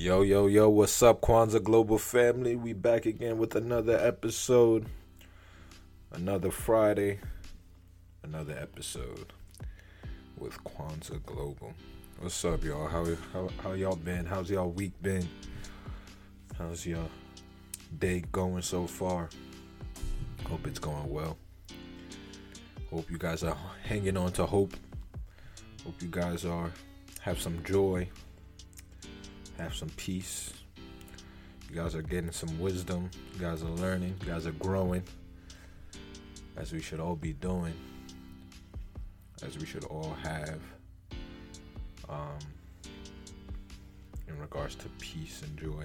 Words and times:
Yo, 0.00 0.22
yo, 0.22 0.46
yo, 0.46 0.68
what's 0.68 1.02
up, 1.02 1.20
Kwanzaa 1.20 1.60
Global 1.60 1.98
family? 1.98 2.54
We 2.54 2.72
back 2.72 3.04
again 3.04 3.36
with 3.36 3.56
another 3.56 3.98
episode. 3.98 4.86
Another 6.12 6.52
Friday. 6.52 7.18
Another 8.22 8.56
episode 8.56 9.32
with 10.36 10.56
Kwanzaa 10.62 11.26
Global. 11.26 11.74
What's 12.20 12.44
up, 12.44 12.62
y'all? 12.62 12.86
How, 12.86 13.06
how, 13.32 13.48
how 13.60 13.72
y'all 13.72 13.96
been? 13.96 14.24
How's 14.24 14.48
y'all 14.48 14.70
week 14.70 14.92
been? 15.02 15.28
How's 16.56 16.86
your 16.86 17.08
day 17.98 18.22
going 18.30 18.62
so 18.62 18.86
far? 18.86 19.28
Hope 20.48 20.64
it's 20.68 20.78
going 20.78 21.10
well. 21.10 21.36
Hope 22.88 23.10
you 23.10 23.18
guys 23.18 23.42
are 23.42 23.58
hanging 23.82 24.16
on 24.16 24.30
to 24.34 24.46
hope. 24.46 24.74
Hope 25.84 26.00
you 26.00 26.08
guys 26.08 26.44
are 26.44 26.70
have 27.20 27.40
some 27.40 27.64
joy 27.64 28.08
have 29.58 29.74
some 29.74 29.88
peace. 29.90 30.52
You 31.68 31.76
guys 31.76 31.94
are 31.94 32.02
getting 32.02 32.30
some 32.30 32.58
wisdom. 32.58 33.10
You 33.34 33.40
guys 33.40 33.62
are 33.62 33.70
learning. 33.70 34.14
You 34.22 34.32
guys 34.32 34.46
are 34.46 34.52
growing. 34.52 35.02
As 36.56 36.72
we 36.72 36.80
should 36.80 37.00
all 37.00 37.16
be 37.16 37.32
doing. 37.34 37.74
As 39.42 39.58
we 39.58 39.66
should 39.66 39.84
all 39.84 40.16
have. 40.22 40.60
Um, 42.08 42.38
in 44.28 44.38
regards 44.38 44.74
to 44.76 44.88
peace 44.98 45.42
and 45.42 45.58
joy. 45.58 45.84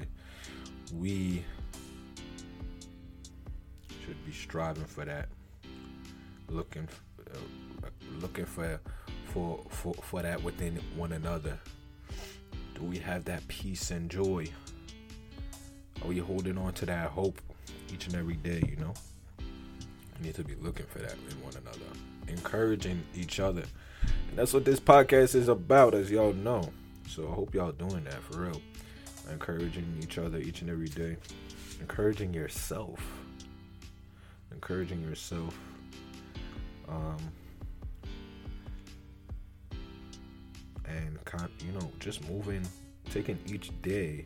We 0.97 1.43
should 4.05 4.23
be 4.25 4.31
striving 4.31 4.85
for 4.85 5.05
that. 5.05 5.27
Looking, 6.49 6.87
uh, 7.33 7.87
looking 8.21 8.45
for, 8.45 8.79
for, 9.25 9.59
for, 9.69 9.93
for 9.95 10.21
that 10.21 10.41
within 10.43 10.79
one 10.95 11.13
another 11.13 11.59
do 12.75 12.83
we 12.83 12.97
have 12.99 13.25
that 13.25 13.47
peace 13.47 13.91
and 13.91 14.09
joy? 14.09 14.47
Are 16.01 16.07
we 16.07 16.17
holding 16.19 16.57
on 16.57 16.73
to 16.73 16.85
that 16.87 17.09
hope 17.09 17.41
each 17.93 18.07
and 18.07 18.15
every 18.15 18.35
day, 18.35 18.61
you 18.67 18.75
know? 18.77 18.93
We 19.39 20.27
need 20.27 20.35
to 20.35 20.43
be 20.43 20.55
looking 20.55 20.85
for 20.87 20.99
that 20.99 21.15
in 21.29 21.41
one 21.41 21.53
another, 21.53 21.79
encouraging 22.27 23.03
each 23.15 23.39
other. 23.39 23.63
And 24.29 24.37
that's 24.37 24.53
what 24.53 24.65
this 24.65 24.79
podcast 24.79 25.35
is 25.35 25.47
about, 25.47 25.93
as 25.93 26.11
y'all 26.11 26.33
know. 26.33 26.71
So 27.07 27.27
I 27.27 27.33
hope 27.33 27.53
y'all 27.53 27.71
doing 27.71 28.03
that 28.05 28.21
for 28.23 28.41
real. 28.41 28.61
Encouraging 29.31 29.85
each 30.01 30.17
other 30.17 30.39
each 30.39 30.61
and 30.61 30.69
every 30.69 30.89
day. 30.89 31.17
Encouraging 31.79 32.33
yourself. 32.33 32.99
Encouraging 34.51 35.01
yourself. 35.01 35.57
Um, 36.89 37.17
and 40.87 41.17
you 41.65 41.71
know 41.71 41.91
just 41.99 42.27
moving 42.29 42.65
taking 43.09 43.37
each 43.47 43.71
day 43.81 44.25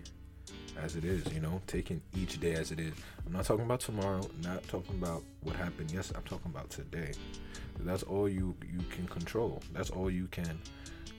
as 0.80 0.95
it 0.95 1.03
is 1.03 1.25
you 1.33 1.39
know 1.39 1.61
taking 1.67 2.02
each 2.16 2.39
day 2.39 2.53
as 2.53 2.72
it 2.72 2.80
is. 2.80 2.94
I'm 3.25 3.33
not 3.33 3.45
talking 3.45 3.66
about 3.66 3.80
tomorrow 3.80 4.27
not 4.44 4.63
talking 4.67 4.95
about 4.95 5.23
what 5.41 5.55
happened. 5.55 5.91
Yes 5.91 6.11
i'm 6.16 6.23
talking 6.23 6.52
about 6.52 6.69
today. 6.69 7.11
That's 7.80 8.03
all 8.03 8.28
you 8.28 8.55
you 8.72 8.80
can 8.89 9.08
control. 9.08 9.61
That's 9.73 9.89
all 9.89 10.09
you 10.09 10.28
can 10.28 10.59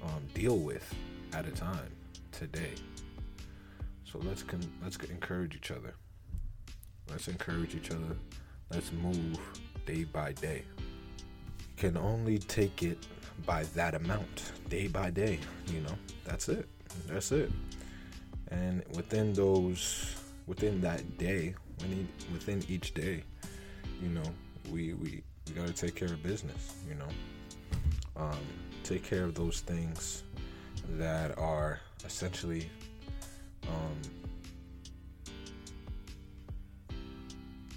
um, 0.03 0.23
deal 0.35 0.59
with 0.59 0.95
at 1.33 1.47
a 1.47 1.51
time 1.51 1.93
today. 2.33 2.73
So 4.05 4.19
let's 4.21 4.43
con- 4.43 4.73
let's 4.83 4.97
encourage 4.97 5.55
each 5.55 5.71
other. 5.71 5.95
Let's 7.11 7.29
encourage 7.29 7.75
each 7.75 7.91
other. 7.91 8.17
Let's 8.71 8.93
move 8.93 9.39
day 9.87 10.05
by 10.05 10.33
day. 10.33 10.65
You 10.79 11.77
can 11.77 11.97
only 11.97 12.39
take 12.39 12.83
it 12.83 12.99
by 13.47 13.65
that 13.75 13.95
amount 13.95 14.53
day 14.69 14.87
by 14.87 15.11
day 15.11 15.39
you 15.73 15.81
know? 15.81 15.95
That's 16.25 16.49
it. 16.49 16.69
That's 17.07 17.33
it. 17.33 17.51
And 18.49 18.83
within 18.95 19.33
those 19.33 20.15
within 20.47 20.81
that 20.81 21.19
day 21.19 21.55
within 22.33 22.65
each 22.69 22.95
day 22.95 23.23
you 24.03 24.09
know 24.09 24.23
we 24.71 24.95
we, 24.95 25.23
we 25.47 25.53
got 25.55 25.67
to 25.67 25.73
take 25.73 25.95
care 25.95 26.09
of 26.13 26.23
business 26.23 26.75
you 26.89 26.95
know? 26.95 27.09
Um, 28.17 28.39
take 28.83 29.05
care 29.05 29.25
of 29.25 29.35
those 29.35 29.61
things 29.61 30.25
that 30.97 31.37
are 31.39 31.81
essentially 32.05 32.71
um, 33.69 34.01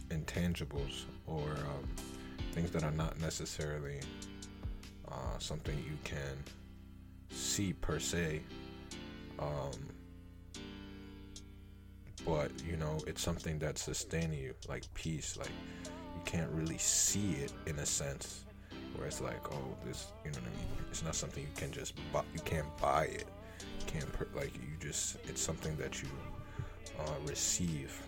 intangibles 0.09 1.03
or 1.27 1.41
um, 1.41 1.87
things 2.53 2.71
that 2.71 2.83
are 2.83 2.91
not 2.91 3.19
necessarily 3.19 3.99
uh, 5.11 5.37
something 5.39 5.77
you 5.77 5.97
can 6.03 6.37
see 7.29 7.73
per 7.73 7.99
se. 7.99 8.41
Um, 9.39 9.71
but 12.25 12.51
you 12.65 12.77
know, 12.77 12.99
it's 13.07 13.21
something 13.21 13.57
that's 13.59 13.81
sustaining 13.81 14.39
you, 14.39 14.53
like 14.69 14.83
peace. 14.93 15.37
Like 15.37 15.49
you 15.83 16.21
can't 16.25 16.51
really 16.51 16.77
see 16.77 17.33
it 17.33 17.51
in 17.65 17.79
a 17.79 17.85
sense, 17.85 18.45
where 18.95 19.07
it's 19.07 19.21
like, 19.21 19.51
oh, 19.51 19.75
this, 19.85 20.11
you 20.23 20.31
know 20.31 20.39
what 20.39 20.47
I 20.47 20.57
mean? 20.57 20.67
It's 20.89 21.03
not 21.03 21.15
something 21.15 21.43
you 21.43 21.49
can 21.55 21.71
just 21.71 21.93
buy. 22.11 22.23
You 22.33 22.41
can't 22.41 22.77
buy 22.77 23.05
it. 23.05 23.27
You 23.59 23.85
can't 23.87 24.11
per- 24.13 24.27
like 24.35 24.53
you 24.55 24.77
just. 24.79 25.17
It's 25.27 25.41
something 25.41 25.75
that 25.77 26.01
you 26.01 26.09
uh, 26.99 27.13
receive. 27.27 27.99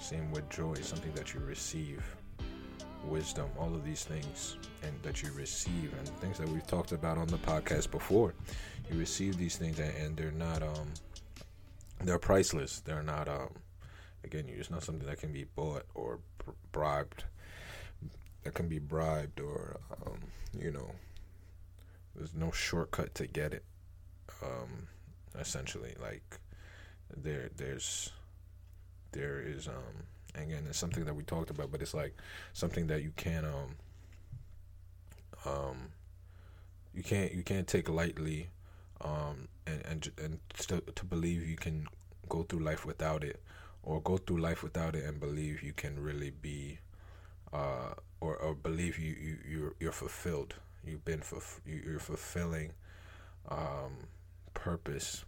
Same 0.00 0.30
with 0.32 0.48
joy, 0.50 0.74
something 0.82 1.12
that 1.14 1.32
you 1.32 1.40
receive 1.40 2.04
wisdom, 3.04 3.48
all 3.58 3.74
of 3.74 3.84
these 3.84 4.04
things 4.04 4.56
and 4.82 4.92
that 5.02 5.22
you 5.22 5.30
receive 5.32 5.92
and 5.98 6.08
things 6.20 6.38
that 6.38 6.48
we've 6.48 6.66
talked 6.66 6.92
about 6.92 7.18
on 7.18 7.26
the 7.28 7.38
podcast 7.38 7.90
before. 7.90 8.34
You 8.90 8.98
receive 8.98 9.36
these 9.36 9.56
things 9.56 9.78
and, 9.78 9.94
and 9.96 10.16
they're 10.16 10.30
not 10.30 10.62
um 10.62 10.88
they're 12.02 12.18
priceless. 12.18 12.80
They're 12.80 13.02
not 13.02 13.28
um 13.28 13.50
again, 14.24 14.44
it's 14.48 14.70
not 14.70 14.82
something 14.82 15.06
that 15.06 15.18
can 15.20 15.32
be 15.32 15.44
bought 15.44 15.84
or 15.94 16.20
bribed. 16.72 17.24
That 18.42 18.54
can 18.54 18.68
be 18.68 18.78
bribed 18.78 19.40
or 19.40 19.80
um, 20.06 20.18
you 20.58 20.70
know, 20.70 20.90
there's 22.14 22.34
no 22.34 22.50
shortcut 22.50 23.14
to 23.16 23.26
get 23.26 23.54
it. 23.54 23.64
Um 24.42 24.88
essentially 25.38 25.94
like 26.00 26.38
there 27.16 27.50
there's 27.56 28.12
there 29.12 29.40
is 29.40 29.68
um 29.68 30.06
again 30.34 30.64
it's 30.68 30.78
something 30.78 31.04
that 31.04 31.14
we 31.14 31.22
talked 31.22 31.50
about 31.50 31.70
but 31.70 31.80
it's 31.80 31.94
like 31.94 32.14
something 32.52 32.86
that 32.86 33.02
you 33.02 33.12
can't 33.16 33.46
um 33.46 33.76
um 35.46 35.76
you 36.94 37.02
can't 37.02 37.32
you 37.32 37.42
can't 37.42 37.66
take 37.66 37.88
lightly 37.88 38.48
um 39.02 39.48
and 39.66 39.82
and 39.84 40.10
and 40.22 40.38
to, 40.56 40.80
to 40.94 41.04
believe 41.04 41.46
you 41.46 41.56
can 41.56 41.86
go 42.28 42.42
through 42.42 42.60
life 42.60 42.84
without 42.86 43.22
it 43.22 43.40
or 43.82 44.00
go 44.00 44.16
through 44.16 44.38
life 44.38 44.62
without 44.62 44.94
it 44.94 45.04
and 45.04 45.20
believe 45.20 45.62
you 45.62 45.72
can 45.72 46.02
really 46.02 46.30
be 46.30 46.78
uh 47.52 47.92
or, 48.20 48.36
or 48.36 48.54
believe 48.54 48.98
you, 48.98 49.14
you 49.20 49.38
you're 49.46 49.74
you're 49.78 49.92
fulfilled. 49.92 50.54
You've 50.84 51.04
been 51.04 51.20
for 51.20 51.40
you're 51.66 51.98
fulfilling 51.98 52.72
um 53.48 54.08
purpose. 54.54 55.24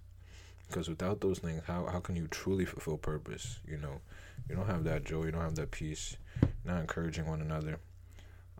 Because 0.69 0.89
without 0.89 1.21
those 1.21 1.39
things 1.39 1.63
how, 1.67 1.87
how 1.87 2.01
can 2.01 2.17
you 2.17 2.27
truly 2.27 2.65
fulfill 2.65 2.97
purpose 2.97 3.61
you 3.69 3.77
know 3.77 4.01
you 4.49 4.55
don't 4.57 4.67
have 4.67 4.85
that 4.85 5.05
joy 5.05 5.25
you 5.25 5.33
don't 5.33 5.43
have 5.43 5.55
that 5.57 5.71
peace 5.71 6.17
not 6.65 6.81
encouraging 6.81 7.27
one 7.27 7.41
another. 7.41 7.79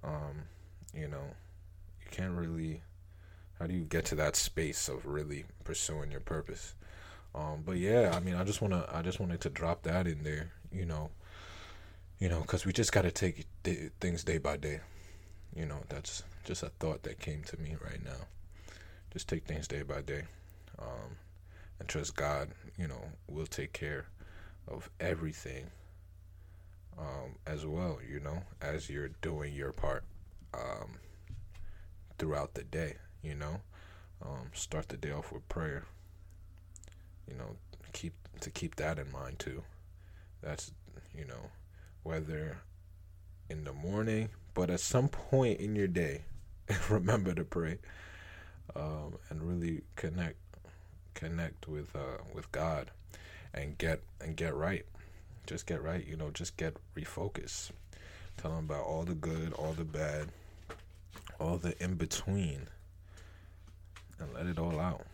Um 0.05 0.45
you 0.95 1.09
know 1.09 1.23
you 2.03 2.11
can't 2.11 2.33
really 2.33 2.83
how 3.59 3.67
do 3.67 3.75
you 3.75 3.85
get 3.85 4.05
to 4.07 4.15
that 4.17 4.37
space 4.37 4.89
of 4.89 5.07
really 5.07 5.45
pursuing 5.65 6.11
your 6.11 6.21
purpose? 6.21 6.75
Um 7.35 7.63
but 7.65 7.77
yeah 7.77 8.13
i 8.17 8.21
mean 8.21 8.35
i 8.35 8.45
just 8.45 8.63
want 8.63 8.73
to 8.75 8.89
i 8.95 9.03
just 9.03 9.21
wanted 9.21 9.41
to 9.43 9.51
drop 9.51 9.83
that 9.83 10.07
in 10.07 10.23
there 10.23 10.51
you 10.73 10.87
know 10.87 11.11
you 12.19 12.29
know 12.29 12.41
because 12.41 12.65
we 12.65 12.73
just 12.73 12.93
got 12.93 13.03
to 13.03 13.11
take 13.11 13.45
day, 13.63 13.91
things 14.01 14.25
day 14.25 14.39
by 14.39 14.57
day. 14.57 14.81
You 15.55 15.67
know 15.67 15.79
that's 15.89 16.23
just 16.45 16.63
a 16.63 16.69
thought 16.81 17.03
that 17.05 17.19
came 17.19 17.43
to 17.45 17.57
me 17.59 17.77
right 17.83 18.03
now. 18.05 18.27
Just 19.13 19.29
take 19.29 19.45
things 19.47 19.67
day 19.69 19.83
by 19.83 20.01
day 20.03 20.23
um 20.79 21.17
and 21.79 21.89
trust 21.89 22.17
God, 22.17 22.51
you 22.79 22.89
know, 22.89 23.01
will 23.29 23.47
take 23.47 23.73
care 23.73 24.07
of 24.69 24.91
everything 25.01 25.71
um, 26.99 27.37
as 27.47 27.67
well, 27.67 27.99
you 28.09 28.21
know, 28.21 28.43
as 28.61 28.89
you're 28.89 29.11
doing 29.21 29.55
your 29.55 29.73
part 29.73 30.05
um, 30.55 30.99
throughout 32.19 32.55
the 32.55 32.65
day, 32.65 32.97
you 33.23 33.35
know. 33.35 33.61
Um, 34.25 34.51
start 34.55 34.89
the 34.89 34.97
day 34.97 35.13
off 35.13 35.31
with 35.31 35.47
prayer. 35.49 35.85
You 37.29 37.37
know, 37.37 37.57
keep 37.93 38.15
to 38.41 38.51
keep 38.51 38.77
that 38.77 38.99
in 38.99 39.13
mind 39.13 39.39
too. 39.39 39.63
That's 40.41 40.73
you 41.15 41.27
know, 41.27 41.51
whether 42.03 42.59
in 43.51 43.65
the 43.65 43.73
morning, 43.73 44.31
but 44.55 44.71
at 44.71 44.81
some 44.81 45.09
point 45.09 45.61
in 45.61 45.77
your 45.77 45.87
day, 45.87 46.23
remember 46.89 47.35
to 47.35 47.45
pray 47.45 47.79
um, 48.75 49.19
and 49.31 49.43
really 49.43 49.83
connect 49.97 50.37
connect 51.15 51.69
with 51.69 51.95
uh, 51.95 52.23
with 52.35 52.51
God 52.53 52.91
and 53.55 53.77
get 53.79 54.01
and 54.21 54.37
get 54.37 54.55
right. 54.55 54.85
Just 55.47 55.67
get 55.67 55.83
right, 55.83 56.05
you 56.05 56.17
know, 56.17 56.31
just 56.31 56.57
get 56.57 56.77
refocused. 56.97 57.71
Tell 58.37 58.51
them 58.51 58.65
about 58.65 58.85
all 58.85 59.05
the 59.05 59.15
good, 59.15 59.53
all 59.53 59.73
the 59.73 59.85
bad, 59.85 60.29
all 61.39 61.57
the 61.57 61.81
in 61.83 61.95
between 61.95 62.67
and 64.19 64.35
let 64.35 64.47
it 64.47 64.59
all 64.59 64.81
out, 64.81 65.05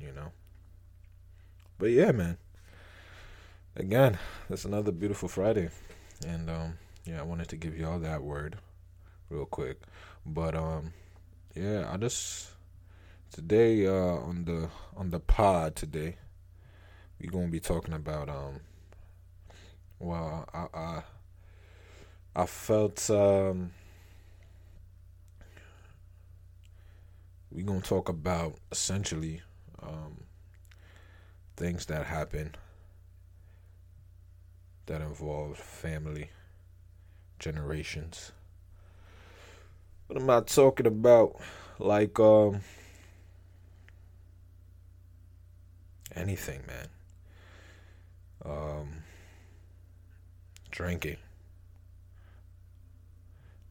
you 0.00 0.12
know. 0.12 0.32
but 1.78 1.90
yeah, 1.90 2.12
man. 2.12 2.38
Again, 3.74 4.18
it's 4.50 4.66
another 4.66 4.92
beautiful 4.92 5.28
Friday, 5.28 5.70
and 6.26 6.50
um, 6.50 6.78
yeah, 7.06 7.20
I 7.20 7.22
wanted 7.22 7.48
to 7.48 7.56
give 7.56 7.76
y'all 7.76 7.98
that 8.00 8.22
word 8.22 8.56
real 9.30 9.46
quick, 9.46 9.80
but 10.26 10.54
um, 10.54 10.92
yeah, 11.54 11.90
I 11.90 11.96
just 11.96 12.50
today 13.32 13.86
uh 13.86 13.92
on 13.92 14.44
the 14.44 14.68
on 14.94 15.08
the 15.10 15.20
pod 15.20 15.74
today, 15.74 16.16
we 17.22 17.28
gonna 17.28 17.48
be 17.48 17.60
talking 17.60 17.94
about 17.94 18.28
um, 18.28 18.60
well, 19.98 20.48
I 20.52 20.66
I 20.74 21.02
I 22.36 22.46
felt 22.46 23.08
um. 23.10 23.72
we're 27.50 27.66
gonna 27.66 27.80
talk 27.80 28.08
about 28.08 28.54
essentially 28.70 29.42
um, 29.82 30.16
things 31.56 31.86
that 31.86 32.06
happen 32.06 32.54
that 34.86 35.00
involve 35.02 35.58
family, 35.58 36.30
generations. 37.38 38.32
But 40.08 40.18
I'm 40.18 40.30
I 40.30 40.40
talking 40.40 40.86
about 40.86 41.40
like 41.78 42.18
um, 42.20 42.60
anything, 46.14 46.62
man. 46.66 46.88
Um, 48.44 49.04
drinking, 50.70 51.16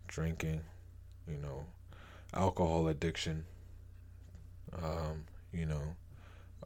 drinking, 0.08 0.62
you 1.28 1.38
know, 1.38 1.66
alcohol 2.34 2.88
addiction. 2.88 3.46
Um, 4.82 5.26
you 5.52 5.66
know, 5.66 5.96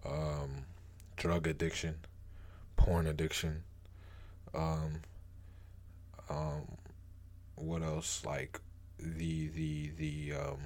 um, 0.05 0.65
drug 1.17 1.47
addiction, 1.47 1.95
porn 2.77 3.07
addiction, 3.07 3.63
um, 4.53 5.01
um, 6.29 6.63
what 7.55 7.81
else? 7.81 8.23
Like 8.25 8.59
the 8.99 9.47
the 9.49 9.91
the 9.97 10.33
um, 10.33 10.59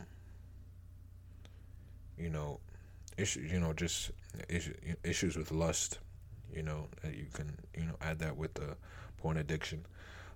you 2.18 2.30
know, 2.30 2.60
issues. 3.18 3.52
You 3.52 3.60
know, 3.60 3.74
just 3.74 4.12
issue, 4.48 4.74
issues 5.04 5.36
with 5.36 5.52
lust. 5.52 6.00
You 6.54 6.64
know, 6.64 6.88
you 7.04 7.28
can 7.34 7.58
you 7.78 7.86
know 7.86 7.96
add 8.02 8.20
that 8.20 8.38
with 8.38 8.54
the 8.56 8.76
porn 9.18 9.38
addiction. 9.38 9.86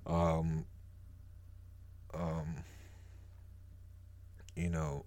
Um, 0.06 0.66
um, 2.14 2.56
you 4.56 4.70
know, 4.70 5.06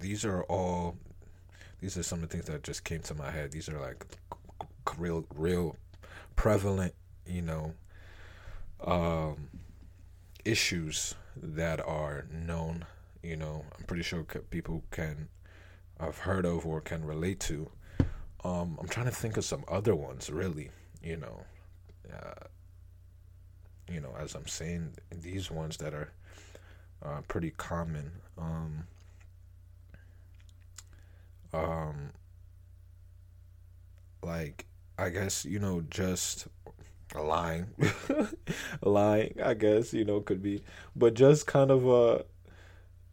these 0.00 0.24
are 0.24 0.42
all 0.44 0.96
these 1.80 1.96
are 1.98 2.02
some 2.02 2.22
of 2.22 2.28
the 2.28 2.32
things 2.36 2.46
that 2.46 2.62
just 2.62 2.84
came 2.84 3.00
to 3.00 3.14
my 3.14 3.30
head. 3.30 3.52
These 3.52 3.68
are 3.68 3.78
like 3.78 4.06
real, 4.96 5.24
real 5.34 5.76
prevalent, 6.36 6.94
you 7.26 7.42
know, 7.42 7.74
um, 8.84 9.48
issues 10.44 11.14
that 11.36 11.80
are 11.80 12.24
known. 12.30 12.84
You 13.22 13.36
know, 13.36 13.64
I'm 13.78 13.84
pretty 13.84 14.02
sure 14.02 14.24
people 14.50 14.82
can 14.90 15.28
have 16.00 16.18
heard 16.18 16.44
of 16.44 16.66
or 16.66 16.80
can 16.80 17.04
relate 17.04 17.40
to. 17.40 17.70
Um, 18.44 18.78
I'm 18.80 18.88
trying 18.88 19.06
to 19.06 19.12
think 19.12 19.36
of 19.36 19.44
some 19.44 19.64
other 19.68 19.94
ones, 19.94 20.30
really. 20.30 20.70
You 21.02 21.16
know, 21.16 21.42
uh, 22.12 22.46
you 23.88 24.00
know, 24.00 24.14
as 24.18 24.34
I'm 24.34 24.46
saying, 24.46 24.94
these 25.10 25.50
ones 25.50 25.76
that 25.78 25.94
are 25.94 26.12
uh, 27.04 27.20
pretty 27.28 27.50
common. 27.50 28.12
Um, 28.38 28.84
um 31.54 32.10
like 34.22 34.66
I 34.98 35.10
guess 35.10 35.44
you 35.44 35.58
know 35.58 35.82
just 35.90 36.48
lying 37.14 37.66
lying 38.82 39.34
I 39.42 39.54
guess 39.54 39.92
you 39.92 40.04
know 40.04 40.20
could 40.20 40.42
be 40.42 40.62
but 40.96 41.14
just 41.14 41.46
kind 41.46 41.70
of 41.70 41.88
uh 41.88 42.22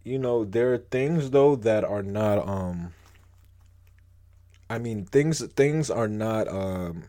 you 0.04 0.18
know 0.18 0.46
there 0.46 0.74
are 0.74 0.78
things 0.78 1.32
though 1.32 1.56
that 1.56 1.84
are 1.84 2.04
not 2.04 2.48
um 2.48 2.94
I 4.70 4.78
mean 4.78 5.06
things 5.06 5.46
things 5.54 5.90
are 5.90 6.08
not 6.08 6.48
um 6.48 7.04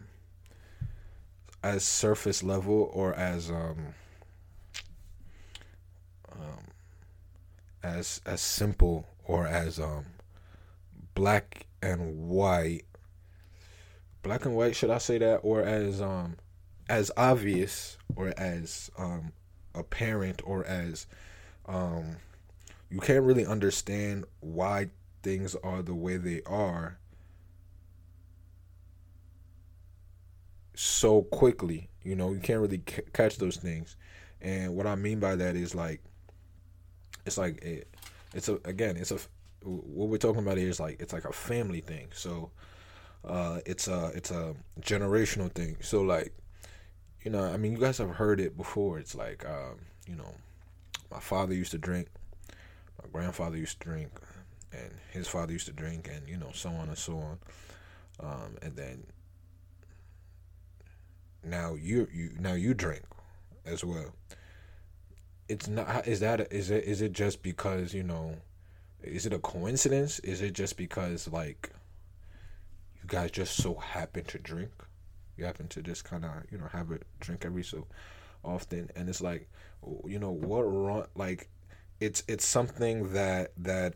as 1.62 1.84
surface 1.84 2.42
level 2.42 2.90
or 2.92 3.14
as 3.14 3.50
um 3.50 3.94
um 6.32 6.64
as 7.82 8.20
as 8.24 8.40
simple 8.40 9.06
or 9.24 9.46
as 9.46 9.78
um 9.78 10.06
black 11.14 11.66
and 11.82 12.28
white 12.28 12.84
black 14.22 14.44
and 14.44 14.54
white 14.54 14.74
should 14.74 14.90
i 14.90 14.98
say 14.98 15.18
that 15.18 15.36
or 15.38 15.62
as 15.62 16.00
um 16.00 16.36
as 16.88 17.10
obvious 17.16 17.98
or 18.16 18.32
as 18.36 18.90
um 18.98 19.32
apparent 19.74 20.40
or 20.44 20.64
as 20.64 21.06
um 21.66 22.16
you 22.90 23.00
can't 23.00 23.24
really 23.24 23.46
understand 23.46 24.24
why 24.40 24.90
things 25.22 25.54
are 25.62 25.82
the 25.82 25.94
way 25.94 26.16
they 26.16 26.42
are 26.46 26.98
so 30.74 31.22
quickly 31.22 31.88
you 32.02 32.16
know 32.16 32.32
you 32.32 32.40
can't 32.40 32.60
really 32.60 32.82
c- 32.88 33.02
catch 33.12 33.36
those 33.36 33.56
things 33.56 33.96
and 34.40 34.74
what 34.74 34.86
i 34.86 34.94
mean 34.94 35.20
by 35.20 35.36
that 35.36 35.56
is 35.56 35.74
like 35.74 36.00
it's 37.26 37.36
like 37.36 37.62
it, 37.62 37.86
it's 38.34 38.48
a 38.48 38.58
again 38.64 38.96
it's 38.96 39.10
a 39.10 39.18
what 39.62 40.08
we're 40.08 40.16
talking 40.16 40.42
about 40.42 40.56
here 40.56 40.68
is 40.68 40.80
like 40.80 41.00
it's 41.00 41.12
like 41.12 41.24
a 41.24 41.32
family 41.32 41.80
thing. 41.80 42.08
So 42.12 42.50
uh, 43.24 43.60
it's 43.66 43.88
a 43.88 44.10
it's 44.14 44.30
a 44.30 44.54
generational 44.80 45.52
thing. 45.52 45.76
So 45.80 46.02
like 46.02 46.32
you 47.22 47.30
know, 47.30 47.44
I 47.44 47.56
mean, 47.58 47.72
you 47.72 47.78
guys 47.78 47.98
have 47.98 48.10
heard 48.10 48.40
it 48.40 48.56
before. 48.56 48.98
It's 48.98 49.14
like 49.14 49.44
um, 49.46 49.78
you 50.06 50.16
know, 50.16 50.34
my 51.10 51.20
father 51.20 51.54
used 51.54 51.72
to 51.72 51.78
drink, 51.78 52.08
my 53.02 53.08
grandfather 53.10 53.56
used 53.56 53.80
to 53.80 53.88
drink, 53.88 54.10
and 54.72 54.90
his 55.10 55.28
father 55.28 55.52
used 55.52 55.66
to 55.66 55.72
drink, 55.72 56.08
and 56.12 56.28
you 56.28 56.36
know, 56.36 56.50
so 56.52 56.70
on 56.70 56.88
and 56.88 56.98
so 56.98 57.18
on. 57.18 57.38
Um, 58.20 58.56
and 58.62 58.76
then 58.76 59.04
now 61.42 61.74
you 61.74 62.06
you 62.12 62.32
now 62.38 62.52
you 62.52 62.74
drink 62.74 63.02
as 63.64 63.84
well. 63.84 64.14
It's 65.48 65.68
not 65.68 66.06
is 66.06 66.20
that 66.20 66.52
is 66.52 66.70
it 66.70 66.84
is 66.84 67.00
it 67.00 67.12
just 67.12 67.42
because 67.42 67.94
you 67.94 68.02
know 68.02 68.36
is 69.02 69.26
it 69.26 69.32
a 69.32 69.38
coincidence? 69.38 70.18
Is 70.20 70.42
it 70.42 70.52
just 70.52 70.76
because 70.76 71.28
like 71.28 71.70
you 73.02 73.06
guys 73.06 73.30
just 73.30 73.56
so 73.56 73.74
happen 73.74 74.24
to 74.24 74.38
drink? 74.38 74.70
You 75.36 75.44
happen 75.46 75.68
to 75.68 75.82
just 75.82 76.04
kind 76.04 76.24
of 76.24 76.32
you 76.50 76.58
know 76.58 76.66
have 76.66 76.90
a 76.90 76.98
drink 77.20 77.44
every 77.44 77.64
so 77.64 77.86
often, 78.44 78.90
and 78.94 79.08
it's 79.08 79.20
like 79.20 79.48
you 80.04 80.18
know 80.18 80.30
what 80.30 80.62
wrong? 80.62 81.06
Like 81.14 81.48
it's 82.00 82.22
it's 82.26 82.46
something 82.46 83.12
that 83.12 83.52
that 83.58 83.94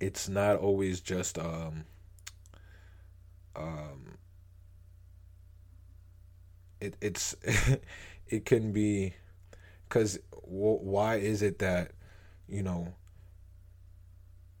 it's 0.00 0.28
not 0.28 0.56
always 0.56 1.00
just 1.00 1.38
um 1.38 1.84
um 3.56 4.16
it 6.80 6.94
it's 7.00 7.34
it 8.28 8.44
can 8.44 8.72
be 8.72 9.14
because 9.88 10.18
why 10.42 11.16
is 11.16 11.42
it 11.42 11.58
that 11.58 11.92
you 12.48 12.62
know 12.62 12.94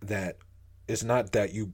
that 0.00 0.36
it's 0.86 1.02
not 1.04 1.32
that 1.32 1.52
you 1.52 1.72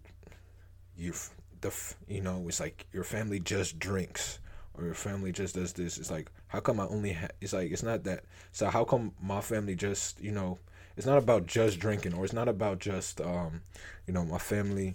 you 0.97 1.13
the 1.61 1.73
you 2.09 2.21
know 2.21 2.45
it's 2.49 2.61
like 2.61 2.87
your 2.93 3.05
family 3.05 3.41
just 3.41 3.79
drinks 3.79 4.39
or 4.75 4.85
your 4.85 4.95
family 4.95 5.33
just 5.33 5.55
does 5.55 5.73
this. 5.73 5.99
It's 5.99 6.11
like 6.11 6.31
how 6.55 6.61
come 6.61 6.81
i 6.81 6.87
only 6.87 7.13
ha- 7.13 7.29
it's 7.41 7.53
like 7.53 7.71
it's 7.71 7.83
not 7.83 8.05
that 8.05 8.25
so 8.53 8.69
how 8.69 8.85
come 8.85 9.13
my 9.21 9.41
family 9.41 9.75
just 9.75 10.21
you 10.21 10.31
know 10.31 10.59
it's 10.97 11.07
not 11.07 11.19
about 11.19 11.47
just 11.47 11.79
drinking 11.79 12.15
or 12.15 12.25
it's 12.25 12.33
not 12.33 12.49
about 12.49 12.79
just 12.79 13.21
um 13.21 13.61
you 14.07 14.15
know 14.15 14.25
my 14.25 14.39
family 14.39 14.95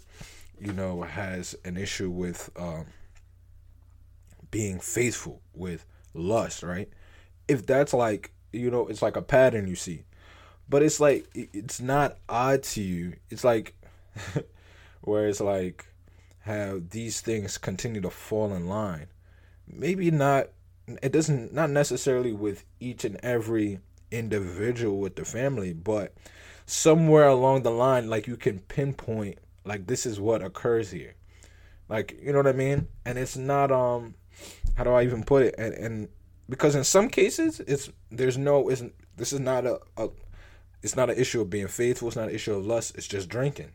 you 0.59 0.73
know 0.73 1.01
has 1.01 1.55
an 1.65 1.77
issue 1.77 2.09
with 2.09 2.49
um 2.57 2.85
being 4.51 4.79
faithful 4.79 5.41
with 5.53 5.85
lust 6.13 6.63
right 6.63 6.89
if 7.47 7.65
that's 7.65 7.93
like 7.93 8.31
you 8.51 8.71
know 8.71 8.87
it's 8.87 9.01
like 9.01 9.15
a 9.15 9.21
pattern 9.21 9.67
you 9.67 9.75
see 9.75 10.03
but 10.69 10.83
it's 10.83 10.99
like 10.99 11.27
it's 11.33 11.81
not 11.81 12.17
odd 12.29 12.61
to 12.63 12.81
you. 12.81 13.15
It's 13.29 13.43
like 13.43 13.73
where 15.01 15.27
it's 15.27 15.41
like 15.41 15.87
how 16.41 16.79
these 16.89 17.21
things 17.21 17.57
continue 17.57 18.01
to 18.01 18.11
fall 18.11 18.53
in 18.53 18.67
line. 18.67 19.07
Maybe 19.67 20.11
not. 20.11 20.49
It 21.01 21.11
doesn't 21.11 21.53
not 21.53 21.69
necessarily 21.69 22.33
with 22.33 22.65
each 22.79 23.05
and 23.05 23.17
every 23.21 23.79
individual 24.11 24.97
with 24.97 25.15
the 25.15 25.25
family, 25.25 25.73
but 25.73 26.13
somewhere 26.65 27.27
along 27.27 27.63
the 27.63 27.71
line, 27.71 28.09
like 28.09 28.27
you 28.27 28.37
can 28.37 28.59
pinpoint, 28.59 29.39
like 29.65 29.87
this 29.87 30.05
is 30.05 30.19
what 30.19 30.41
occurs 30.41 30.91
here. 30.91 31.15
Like 31.89 32.17
you 32.21 32.31
know 32.31 32.39
what 32.39 32.47
I 32.47 32.53
mean? 32.53 32.87
And 33.05 33.17
it's 33.17 33.35
not 33.35 33.71
um, 33.71 34.15
how 34.75 34.83
do 34.83 34.91
I 34.91 35.03
even 35.03 35.23
put 35.23 35.43
it? 35.43 35.55
And 35.57 35.73
and 35.73 36.09
because 36.47 36.75
in 36.75 36.83
some 36.83 37.09
cases 37.09 37.59
it's 37.61 37.89
there's 38.11 38.37
no 38.37 38.69
isn't 38.69 38.93
this 39.17 39.33
is 39.33 39.39
not 39.39 39.65
a, 39.65 39.79
a 39.97 40.09
it's 40.81 40.95
not 40.95 41.09
an 41.09 41.17
issue 41.17 41.41
of 41.41 41.49
being 41.49 41.67
faithful. 41.67 42.07
It's 42.07 42.17
not 42.17 42.29
an 42.29 42.35
issue 42.35 42.53
of 42.53 42.65
lust. 42.65 42.95
It's 42.95 43.07
just 43.07 43.27
drinking, 43.29 43.71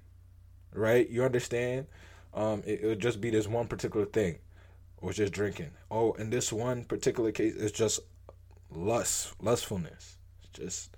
right? 0.73 1.09
You 1.09 1.25
understand? 1.25 1.87
Um, 2.33 2.63
it, 2.67 2.81
it 2.83 2.87
would 2.87 3.01
just 3.01 3.21
be 3.21 3.31
this 3.31 3.47
one 3.47 3.69
particular 3.69 4.07
thing, 4.07 4.39
or 5.05 5.13
just 5.13 5.35
drinking. 5.35 5.71
Oh, 5.91 6.13
in 6.15 6.31
this 6.31 6.51
one 6.51 6.85
particular 6.85 7.31
case, 7.31 7.55
it's 7.57 7.77
just 7.77 8.01
lust, 8.71 9.35
lustfulness. 9.41 10.17
It's 10.41 10.59
just, 10.59 10.97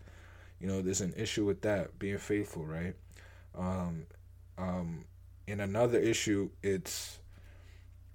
you 0.61 0.69
know, 0.69 0.81
there's 0.81 1.01
an 1.01 1.13
issue 1.17 1.45
with 1.45 1.61
that 1.63 1.99
being 1.99 2.19
faithful, 2.19 2.65
right? 2.65 2.95
Um, 3.59 4.07
um, 4.57 5.05
in 5.49 5.59
another 5.59 5.99
issue, 5.99 6.51
it's 6.63 7.19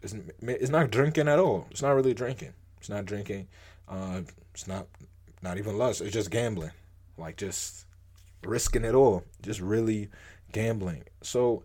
it's, 0.02 0.16
it's 0.42 0.70
not 0.70 0.92
drinking 0.92 1.28
at 1.28 1.40
all. 1.40 1.68
It's 1.70 1.82
not 1.82 1.92
really 1.92 2.14
drinking. 2.14 2.54
It's 2.80 2.90
not 2.90 3.06
drinking. 3.06 3.50
Uh, 3.88 4.22
it's 4.54 4.68
not 4.68 4.88
not 5.42 5.58
even 5.58 5.78
lust. 5.78 6.00
It's 6.00 6.14
just 6.14 6.32
gambling, 6.32 6.72
like 7.18 7.36
just 7.36 7.86
risking 8.46 8.86
it 8.86 8.96
all, 8.96 9.24
just 9.42 9.60
really 9.60 10.08
gambling. 10.54 11.04
So 11.22 11.64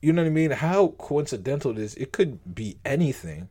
you 0.00 0.12
know 0.12 0.22
what 0.22 0.28
I 0.28 0.32
mean? 0.32 0.50
How 0.50 0.88
coincidental 0.98 1.72
it 1.72 1.78
is. 1.78 1.94
It 1.96 2.12
could 2.12 2.54
be 2.54 2.78
anything. 2.84 3.48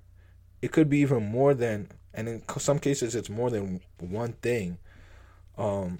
It 0.62 0.72
could 0.72 0.90
be 0.90 0.98
even 1.00 1.24
more 1.30 1.54
than, 1.54 1.90
and 2.14 2.28
in 2.28 2.44
some 2.58 2.80
cases, 2.80 3.16
it's 3.16 3.30
more 3.30 3.50
than 3.50 3.82
one 4.00 4.34
thing. 4.34 4.78
Um, 5.58 6.00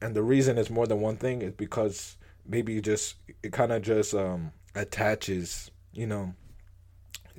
and 0.00 0.14
the 0.14 0.22
reason 0.22 0.58
it's 0.58 0.70
more 0.70 0.86
than 0.86 1.00
one 1.00 1.16
thing 1.16 1.42
is 1.42 1.52
because 1.52 2.16
maybe 2.46 2.80
just 2.80 3.16
it 3.42 3.52
kind 3.52 3.72
of 3.72 3.82
just 3.82 4.14
um 4.14 4.52
attaches. 4.74 5.70
You 5.92 6.06
know, 6.06 6.34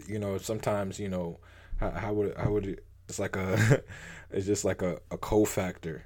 you 0.07 0.19
know. 0.19 0.37
Sometimes 0.37 0.99
you 0.99 1.09
know 1.09 1.39
how, 1.77 1.91
how 1.91 2.13
would 2.13 2.35
how 2.37 2.51
would 2.51 2.65
it, 2.67 2.85
it's 3.09 3.19
like 3.19 3.35
a 3.35 3.83
it's 4.31 4.45
just 4.45 4.65
like 4.65 4.81
a, 4.81 4.99
a 5.11 5.17
cofactor 5.17 6.01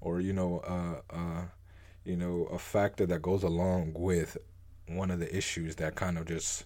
or 0.00 0.20
you 0.20 0.32
know 0.32 0.58
uh 0.60 1.14
uh 1.14 1.42
you 2.04 2.16
know 2.16 2.44
a 2.52 2.58
factor 2.58 3.06
that 3.06 3.22
goes 3.22 3.42
along 3.42 3.92
with 3.94 4.36
one 4.88 5.10
of 5.10 5.20
the 5.20 5.34
issues 5.34 5.76
that 5.76 5.94
kind 5.94 6.18
of 6.18 6.26
just 6.26 6.64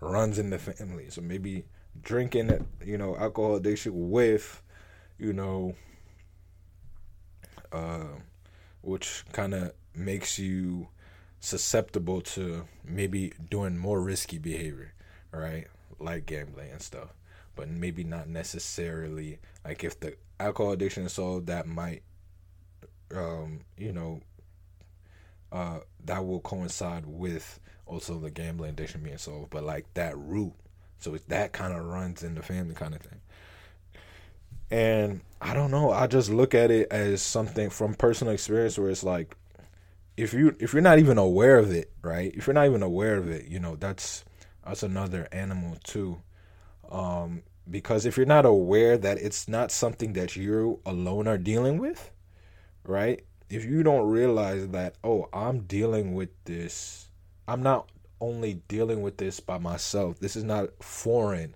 runs 0.00 0.38
in 0.38 0.50
the 0.50 0.58
family. 0.58 1.10
So 1.10 1.20
maybe 1.20 1.64
drinking, 2.02 2.66
you 2.84 2.98
know, 2.98 3.16
alcohol 3.16 3.56
addiction 3.56 4.10
with, 4.10 4.62
you 5.18 5.32
know, 5.32 5.74
uh, 7.72 8.18
which 8.82 9.24
kind 9.32 9.54
of 9.54 9.72
makes 9.94 10.38
you 10.38 10.88
susceptible 11.40 12.20
to 12.20 12.66
maybe 12.84 13.32
doing 13.50 13.76
more 13.76 14.00
risky 14.00 14.38
behavior, 14.38 14.92
right? 15.32 15.66
Like 15.98 16.26
gambling 16.26 16.70
and 16.70 16.82
stuff. 16.82 17.08
But 17.54 17.68
maybe 17.68 18.04
not 18.04 18.28
necessarily 18.28 19.38
like 19.64 19.82
if 19.82 19.98
the 19.98 20.16
alcohol 20.38 20.72
addiction 20.72 21.04
is 21.04 21.14
solved, 21.14 21.46
that 21.46 21.66
might, 21.66 22.02
um, 23.14 23.60
you 23.78 23.92
know, 23.92 24.20
uh, 25.52 25.80
that 26.04 26.26
will 26.26 26.40
coincide 26.40 27.04
with 27.06 27.60
also 27.86 28.18
the 28.18 28.30
gambling 28.30 28.70
addiction 28.70 29.02
being 29.02 29.18
solved, 29.18 29.50
but 29.50 29.64
like 29.64 29.92
that 29.94 30.16
root. 30.18 30.52
So 30.98 31.14
it's 31.14 31.24
that 31.26 31.52
kind 31.52 31.72
of 31.74 31.84
runs 31.84 32.22
in 32.22 32.34
the 32.34 32.42
family 32.42 32.74
kind 32.74 32.94
of 32.94 33.00
thing. 33.00 33.20
And 34.70 35.20
I 35.40 35.54
don't 35.54 35.70
know, 35.70 35.90
I 35.92 36.06
just 36.06 36.30
look 36.30 36.54
at 36.54 36.70
it 36.70 36.88
as 36.90 37.22
something 37.22 37.70
from 37.70 37.94
personal 37.94 38.32
experience 38.34 38.78
where 38.78 38.90
it's 38.90 39.04
like 39.04 39.36
if 40.16 40.32
you 40.32 40.56
if 40.58 40.72
you're 40.72 40.82
not 40.82 40.98
even 40.98 41.18
aware 41.18 41.58
of 41.58 41.70
it, 41.70 41.92
right? 42.02 42.32
If 42.34 42.46
you're 42.46 42.54
not 42.54 42.66
even 42.66 42.82
aware 42.82 43.16
of 43.16 43.28
it, 43.28 43.46
you 43.46 43.60
know, 43.60 43.76
that's 43.76 44.24
that's 44.64 44.82
another 44.82 45.28
animal 45.30 45.76
too. 45.84 46.20
Um 46.90 47.42
because 47.70 48.06
if 48.06 48.16
you're 48.16 48.26
not 48.26 48.46
aware 48.46 48.96
that 48.96 49.18
it's 49.18 49.48
not 49.48 49.70
something 49.70 50.12
that 50.14 50.36
you 50.36 50.80
alone 50.86 51.28
are 51.28 51.38
dealing 51.38 51.78
with, 51.78 52.10
right? 52.84 53.24
If 53.48 53.64
you 53.64 53.82
don't 53.82 54.08
realize 54.08 54.68
that, 54.68 54.96
oh, 55.04 55.28
I'm 55.32 55.60
dealing 55.60 56.14
with 56.14 56.30
this, 56.44 57.08
I'm 57.46 57.62
not 57.62 57.90
only 58.20 58.54
dealing 58.68 59.02
with 59.02 59.18
this 59.18 59.40
by 59.40 59.58
myself. 59.58 60.18
This 60.18 60.36
is 60.36 60.44
not 60.44 60.70
foreign. 60.82 61.54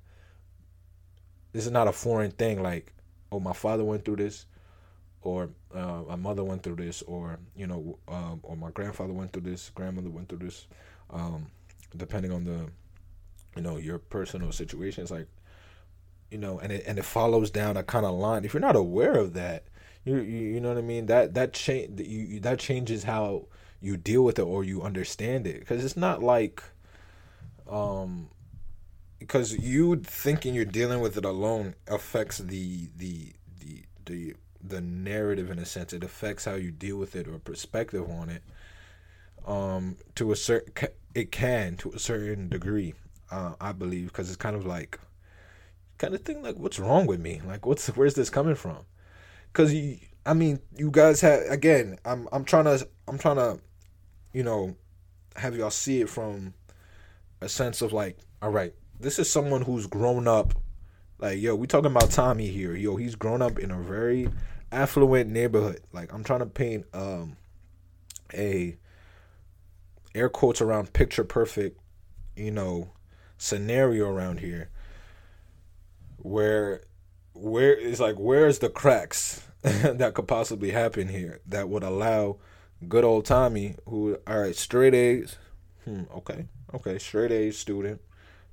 This 1.53 1.67
is 1.67 1.73
not 1.73 1.89
a 1.89 1.93
foreign 1.93 2.31
thing. 2.31 2.63
Like, 2.63 2.93
oh, 3.33 3.41
my 3.41 3.53
father 3.53 3.85
went 3.85 4.05
through 4.05 4.17
this, 4.17 4.47
or 5.23 5.51
uh, 5.75 6.03
my 6.09 6.17
mother 6.17 6.45
went 6.45 6.63
through 6.63 6.77
this, 6.77 7.03
or 7.03 7.39
you 7.57 7.67
know, 7.67 7.99
um, 8.09 8.41
or 8.43 8.57
my 8.57 8.71
grandfather 8.71 9.13
went 9.13 9.33
through 9.33 9.43
this, 9.43 9.71
grandmother 9.71 10.11
went 10.11 10.29
through 10.29 10.39
this. 10.39 10.67
Um, 11.11 11.47
depending 11.97 12.31
on 12.31 12.45
the, 12.45 12.69
you 13.57 13.63
know, 13.63 13.79
your 13.79 13.99
personal 13.99 14.53
situation, 14.53 15.03
it's 15.03 15.11
like, 15.11 15.27
you 16.31 16.39
know, 16.39 16.61
and 16.61 16.71
it 16.71 16.85
and 16.87 16.99
it 16.99 17.05
follows 17.05 17.51
down 17.51 17.77
a 17.77 17.83
kind 17.83 18.07
of 18.07 18.15
line. 18.15 18.45
If 18.45 18.55
you're 18.55 18.61
not 18.61 18.77
aware 18.77 19.15
of 19.15 19.33
that, 19.35 19.65
you, 20.05 20.17
you 20.17 20.39
you 20.55 20.61
know 20.61 20.69
what 20.69 20.79
I 20.79 20.83
mean? 20.83 21.07
That 21.07 21.35
that 21.35 21.53
change 21.53 22.01
you 22.01 22.41
that 22.41 22.59
changes 22.59 23.05
how 23.05 23.47
you 23.81 23.97
deal 23.97 24.23
with 24.23 24.39
it 24.39 24.43
or 24.43 24.65
you 24.65 24.83
understand 24.83 25.47
it. 25.47 25.61
Because 25.61 25.85
it's 25.85 25.97
not 25.97 26.23
like 26.23 26.63
um 27.69 28.29
because 29.19 29.57
you 29.59 29.97
thinking 29.97 30.55
you're 30.55 30.65
dealing 30.65 31.01
with 31.01 31.17
it 31.17 31.25
alone 31.25 31.75
affects 31.87 32.39
the 32.39 32.89
the 32.97 33.33
the 33.59 33.85
the 34.07 34.35
the 34.63 34.81
narrative 34.81 35.51
in 35.51 35.59
a 35.59 35.67
sense. 35.67 35.93
It 35.93 36.05
affects 36.05 36.47
how 36.47 36.55
you 36.55 36.71
deal 36.71 36.97
with 36.97 37.15
it 37.15 37.29
or 37.29 37.39
perspective 37.39 38.09
on 38.11 38.31
it. 38.31 38.43
Um 39.47 39.97
to 40.15 40.33
a 40.33 40.37
certain 40.37 40.73
it 41.15 41.31
can 41.33 41.77
to 41.79 41.91
a 41.93 41.99
certain 41.99 42.49
degree 42.49 42.95
uh, 43.31 43.55
i 43.61 43.73
believe. 43.73 44.09
Because 44.09 44.29
it's 44.29 44.37
kind 44.37 44.57
of 44.57 44.65
like 44.65 44.99
kind 45.99 46.15
of 46.15 46.23
thing 46.23 46.43
like 46.43 46.57
what's 46.57 46.79
wrong 46.79 47.07
with 47.07 47.21
me? 47.21 47.43
Like 47.47 47.67
what's 47.67 47.87
where's 47.89 48.15
this 48.15 48.31
coming 48.31 48.55
from 48.55 48.87
because 49.53 49.75
I 50.27 50.35
mean, 50.35 50.61
you 50.77 50.91
guys 50.91 51.21
have 51.21 51.43
again. 51.49 51.99
I'm 52.05 52.29
I'm 52.33 52.45
trying 52.45 52.65
to 52.65 52.87
I'm 53.09 53.19
trying 53.19 53.37
to, 53.37 53.59
you 54.33 54.43
know, 54.43 54.77
have 55.37 55.57
y'all 55.57 55.71
see 55.71 56.01
it 56.01 56.09
from 56.09 56.55
a 57.41 57.49
sense 57.49 57.83
of 57.83 57.93
like, 57.93 58.19
all 58.43 58.51
right, 58.51 58.75
this 58.99 59.19
is 59.19 59.31
someone 59.31 59.63
who's 59.63 59.87
grown 59.87 60.29
up. 60.29 60.55
Like, 61.19 61.39
yo, 61.39 61.55
we 61.55 61.67
talking 61.67 61.91
about 61.91 62.11
Tommy 62.11 62.49
here. 62.49 62.75
Yo, 62.75 62.97
he's 62.97 63.15
grown 63.15 63.43
up 63.43 63.59
in 63.59 63.71
a 63.71 63.79
very 63.81 64.31
affluent 64.73 65.31
neighborhood. 65.31 65.81
Like, 65.93 66.13
I'm 66.13 66.25
trying 66.25 66.41
to 66.41 66.47
paint 66.47 66.87
um 66.93 67.37
a 68.33 68.77
air 70.15 70.29
quotes 70.29 70.61
around 70.61 70.93
picture 70.93 71.25
perfect, 71.25 71.79
you 72.37 72.51
know, 72.51 72.91
scenario 73.39 74.09
around 74.09 74.41
here 74.41 74.71
where 76.23 76.83
where 77.41 77.73
it's 77.73 78.01
like 78.01 78.17
where's 78.17 78.59
the 78.59 78.69
cracks 78.69 79.43
that 79.63 80.15
could 80.15 80.29
possibly 80.29 80.71
happen 80.71 81.09
here 81.09 81.41
that 81.47 81.69
would 81.69 81.83
allow 81.83 82.37
good 82.89 83.05
old 83.05 83.25
Tommy 83.25 83.77
who 83.87 84.17
all 84.27 84.41
right 84.41 84.57
straight 84.57 84.95
A's 84.95 85.37
hmm, 85.85 86.03
okay 86.15 86.47
okay 86.75 86.99
straight 86.99 87.33
A's 87.33 87.59
student 87.59 88.01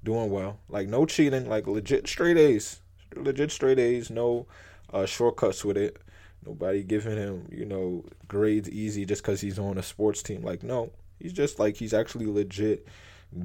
doing 0.04 0.30
well. 0.30 0.60
Like 0.70 0.88
no 0.88 1.06
cheating 1.06 1.50
like 1.50 1.68
legit 1.68 2.08
straight 2.08 2.38
A's 2.38 2.82
legit 3.16 3.52
straight 3.52 3.80
A's 3.80 4.10
no 4.10 4.48
uh, 4.94 5.06
shortcuts 5.06 5.66
with 5.66 5.78
it. 5.78 5.98
Nobody 6.46 6.84
giving 6.84 7.18
him 7.18 7.48
you 7.52 7.66
know 7.66 8.06
grades 8.28 8.70
easy 8.70 9.06
just 9.06 9.22
because 9.22 9.42
he's 9.42 9.60
on 9.60 9.78
a 9.78 9.84
sports 9.84 10.24
team. 10.24 10.44
Like 10.44 10.64
no 10.64 10.92
he's 11.20 11.34
just 11.34 11.60
like 11.60 11.76
he's 11.76 11.94
actually 11.94 12.26
legit 12.26 12.88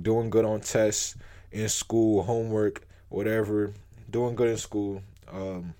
doing 0.02 0.30
good 0.30 0.44
on 0.44 0.61
tests 0.61 1.16
in 1.50 1.68
school 1.68 2.22
homework 2.22 2.87
whatever 3.08 3.72
doing 4.11 4.34
good 4.34 4.49
in 4.49 4.56
school 4.56 5.02
um, 5.32 5.74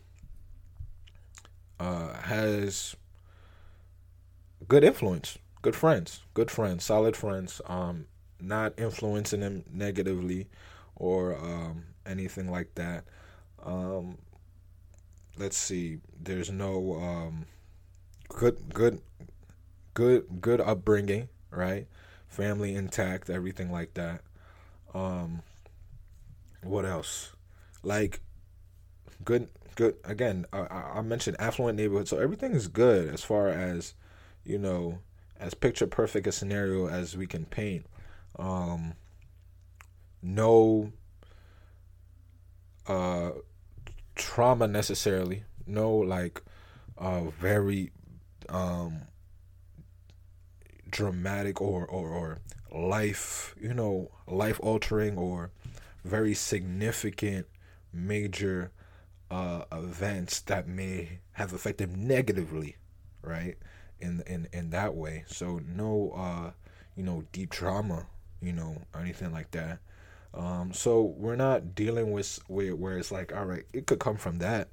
uh, 1.79 2.15
has 2.15 2.97
good 4.69 4.85
influence, 4.85 5.39
good 5.61 5.77
friends, 5.77 6.23
good 6.35 6.51
friends, 6.51 6.85
solid 6.85 7.17
friends. 7.17 7.61
Um, 7.67 8.07
not 8.43 8.75
influencing 8.77 9.41
them 9.41 9.65
negatively 9.73 10.49
or 10.97 11.37
um, 11.37 11.85
anything 12.05 12.51
like 12.51 12.75
that. 12.75 13.05
Um, 13.65 14.19
let's 15.39 15.57
see. 15.57 15.99
There's 16.21 16.51
no 16.51 16.95
um, 16.95 17.47
good, 18.29 18.75
good, 18.75 19.01
good, 19.95 20.41
good 20.41 20.61
upbringing, 20.61 21.29
right? 21.51 21.87
Family 22.29 22.75
intact, 22.75 23.31
everything 23.31 23.71
like 23.71 23.95
that. 23.95 24.23
Um, 24.93 25.43
what 26.63 26.85
else? 26.85 27.33
Like 27.83 28.21
good 29.25 29.49
good 29.75 29.97
again 30.05 30.45
I, 30.53 30.61
I 30.97 31.03
mentioned 31.03 31.37
affluent 31.39 31.79
neighborhood 31.79 32.09
so 32.09 32.19
everything 32.19 32.53
is 32.53 32.69
good 32.69 33.13
as 33.13 33.25
far 33.25 33.49
as 33.49 33.95
you 34.45 34.59
know 34.59 34.99
as 35.43 35.55
picture 35.55 35.87
perfect 35.89 36.27
a 36.27 36.33
scenario 36.33 36.89
as 36.89 37.17
we 37.17 37.27
can 37.27 37.45
paint. 37.45 37.85
Um 38.39 38.95
no 40.23 40.93
uh 42.87 43.33
trauma 44.15 44.69
necessarily. 44.69 45.45
No 45.67 45.95
like 45.97 46.43
uh 46.97 47.25
very 47.41 47.91
um 48.49 49.03
dramatic 50.89 51.61
or 51.61 51.85
or, 51.87 52.09
or 52.09 52.39
life 52.73 53.55
you 53.61 53.75
know 53.75 54.11
life 54.27 54.61
altering 54.63 55.19
or 55.19 55.51
very 56.05 56.35
significant 56.35 57.47
major 57.93 58.71
uh, 59.33 59.65
events 59.73 60.41
that 60.43 60.69
may 60.69 61.21
have 61.33 61.53
affected 61.55 61.97
negatively, 61.97 62.77
right? 63.23 63.57
In 64.01 64.23
in 64.27 64.49
in 64.53 64.71
that 64.71 64.95
way. 64.95 65.25
So 65.27 65.61
no, 65.67 66.13
uh, 66.17 66.51
you 66.97 67.03
know, 67.05 67.25
deep 67.33 67.51
trauma, 67.51 68.07
you 68.41 68.53
know, 68.53 68.77
or 68.95 69.01
anything 69.01 69.33
like 69.33 69.51
that. 69.53 69.79
Um, 70.35 70.73
so 70.73 71.03
we're 71.03 71.37
not 71.37 71.75
dealing 71.75 72.13
with 72.13 72.41
where, 72.49 72.75
where 72.77 72.99
it's 72.99 73.13
like, 73.13 73.35
all 73.37 73.45
right, 73.47 73.65
it 73.73 73.87
could 73.87 74.01
come 74.01 74.17
from 74.17 74.39
that, 74.39 74.69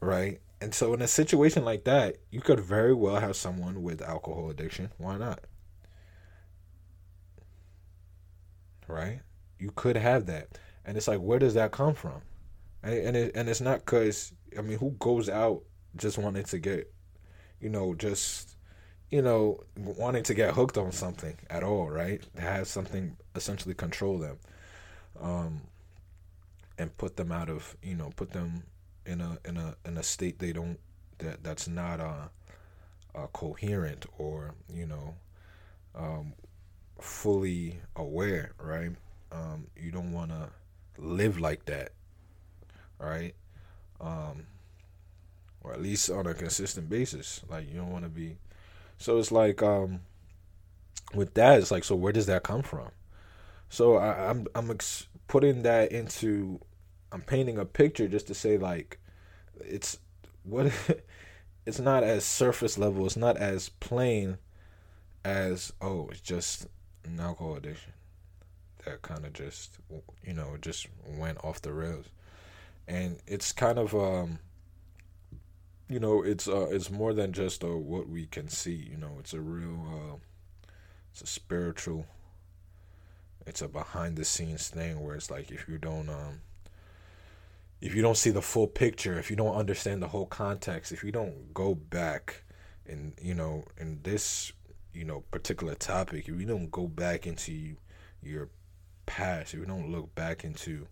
right? 0.00 0.40
And 0.60 0.74
so 0.74 0.92
in 0.94 1.02
a 1.02 1.08
situation 1.08 1.64
like 1.64 1.84
that, 1.84 2.16
you 2.30 2.40
could 2.40 2.60
very 2.60 2.94
well 2.94 3.20
have 3.20 3.36
someone 3.36 3.82
with 3.82 4.02
alcohol 4.02 4.50
addiction. 4.50 4.90
Why 4.98 5.16
not? 5.18 5.40
Right? 8.88 9.20
You 9.58 9.70
could 9.74 9.96
have 9.96 10.26
that, 10.26 10.58
and 10.88 10.96
it's 10.96 11.06
like, 11.06 11.18
where 11.18 11.38
does 11.38 11.52
that 11.52 11.70
come 11.70 11.92
from? 11.92 12.22
And 12.82 12.94
and 12.94 13.16
it, 13.16 13.32
and 13.34 13.46
it's 13.46 13.60
not 13.60 13.80
because 13.80 14.32
I 14.56 14.62
mean, 14.62 14.78
who 14.78 14.92
goes 14.98 15.28
out 15.28 15.62
just 15.96 16.16
wanting 16.16 16.44
to 16.44 16.58
get, 16.58 16.90
you 17.60 17.68
know, 17.68 17.94
just 17.94 18.56
you 19.10 19.20
know, 19.20 19.60
wanting 19.76 20.22
to 20.22 20.34
get 20.34 20.54
hooked 20.54 20.78
on 20.78 20.90
something 20.92 21.36
at 21.50 21.62
all, 21.62 21.90
right? 21.90 22.22
Have 22.38 22.68
something 22.68 23.18
essentially 23.34 23.74
control 23.74 24.16
them, 24.16 24.38
um, 25.20 25.60
and 26.78 26.96
put 26.96 27.16
them 27.18 27.32
out 27.32 27.50
of, 27.50 27.76
you 27.82 27.94
know, 27.94 28.10
put 28.16 28.32
them 28.32 28.62
in 29.04 29.20
a 29.20 29.38
in 29.44 29.58
a 29.58 29.76
in 29.84 29.98
a 29.98 30.02
state 30.02 30.38
they 30.38 30.54
don't 30.54 30.78
that 31.18 31.44
that's 31.44 31.68
not 31.68 32.00
uh, 32.00 32.28
uh 33.14 33.26
coherent 33.34 34.06
or 34.16 34.54
you 34.72 34.86
know, 34.86 35.14
um, 35.94 36.32
fully 36.98 37.78
aware, 37.94 38.52
right? 38.58 38.92
Um, 39.30 39.66
you 39.76 39.92
don't 39.92 40.12
want 40.12 40.30
to 40.30 40.48
live 40.98 41.38
like 41.38 41.64
that, 41.66 41.92
right? 42.98 43.34
Um, 44.00 44.46
or 45.62 45.72
at 45.72 45.82
least 45.82 46.10
on 46.10 46.26
a 46.26 46.34
consistent 46.34 46.88
basis. 46.88 47.42
Like 47.48 47.68
you 47.68 47.76
don't 47.76 47.90
want 47.90 48.04
to 48.04 48.10
be 48.10 48.36
so 48.98 49.18
it's 49.18 49.30
like 49.30 49.62
um, 49.62 50.00
with 51.14 51.34
that, 51.34 51.60
it's 51.60 51.70
like, 51.70 51.84
so 51.84 51.94
where 51.94 52.12
does 52.12 52.26
that 52.26 52.42
come 52.42 52.62
from? 52.62 52.90
So 53.68 53.96
I, 53.96 54.30
am 54.30 54.46
I'm, 54.54 54.64
I'm 54.64 54.70
ex- 54.72 55.06
putting 55.28 55.62
that 55.62 55.92
into, 55.92 56.60
I'm 57.12 57.22
painting 57.22 57.58
a 57.58 57.64
picture 57.64 58.08
just 58.08 58.26
to 58.26 58.34
say 58.34 58.58
like, 58.58 58.98
it's 59.60 59.98
what, 60.42 60.72
it's 61.66 61.78
not 61.78 62.02
as 62.02 62.24
surface 62.24 62.76
level. 62.76 63.06
It's 63.06 63.16
not 63.16 63.36
as 63.36 63.68
plain 63.68 64.38
as 65.24 65.72
oh, 65.80 66.08
it's 66.10 66.20
just 66.20 66.66
an 67.04 67.20
alcohol 67.20 67.56
addiction 67.56 67.92
that 68.84 69.02
kind 69.02 69.24
of 69.24 69.32
just 69.32 69.78
you 70.24 70.32
know 70.32 70.56
just 70.60 70.86
went 71.06 71.42
off 71.44 71.62
the 71.62 71.72
rails, 71.72 72.06
and 72.86 73.18
it's 73.26 73.52
kind 73.52 73.78
of 73.78 73.94
um 73.94 74.38
you 75.88 75.98
know, 75.98 76.22
it's 76.22 76.46
uh, 76.46 76.68
it's 76.70 76.90
more 76.90 77.14
than 77.14 77.32
just 77.32 77.64
uh, 77.64 77.68
what 77.68 78.08
we 78.08 78.26
can 78.26 78.48
see. 78.48 78.88
You 78.90 78.98
know, 78.98 79.16
it's 79.18 79.32
a 79.32 79.40
real, 79.40 79.86
uh, 79.88 80.16
it's 81.12 81.22
a 81.22 81.26
spiritual. 81.26 82.06
It's 83.46 83.62
a 83.62 83.68
behind 83.68 84.16
the 84.16 84.26
scenes 84.26 84.68
thing 84.68 85.02
where 85.02 85.14
it's 85.14 85.30
like 85.30 85.50
if 85.50 85.66
you 85.66 85.78
don't 85.78 86.10
um, 86.10 86.42
if 87.80 87.94
you 87.94 88.02
don't 88.02 88.18
see 88.18 88.30
the 88.30 88.42
full 88.42 88.66
picture, 88.66 89.18
if 89.18 89.30
you 89.30 89.36
don't 89.36 89.54
understand 89.54 90.02
the 90.02 90.08
whole 90.08 90.26
context, 90.26 90.92
if 90.92 91.02
you 91.02 91.10
don't 91.10 91.54
go 91.54 91.74
back 91.74 92.42
and 92.86 93.14
you 93.22 93.34
know 93.34 93.64
in 93.78 94.00
this 94.02 94.52
you 94.92 95.04
know 95.04 95.24
particular 95.30 95.74
topic, 95.74 96.28
if 96.28 96.38
you 96.38 96.46
don't 96.46 96.70
go 96.70 96.86
back 96.86 97.26
into 97.26 97.76
your 98.22 98.50
past, 99.08 99.54
if 99.54 99.60
you 99.60 99.66
don't 99.66 99.90
look 99.90 100.14
back 100.14 100.44
into 100.44 100.86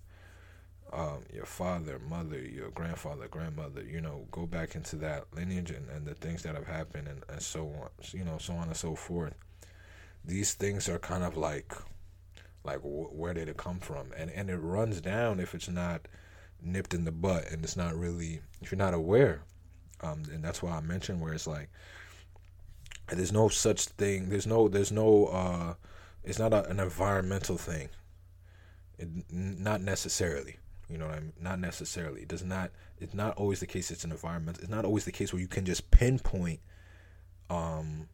um, 0.93 1.25
your 1.33 1.45
father, 1.45 1.99
mother, 1.99 2.39
your 2.39 2.71
grandfather, 2.71 3.29
grandmother, 3.29 3.83
you 3.83 4.01
know, 4.01 4.27
go 4.31 4.47
back 4.47 4.75
into 4.75 4.97
that 4.97 5.27
lineage 5.35 5.71
and, 5.71 5.89
and 5.91 6.07
the 6.07 6.15
things 6.15 6.43
that 6.43 6.55
have 6.55 6.67
happened 6.67 7.09
and, 7.09 7.23
and 7.29 7.43
so 7.43 7.67
on, 7.67 7.89
you 8.13 8.25
know, 8.25 8.39
so 8.39 8.55
on 8.55 8.69
and 8.69 8.77
so 8.77 8.95
forth. 8.95 9.35
These 10.25 10.55
things 10.55 10.89
are 10.89 10.99
kind 10.99 11.23
of 11.23 11.37
like, 11.37 11.73
like 12.65 12.81
where 12.83 13.35
did 13.35 13.49
it 13.49 13.57
come 13.57 13.79
from? 13.79 14.13
And 14.17 14.31
and 14.31 14.51
it 14.51 14.57
runs 14.57 15.01
down 15.01 15.39
if 15.39 15.55
it's 15.55 15.69
not 15.69 16.09
nipped 16.63 16.95
in 16.95 17.05
the 17.05 17.13
butt 17.13 17.51
and 17.53 17.63
it's 17.63 17.77
not 17.77 17.95
really 17.95 18.41
if 18.61 18.73
you're 18.73 18.79
not 18.79 18.95
aware. 18.95 19.43
Um, 20.01 20.23
and 20.33 20.43
that's 20.43 20.63
why 20.63 20.73
I 20.73 20.81
mentioned 20.81 21.21
where 21.21 21.33
it's 21.33 21.47
like 21.47 21.69
there's 23.09 23.33
no 23.33 23.49
such 23.49 23.87
thing. 23.87 24.29
There's 24.29 24.47
no 24.47 24.69
there's 24.69 24.93
no 24.93 25.27
uh, 25.27 25.75
it's 26.25 26.39
not 26.39 26.53
a, 26.53 26.69
an 26.69 26.81
environmental 26.81 27.57
thing. 27.57 27.89
It, 28.99 29.09
not 29.31 29.81
necessarily 29.81 30.57
you 30.89 30.99
know 30.99 31.07
what 31.07 31.17
I 31.17 31.21
mean? 31.21 31.33
Not 31.41 31.59
necessarily. 31.59 32.23
It 32.23 32.29
does 32.29 32.45
not. 32.45 32.71
It's 32.99 33.15
not 33.15 33.37
always 33.37 33.61
the 33.61 33.67
case. 33.67 33.91
It's 33.91 34.05
an 34.05 34.13
environment. 34.13 34.59
It's 34.61 34.69
not 34.69 34.85
always 34.85 35.05
the 35.05 35.13
case 35.13 35.33
where 35.33 35.43
you 35.43 35.49
can 35.49 35.65
just 35.65 35.91
pinpoint, 35.91 36.61
um, 37.51 38.09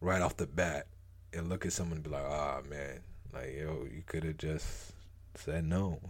right 0.00 0.20
off 0.20 0.36
the 0.36 0.46
bat, 0.46 0.86
and 1.32 1.48
look 1.48 1.64
at 1.64 1.72
someone 1.72 1.96
and 1.96 2.04
be 2.04 2.10
like, 2.10 2.24
"Ah, 2.26 2.60
oh, 2.60 2.68
man, 2.68 3.00
like 3.32 3.54
yo, 3.58 3.86
you 3.90 4.02
could 4.04 4.24
have 4.24 4.36
just 4.36 4.92
said 5.34 5.64
no, 5.64 6.00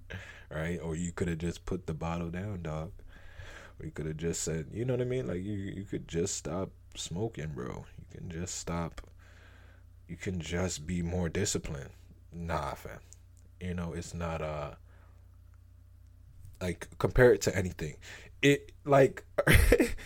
right? 0.50 0.80
Or 0.80 0.96
you 0.96 1.12
could 1.12 1.28
have 1.28 1.38
just 1.38 1.66
put 1.66 1.86
the 1.86 1.94
bottle 1.94 2.30
down, 2.30 2.62
dog. 2.62 2.92
Or 3.78 3.86
you 3.86 3.92
could 3.92 4.06
have 4.06 4.16
just 4.16 4.42
said, 4.42 4.68
you 4.72 4.84
know 4.84 4.94
what 4.94 5.00
I 5.00 5.04
mean? 5.04 5.26
Like 5.26 5.42
you, 5.42 5.52
you 5.52 5.84
could 5.84 6.08
just 6.08 6.36
stop 6.36 6.70
smoking, 6.96 7.48
bro. 7.48 7.84
You 7.98 8.18
can 8.18 8.30
just 8.30 8.54
stop. 8.54 9.02
You 10.08 10.16
can 10.16 10.40
just 10.40 10.86
be 10.86 11.02
more 11.02 11.28
disciplined. 11.28 11.90
Nah, 12.34 12.74
fam. 12.74 12.98
You 13.60 13.74
know, 13.74 13.92
it's 13.92 14.14
not 14.14 14.42
uh 14.42 14.72
like 16.60 16.88
compare 16.98 17.32
it 17.32 17.42
to 17.42 17.56
anything. 17.56 17.96
It 18.42 18.72
like 18.84 19.24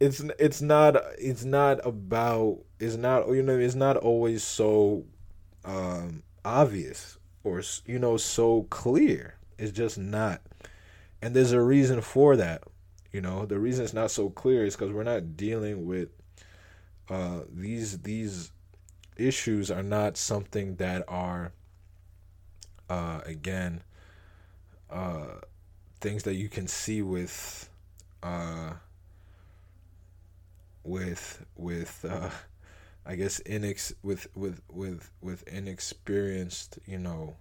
it's 0.00 0.20
it's 0.38 0.60
not 0.62 0.96
it's 1.18 1.44
not 1.44 1.84
about 1.86 2.58
it's 2.78 2.96
not 2.96 3.28
you 3.28 3.42
know 3.42 3.58
it's 3.58 3.74
not 3.74 3.96
always 3.96 4.42
so 4.42 5.04
um 5.64 6.22
obvious 6.44 7.18
or 7.44 7.62
you 7.86 7.98
know 7.98 8.16
so 8.16 8.64
clear. 8.64 9.36
It's 9.58 9.72
just 9.72 9.98
not. 9.98 10.42
And 11.22 11.34
there's 11.34 11.52
a 11.52 11.60
reason 11.62 12.00
for 12.02 12.36
that. 12.36 12.64
You 13.12 13.22
know, 13.22 13.46
the 13.46 13.58
reason 13.58 13.84
it's 13.84 13.94
not 13.94 14.10
so 14.10 14.28
clear 14.28 14.64
is 14.64 14.76
cuz 14.76 14.92
we're 14.92 15.02
not 15.02 15.36
dealing 15.36 15.86
with 15.86 16.10
uh 17.08 17.40
these 17.50 17.98
these 18.00 18.52
issues 19.16 19.70
are 19.70 19.82
not 19.82 20.16
something 20.16 20.76
that 20.76 21.04
are 21.08 21.52
uh 22.88 23.20
again 23.24 23.82
uh 24.90 25.40
things 26.00 26.22
that 26.24 26.34
you 26.34 26.48
can 26.48 26.66
see 26.66 27.02
with 27.02 27.68
uh 28.22 28.72
with 30.84 31.44
with 31.56 32.04
uh 32.08 32.30
I 33.04 33.14
guess 33.14 33.40
inex 33.46 33.94
with 34.02 34.26
with 34.34 34.62
with 34.68 35.10
with 35.20 35.46
inexperienced, 35.46 36.78
you 36.86 36.98
know, 36.98 37.36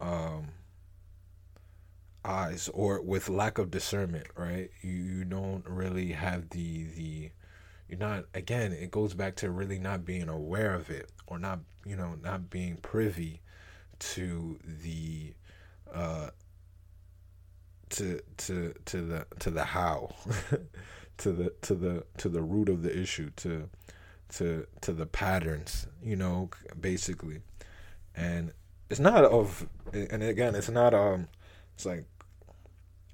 um 0.00 0.48
eyes 2.24 2.68
or 2.74 3.00
with 3.00 3.28
lack 3.28 3.58
of 3.58 3.70
discernment, 3.70 4.26
right? 4.36 4.70
You 4.82 4.92
you 4.92 5.24
don't 5.24 5.64
really 5.66 6.12
have 6.12 6.50
the 6.50 6.84
the 6.96 7.30
you're 7.88 7.98
not 7.98 8.24
again, 8.34 8.72
it 8.72 8.90
goes 8.90 9.14
back 9.14 9.36
to 9.36 9.50
really 9.50 9.78
not 9.78 10.04
being 10.04 10.28
aware 10.28 10.74
of 10.74 10.90
it 10.90 11.10
or 11.26 11.38
not, 11.38 11.60
you 11.84 11.96
know, 11.96 12.16
not 12.22 12.50
being 12.50 12.76
privy 12.78 13.40
to 13.98 14.58
the 14.64 15.34
uh 15.92 16.30
to 17.90 18.20
to 18.36 18.74
to 18.84 19.02
the 19.02 19.26
to 19.38 19.50
the 19.50 19.64
how 19.64 20.14
to 21.18 21.32
the 21.32 21.50
to 21.62 21.74
the 21.74 22.04
to 22.18 22.28
the 22.28 22.42
root 22.42 22.68
of 22.68 22.82
the 22.82 22.96
issue 22.96 23.30
to 23.36 23.68
to 24.28 24.66
to 24.80 24.92
the 24.92 25.06
patterns 25.06 25.86
you 26.02 26.16
know 26.16 26.50
basically. 26.80 27.40
And 28.14 28.52
it's 28.90 29.00
not 29.00 29.24
of 29.24 29.68
and 29.92 30.22
again 30.22 30.54
it's 30.54 30.68
not 30.70 30.94
um 30.94 31.28
it's 31.74 31.86
like 31.86 32.04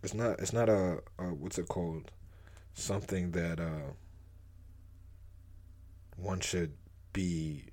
it's 0.03 0.14
not 0.14 0.40
it's 0.40 0.53
not 0.53 0.68
a, 0.68 0.99
a 1.18 1.25
what's 1.25 1.59
it 1.59 1.68
called? 1.68 2.11
Something 2.75 3.33
that 3.33 3.61
uh 3.61 3.92
one 6.16 6.40
should 6.40 6.73
be 7.12 7.64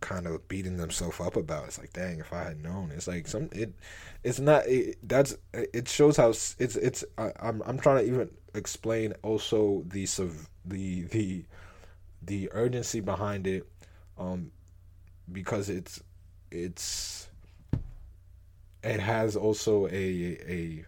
kind 0.00 0.26
of 0.26 0.46
beating 0.48 0.76
themselves 0.76 1.20
up 1.20 1.36
about. 1.36 1.66
It's 1.66 1.78
like, 1.78 1.92
dang, 1.92 2.18
if 2.18 2.32
I 2.32 2.44
had 2.44 2.62
known. 2.62 2.90
It's 2.94 3.08
like 3.08 3.26
some 3.26 3.48
it, 3.52 3.72
it's 4.22 4.38
not. 4.38 4.66
It, 4.66 4.98
that's 5.02 5.36
it 5.52 5.88
shows 5.88 6.16
how 6.16 6.30
it's 6.30 6.56
it's. 6.58 7.04
I, 7.18 7.32
I'm 7.40 7.62
I'm 7.66 7.78
trying 7.78 8.04
to 8.04 8.12
even 8.12 8.30
explain 8.54 9.14
also 9.22 9.84
the 9.86 10.06
the 10.64 11.02
the 11.04 11.44
the 12.22 12.48
urgency 12.52 13.00
behind 13.00 13.46
it, 13.46 13.66
um, 14.18 14.50
because 15.30 15.68
it's 15.68 16.02
it's 16.50 17.28
it 18.82 19.00
has 19.00 19.36
also 19.36 19.86
a 19.86 19.90
a, 19.90 20.84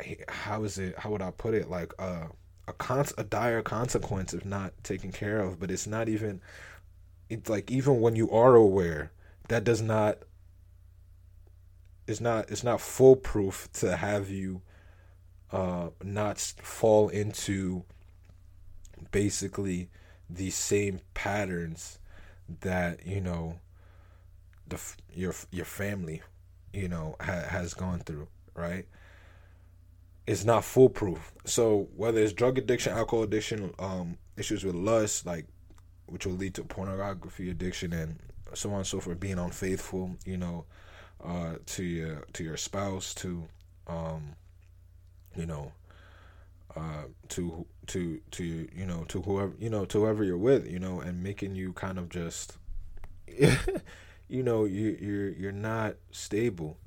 a 0.00 0.24
how 0.28 0.64
is 0.64 0.78
it 0.78 0.98
how 0.98 1.10
would 1.10 1.22
I 1.22 1.30
put 1.30 1.54
it 1.54 1.70
like 1.70 1.92
a 1.98 2.28
a, 2.68 2.72
con- 2.74 3.06
a 3.16 3.24
dire 3.24 3.62
consequence 3.62 4.34
if 4.34 4.44
not 4.44 4.72
taken 4.84 5.10
care 5.10 5.40
of 5.40 5.58
but 5.58 5.70
it's 5.70 5.86
not 5.86 6.08
even 6.08 6.40
it's 7.28 7.48
like 7.48 7.70
even 7.70 8.00
when 8.00 8.16
you 8.16 8.30
are 8.30 8.54
aware, 8.54 9.12
that 9.48 9.64
does 9.64 9.82
not 9.82 10.18
it's 12.06 12.20
not 12.20 12.50
it's 12.50 12.64
not 12.64 12.80
foolproof 12.80 13.68
to 13.74 13.96
have 13.96 14.30
you 14.30 14.62
uh 15.52 15.90
not 16.02 16.38
fall 16.38 17.08
into 17.08 17.84
basically 19.10 19.90
the 20.30 20.50
same 20.50 21.00
patterns 21.14 21.98
that 22.60 23.06
you 23.06 23.20
know 23.20 23.58
the 24.66 24.80
your 25.12 25.34
your 25.50 25.64
family 25.64 26.22
you 26.72 26.88
know 26.88 27.14
ha, 27.20 27.42
has 27.48 27.74
gone 27.74 28.00
through 28.00 28.28
right? 28.58 28.86
It's 30.26 30.44
not 30.44 30.64
foolproof. 30.64 31.32
So 31.46 31.88
whether 31.96 32.20
it's 32.20 32.32
drug 32.32 32.58
addiction 32.58 32.92
alcohol 32.92 33.22
addiction 33.22 33.72
um 33.78 34.18
issues 34.36 34.64
with 34.64 34.74
lust 34.74 35.24
like 35.24 35.46
which 36.10 36.26
will 36.26 36.34
lead 36.34 36.54
to 36.54 36.64
pornography 36.64 37.50
addiction 37.50 37.92
and 37.92 38.18
so 38.54 38.70
on 38.70 38.78
and 38.78 38.86
so 38.86 39.00
forth 39.00 39.20
being 39.20 39.38
unfaithful 39.38 40.16
you 40.24 40.36
know 40.36 40.64
uh 41.24 41.54
to 41.66 41.82
your 41.82 42.24
to 42.32 42.44
your 42.44 42.56
spouse 42.56 43.14
to 43.14 43.44
um 43.86 44.34
you 45.36 45.46
know 45.46 45.72
uh 46.76 47.04
to 47.28 47.66
to 47.86 48.20
to 48.30 48.68
you 48.74 48.86
know 48.86 49.04
to 49.04 49.22
whoever 49.22 49.52
you 49.58 49.68
know 49.68 49.84
to 49.84 50.00
whoever 50.00 50.24
you're 50.24 50.38
with 50.38 50.70
you 50.70 50.78
know 50.78 51.00
and 51.00 51.22
making 51.22 51.54
you 51.54 51.72
kind 51.72 51.98
of 51.98 52.08
just 52.08 52.56
you 54.28 54.42
know 54.42 54.64
you 54.64 54.96
you're 55.00 55.30
you're 55.30 55.52
not 55.52 55.94
stable 56.10 56.78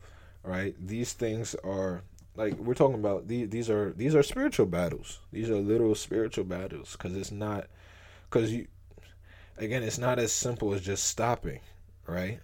right? 0.44 0.76
These 0.80 1.14
things 1.14 1.56
are 1.64 2.04
like 2.36 2.58
we're 2.58 2.74
talking 2.74 2.96
about 2.96 3.28
these 3.28 3.50
these 3.50 3.70
are 3.70 3.92
these 3.92 4.16
are 4.16 4.24
spiritual 4.24 4.66
battles. 4.66 5.20
These 5.32 5.50
are 5.50 5.58
literal 5.58 5.96
spiritual 5.96 6.46
battles 6.46 6.94
because 6.94 7.16
it's 7.16 7.32
not 7.32 7.68
because 8.30 8.52
you 8.52 8.68
again 9.62 9.84
it's 9.84 9.98
not 9.98 10.20
as 10.20 10.34
simple 10.34 10.74
as 10.74 10.82
just 10.82 11.06
stopping 11.06 11.60
right? 12.12 12.40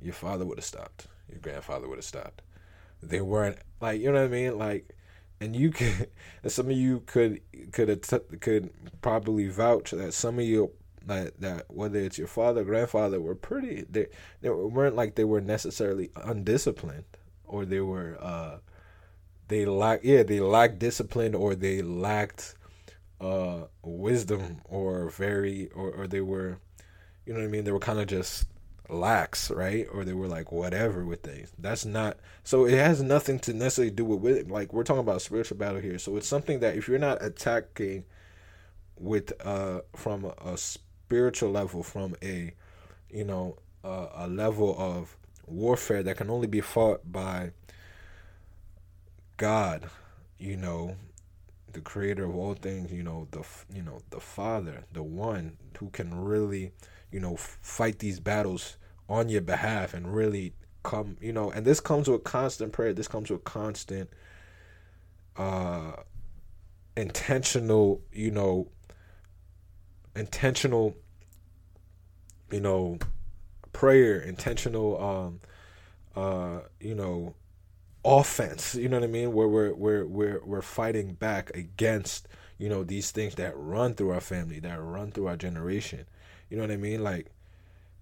Your 0.00 0.14
father 0.14 0.44
would 0.44 0.58
have 0.58 0.64
stopped. 0.64 1.06
Your 1.28 1.38
grandfather 1.38 1.88
would 1.88 1.98
have 1.98 2.04
stopped. 2.04 2.42
They 3.02 3.20
weren't 3.20 3.58
like 3.80 4.00
you 4.00 4.12
know 4.12 4.20
what 4.20 4.24
i 4.24 4.28
mean? 4.28 4.58
Like 4.58 4.94
and 5.40 5.56
you 5.56 5.70
could 5.70 6.10
some 6.46 6.66
of 6.66 6.76
you 6.76 7.00
could 7.06 7.40
could 7.72 8.06
could 8.40 8.70
probably 9.00 9.48
vouch 9.48 9.92
that 9.92 10.12
some 10.12 10.38
of 10.38 10.44
you 10.44 10.72
that 11.06 11.40
that 11.40 11.64
whether 11.68 11.98
it's 11.98 12.18
your 12.18 12.28
father 12.28 12.62
grandfather 12.62 13.20
were 13.20 13.34
pretty 13.34 13.84
they 13.90 14.06
they 14.40 14.50
weren't 14.50 14.94
like 14.94 15.16
they 15.16 15.24
were 15.24 15.40
necessarily 15.40 16.10
undisciplined 16.14 17.04
or 17.44 17.64
they 17.64 17.80
were 17.80 18.16
uh 18.20 18.58
they 19.48 19.64
lack 19.64 20.00
yeah 20.04 20.22
they 20.22 20.38
lacked 20.38 20.78
discipline 20.78 21.34
or 21.34 21.56
they 21.56 21.82
lacked 21.82 22.54
uh 23.22 23.66
wisdom 23.82 24.60
or 24.64 25.10
very 25.10 25.68
or, 25.70 25.90
or 25.92 26.06
they 26.06 26.20
were 26.20 26.58
you 27.24 27.32
know 27.32 27.38
what 27.38 27.46
I 27.46 27.48
mean? 27.48 27.64
They 27.64 27.70
were 27.70 27.78
kind 27.78 28.00
of 28.00 28.08
just 28.08 28.46
lax 28.88 29.50
right? 29.50 29.86
Or 29.92 30.04
they 30.04 30.12
were 30.12 30.26
like 30.26 30.52
whatever 30.52 31.04
with 31.04 31.22
things. 31.22 31.52
That's 31.58 31.84
not 31.84 32.18
so 32.44 32.66
it 32.66 32.74
has 32.74 33.02
nothing 33.02 33.38
to 33.40 33.52
necessarily 33.52 33.92
do 33.92 34.04
with, 34.04 34.50
like 34.50 34.72
we're 34.72 34.84
talking 34.84 35.00
about 35.00 35.22
spiritual 35.22 35.56
battle 35.56 35.80
here. 35.80 35.98
So 35.98 36.16
it's 36.16 36.26
something 36.28 36.60
that 36.60 36.76
if 36.76 36.88
you're 36.88 36.98
not 36.98 37.22
attacking 37.24 38.04
with 38.98 39.32
uh 39.44 39.80
from 39.96 40.24
a, 40.24 40.52
a 40.52 40.58
spiritual 40.58 41.50
level 41.50 41.82
from 41.82 42.14
a 42.22 42.54
you 43.10 43.24
know 43.24 43.56
uh, 43.84 44.08
a 44.14 44.28
level 44.28 44.76
of 44.78 45.16
warfare 45.46 46.02
that 46.02 46.16
can 46.16 46.30
only 46.30 46.46
be 46.46 46.60
fought 46.60 47.00
by 47.10 47.50
God 49.36 49.90
you 50.38 50.56
know 50.56 50.96
the 51.72 51.80
creator 51.80 52.24
of 52.24 52.34
all 52.34 52.54
things 52.54 52.92
you 52.92 53.02
know 53.02 53.26
the 53.30 53.44
you 53.72 53.82
know 53.82 54.00
the 54.10 54.20
father 54.20 54.84
the 54.92 55.02
one 55.02 55.56
who 55.78 55.88
can 55.90 56.14
really 56.14 56.72
you 57.10 57.20
know 57.20 57.36
fight 57.36 57.98
these 57.98 58.20
battles 58.20 58.76
on 59.08 59.28
your 59.28 59.40
behalf 59.40 59.94
and 59.94 60.14
really 60.14 60.54
come 60.82 61.16
you 61.20 61.32
know 61.32 61.50
and 61.50 61.64
this 61.64 61.80
comes 61.80 62.08
with 62.08 62.24
constant 62.24 62.72
prayer. 62.72 62.92
This 62.92 63.08
comes 63.08 63.30
with 63.30 63.44
constant 63.44 64.10
uh 65.36 65.92
intentional 66.96 68.02
you 68.12 68.30
know 68.30 68.68
intentional 70.14 70.94
you 72.50 72.60
know 72.60 72.98
prayer 73.72 74.20
intentional 74.20 75.02
um 75.02 75.40
uh 76.14 76.60
you 76.80 76.94
know 76.94 77.34
offense 78.04 78.74
you 78.74 78.88
know 78.88 78.98
what 78.98 79.04
i 79.04 79.08
mean? 79.08 79.32
Where 79.32 79.48
we're 79.48 79.74
we're 79.74 80.04
we're 80.06 80.40
we're 80.44 80.62
fighting 80.62 81.14
back 81.14 81.50
against 81.56 82.28
you 82.58 82.68
know 82.68 82.82
these 82.82 83.10
things 83.10 83.34
that 83.36 83.56
run 83.56 83.94
through 83.94 84.10
our 84.10 84.20
family 84.20 84.58
that 84.60 84.80
run 84.80 85.12
through 85.12 85.28
our 85.28 85.36
generation. 85.36 86.06
You 86.50 86.56
know 86.56 86.64
what 86.64 86.70
i 86.72 86.76
mean? 86.76 87.02
Like 87.02 87.30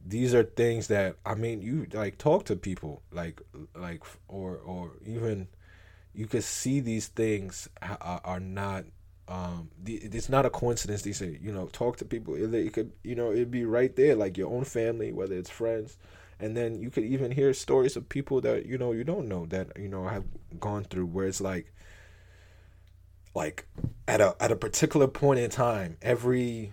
these 0.05 0.35
are 0.35 0.43
things 0.43 0.89
that 0.89 1.17
I 1.27 1.35
mean 1.35 1.61
you 1.63 1.87
like 1.93 2.19
talk 2.19 2.45
to 2.47 2.57
people 2.57 3.03
like 3.13 3.41
like 3.75 4.03
or 4.29 4.57
or 4.59 4.93
even 5.07 5.49
you 6.15 6.27
could 6.27 6.45
see 6.45 6.81
these 6.81 7.09
things 7.09 7.69
are, 7.83 8.21
are 8.25 8.41
not 8.41 8.85
um 9.29 9.71
it's 9.87 10.29
not 10.29 10.47
a 10.47 10.51
coincidence. 10.51 11.03
These 11.03 11.19
say 11.19 11.39
you 11.41 11.53
know 11.53 11.67
talk 11.67 11.99
to 11.99 12.05
people 12.05 12.35
it 12.35 12.73
could 12.73 12.93
you 13.05 13.15
know 13.15 13.33
it'd 13.33 13.51
be 13.51 13.65
right 13.65 13.95
there 13.97 14.15
like 14.15 14.39
your 14.39 14.51
own 14.51 14.65
family 14.65 15.13
whether 15.13 15.35
it's 15.35 15.51
friends 15.51 15.97
and 16.41 16.57
then 16.57 16.81
you 16.81 16.91
could 16.91 17.05
even 17.05 17.31
hear 17.33 17.53
stories 17.53 17.97
of 17.97 18.09
people 18.09 18.41
that 18.41 18.67
you 18.67 18.79
know 18.79 18.93
you 18.93 19.05
don't 19.05 19.29
know 19.29 19.47
that 19.47 19.69
you 19.79 19.89
know 19.89 20.09
have 20.09 20.25
gone 20.59 20.85
through 20.85 21.07
where 21.07 21.27
it's 21.27 21.41
like 21.41 21.73
like 23.35 23.67
at 24.09 24.21
a 24.21 24.35
at 24.41 24.51
a 24.51 24.57
particular 24.57 25.07
point 25.07 25.39
in 25.41 25.51
time 25.51 25.97
every 26.03 26.73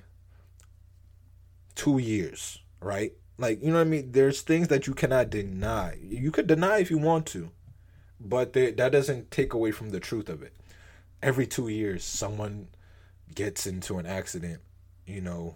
2 1.75 1.99
years 1.99 2.59
right? 2.81 3.13
Like, 3.37 3.61
you 3.61 3.67
know 3.67 3.75
what 3.75 3.87
I 3.87 3.89
mean? 3.89 4.11
There's 4.11 4.41
things 4.41 4.67
that 4.69 4.87
you 4.87 4.93
cannot 4.93 5.29
deny. 5.29 5.97
You 6.01 6.31
could 6.31 6.47
deny 6.47 6.79
if 6.79 6.89
you 6.89 6.97
want 6.97 7.25
to, 7.27 7.51
but 8.19 8.53
they, 8.53 8.71
that 8.71 8.91
doesn't 8.91 9.31
take 9.31 9.53
away 9.53 9.71
from 9.71 9.89
the 9.89 9.99
truth 9.99 10.29
of 10.29 10.41
it. 10.41 10.53
Every 11.21 11.47
two 11.47 11.67
years, 11.67 12.03
someone 12.03 12.67
gets 13.33 13.67
into 13.67 13.97
an 13.97 14.05
accident, 14.05 14.61
you 15.05 15.21
know, 15.21 15.55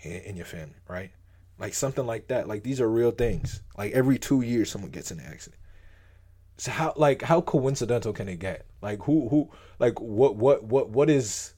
in, 0.00 0.12
in 0.12 0.36
your 0.36 0.46
family, 0.46 0.76
right? 0.88 1.10
Like 1.58 1.74
something 1.74 2.06
like 2.06 2.28
that. 2.28 2.48
Like 2.48 2.62
these 2.62 2.80
are 2.80 2.88
real 2.88 3.10
things. 3.10 3.62
Like 3.78 3.92
every 3.92 4.18
two 4.18 4.40
years, 4.42 4.70
someone 4.70 4.90
gets 4.90 5.10
in 5.10 5.20
an 5.20 5.26
accident. 5.26 5.60
So 6.56 6.70
how 6.70 6.92
like 6.96 7.22
how 7.22 7.40
coincidental 7.40 8.12
can 8.12 8.28
it 8.28 8.38
get? 8.38 8.66
Like 8.80 9.02
who 9.02 9.28
who 9.28 9.50
like 9.78 10.00
what 10.00 10.36
what 10.36 10.64
what 10.64 10.90
what 10.90 11.10
is 11.10 11.54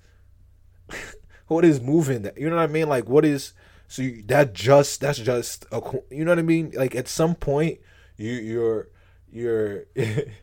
what 1.49 1.65
is 1.65 1.81
moving 1.81 2.23
that? 2.23 2.39
You 2.39 2.49
know 2.49 2.57
what 2.57 2.63
I 2.63 2.73
mean? 2.73 2.89
Like 2.89 3.09
what 3.09 3.25
is 3.25 3.53
so 3.89 4.03
you, 4.03 4.23
that 4.27 4.53
just 4.53 5.01
that's 5.01 5.19
just 5.19 5.67
a 5.73 5.83
you 6.11 6.25
know 6.25 6.33
what 6.33 6.39
I 6.39 6.43
mean? 6.43 6.73
Like 6.75 6.95
at 6.95 7.09
some 7.09 7.35
point 7.35 7.81
you 8.17 8.33
you're 8.33 8.89
you're 9.31 9.85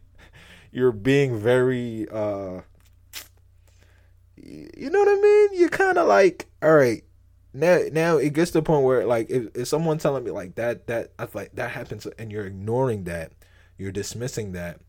you're 0.71 0.91
being 0.91 1.39
very 1.39 2.07
uh 2.09 2.61
you 4.35 4.89
know 4.89 4.99
what 4.99 5.09
I 5.09 5.21
mean? 5.21 5.49
You're 5.59 5.69
kind 5.69 5.97
of 5.97 6.07
like 6.07 6.47
all 6.61 6.73
right. 6.73 7.03
Now, 7.53 7.81
now 7.91 8.17
it 8.17 8.33
gets 8.33 8.51
to 8.51 8.59
the 8.59 8.63
point 8.63 8.83
where, 8.83 9.05
like, 9.05 9.29
if, 9.29 9.55
if 9.55 9.67
someone 9.67 9.99
telling 9.99 10.23
me 10.23 10.31
like 10.31 10.55
that, 10.55 10.87
that 10.87 11.11
I 11.19 11.27
like 11.33 11.53
that 11.55 11.71
happens, 11.71 12.05
and 12.05 12.31
you're 12.31 12.45
ignoring 12.45 13.03
that, 13.05 13.31
you're 13.77 13.91
dismissing 13.91 14.53
that. 14.53 14.79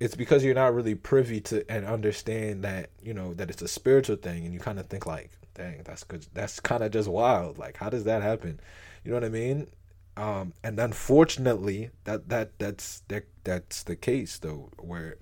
It's 0.00 0.14
because 0.14 0.44
you're 0.44 0.54
not 0.54 0.74
really 0.74 0.94
privy 0.94 1.40
to 1.42 1.68
and 1.70 1.84
understand 1.84 2.62
that 2.64 2.90
you 3.02 3.14
know 3.14 3.34
that 3.34 3.50
it's 3.50 3.62
a 3.62 3.68
spiritual 3.68 4.16
thing, 4.16 4.44
and 4.44 4.54
you 4.54 4.60
kind 4.60 4.78
of 4.78 4.86
think 4.86 5.06
like, 5.06 5.30
dang, 5.54 5.82
that's 5.84 6.04
good. 6.04 6.26
That's 6.34 6.60
kind 6.60 6.82
of 6.82 6.90
just 6.92 7.08
wild. 7.08 7.58
Like, 7.58 7.76
how 7.76 7.90
does 7.90 8.04
that 8.04 8.22
happen? 8.22 8.60
You 9.04 9.10
know 9.10 9.16
what 9.16 9.24
I 9.24 9.28
mean? 9.28 9.68
Um, 10.16 10.52
and 10.64 10.78
unfortunately, 10.80 11.90
that 12.04 12.28
that 12.28 12.58
that's 12.58 13.02
that 13.08 13.24
that's 13.44 13.84
the 13.84 13.94
case 13.94 14.38
though, 14.38 14.70
where 14.80 15.16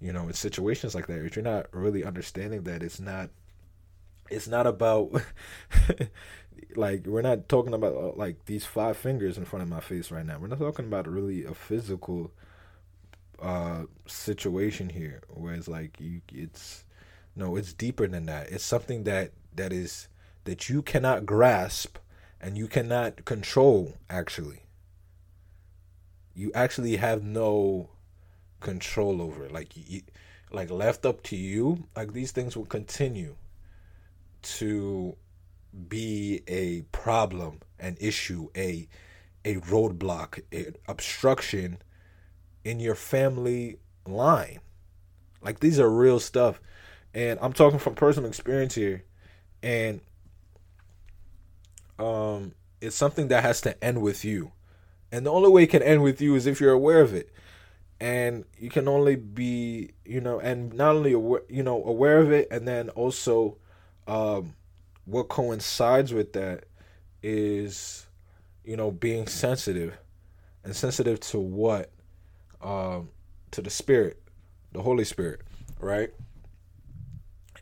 you 0.00 0.12
know 0.12 0.26
in 0.26 0.32
situations 0.32 0.94
like 0.96 1.06
that, 1.06 1.24
if 1.24 1.36
you're 1.36 1.44
not 1.44 1.66
really 1.72 2.04
understanding 2.04 2.64
that 2.64 2.82
it's 2.82 2.98
not, 2.98 3.30
it's 4.32 4.48
not 4.48 4.66
about 4.66 5.12
like 6.76 7.06
we're 7.06 7.22
not 7.22 7.48
talking 7.48 7.74
about 7.74 7.94
uh, 7.94 8.12
like 8.16 8.46
these 8.46 8.64
five 8.64 8.96
fingers 8.96 9.36
in 9.36 9.44
front 9.44 9.62
of 9.62 9.68
my 9.68 9.80
face 9.80 10.10
right 10.10 10.24
now. 10.24 10.38
We're 10.38 10.48
not 10.48 10.58
talking 10.58 10.86
about 10.86 11.06
really 11.06 11.44
a 11.44 11.54
physical 11.54 12.32
uh 13.40 13.84
situation 14.06 14.88
here 14.88 15.20
where 15.28 15.52
it's 15.54 15.66
like 15.66 16.00
you 16.00 16.20
it's 16.32 16.84
no 17.34 17.56
it's 17.56 17.72
deeper 17.72 18.06
than 18.06 18.26
that. 18.26 18.50
It's 18.50 18.64
something 18.64 19.04
that 19.04 19.32
that 19.54 19.72
is 19.72 20.08
that 20.44 20.68
you 20.68 20.82
cannot 20.82 21.26
grasp 21.26 21.98
and 22.40 22.56
you 22.56 22.66
cannot 22.66 23.24
control 23.24 23.94
actually. 24.08 24.62
You 26.34 26.50
actually 26.54 26.96
have 26.96 27.22
no 27.22 27.90
control 28.60 29.20
over 29.20 29.44
it. 29.44 29.52
Like 29.52 29.76
you, 29.76 30.00
like 30.50 30.70
left 30.70 31.04
up 31.04 31.22
to 31.24 31.36
you 31.36 31.84
like 31.96 32.12
these 32.12 32.32
things 32.32 32.56
will 32.56 32.66
continue 32.66 33.36
to 34.42 35.16
be 35.88 36.42
a 36.48 36.82
problem 36.92 37.60
an 37.78 37.96
issue 38.00 38.48
a 38.56 38.88
a 39.44 39.56
roadblock 39.56 40.40
an 40.52 40.76
obstruction 40.88 41.78
in 42.64 42.78
your 42.80 42.94
family 42.94 43.78
line. 44.06 44.60
Like 45.42 45.60
these 45.60 45.80
are 45.80 45.90
real 45.90 46.20
stuff. 46.20 46.60
And 47.14 47.38
i'm 47.42 47.52
talking 47.52 47.78
from 47.78 47.94
personal 47.94 48.28
experience 48.28 48.74
here. 48.74 49.04
And 49.62 50.00
um, 51.98 52.54
it's 52.80 52.96
something 52.96 53.28
that 53.28 53.42
has 53.44 53.60
to 53.62 53.82
end 53.84 54.02
with 54.02 54.24
you, 54.24 54.52
and 55.12 55.24
the 55.26 55.30
only 55.30 55.50
way 55.50 55.64
it 55.64 55.68
can 55.70 55.82
end 55.82 56.02
with 56.02 56.20
you 56.20 56.34
is 56.34 56.46
if 56.46 56.60
you're 56.60 56.72
aware 56.72 57.00
of 57.00 57.14
it. 57.14 57.30
and 58.00 58.44
you 58.58 58.68
can 58.68 58.88
only 58.88 59.14
be 59.16 59.92
you 60.04 60.20
know 60.20 60.40
and 60.40 60.72
not 60.74 60.96
only 60.96 61.12
aware, 61.12 61.42
you 61.48 61.62
know 61.62 61.82
aware 61.84 62.18
of 62.18 62.32
it 62.32 62.48
and 62.50 62.66
then 62.66 62.88
also 62.90 63.56
um, 64.06 64.54
what 65.04 65.28
coincides 65.28 66.12
with 66.12 66.32
that 66.34 66.64
is 67.22 68.06
you 68.64 68.76
know 68.76 68.90
being 68.90 69.26
sensitive 69.26 69.96
and 70.64 70.74
sensitive 70.74 71.20
to 71.20 71.38
what? 71.38 71.90
Um, 72.60 73.10
to 73.50 73.60
the 73.60 73.70
spirit 73.70 74.22
the 74.72 74.80
holy 74.82 75.04
spirit 75.04 75.42
right? 75.78 76.10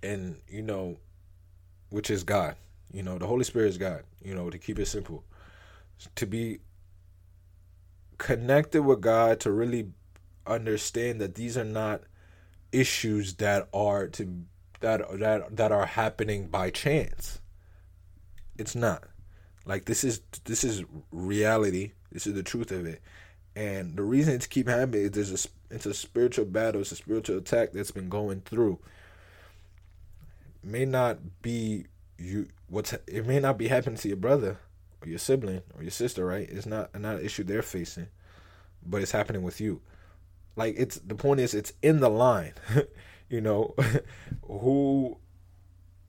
And 0.03 0.37
you 0.49 0.63
know 0.63 0.97
which 1.91 2.11
is 2.11 2.23
god. 2.23 2.57
You 2.93 3.03
know 3.03 3.19
the 3.19 3.27
holy 3.27 3.45
spirit 3.45 3.69
is 3.69 3.79
god 3.79 4.03
you 4.23 4.35
know 4.35 4.51
to 4.51 4.59
keep 4.59 4.79
it 4.79 4.87
simple. 4.87 5.25
To 6.17 6.27
be 6.27 6.61
connected 8.19 8.83
with 8.83 9.01
god 9.01 9.41
to 9.41 9.51
really 9.51 9.89
understand 10.47 11.21
that 11.21 11.35
these 11.35 11.57
are 11.57 11.65
not 11.65 12.03
issues 12.73 13.35
that 13.35 13.69
are 13.73 14.07
to 14.09 14.45
that 14.81 15.19
that 15.19 15.57
that 15.57 15.73
are 15.73 15.87
happening 15.87 16.49
by 16.49 16.71
chance. 16.71 17.41
It's 18.59 18.75
not. 18.75 19.05
Like 19.65 19.85
this 19.85 20.05
is 20.05 20.21
this 20.45 20.65
is 20.65 20.85
reality. 21.11 21.93
This 22.13 22.27
is 22.27 22.35
the 22.35 22.43
truth 22.43 22.73
of 22.73 22.87
it. 22.87 23.01
And 23.57 23.97
the 23.97 24.03
reason 24.03 24.35
it's 24.35 24.47
keep 24.47 24.69
happening 24.69 25.03
is 25.03 25.11
there's 25.13 25.47
a 25.47 25.75
it's 25.75 25.87
a 25.87 25.95
spiritual 25.95 26.47
battle, 26.47 26.81
it's 26.81 26.93
a 26.93 26.97
spiritual 26.97 27.39
attack 27.39 27.73
that's 27.73 27.91
been 27.91 28.09
going 28.09 28.41
through. 28.41 28.79
May 30.63 30.85
not 30.85 31.43
be 31.43 31.87
you 32.19 32.49
what's 32.69 32.93
it 32.93 33.27
may 33.27 33.41
not 33.41 33.59
be 33.59 33.69
happening 33.69 33.99
to 33.99 34.09
your 34.09 34.17
brother 34.17 34.59
or 35.03 35.09
your 35.09 35.19
sibling 35.19 35.63
or 35.77 35.83
your 35.83 35.91
sister, 35.91 36.27
right? 36.27 36.49
It's 36.51 36.67
not 36.67 36.99
not 36.99 37.17
an 37.17 37.25
issue 37.25 37.45
they're 37.45 37.63
facing, 37.63 38.09
but 38.85 39.03
it's 39.03 39.13
happening 39.13 39.43
with 39.43 39.61
you 39.61 39.81
like 40.57 40.75
it's 40.77 40.97
the 40.97 41.15
point 41.15 41.41
is 41.41 41.55
it's 41.55 41.73
in 41.83 42.01
the 42.01 42.09
line 42.09 42.53
you 43.31 43.41
know 43.41 43.75
who 44.43 45.17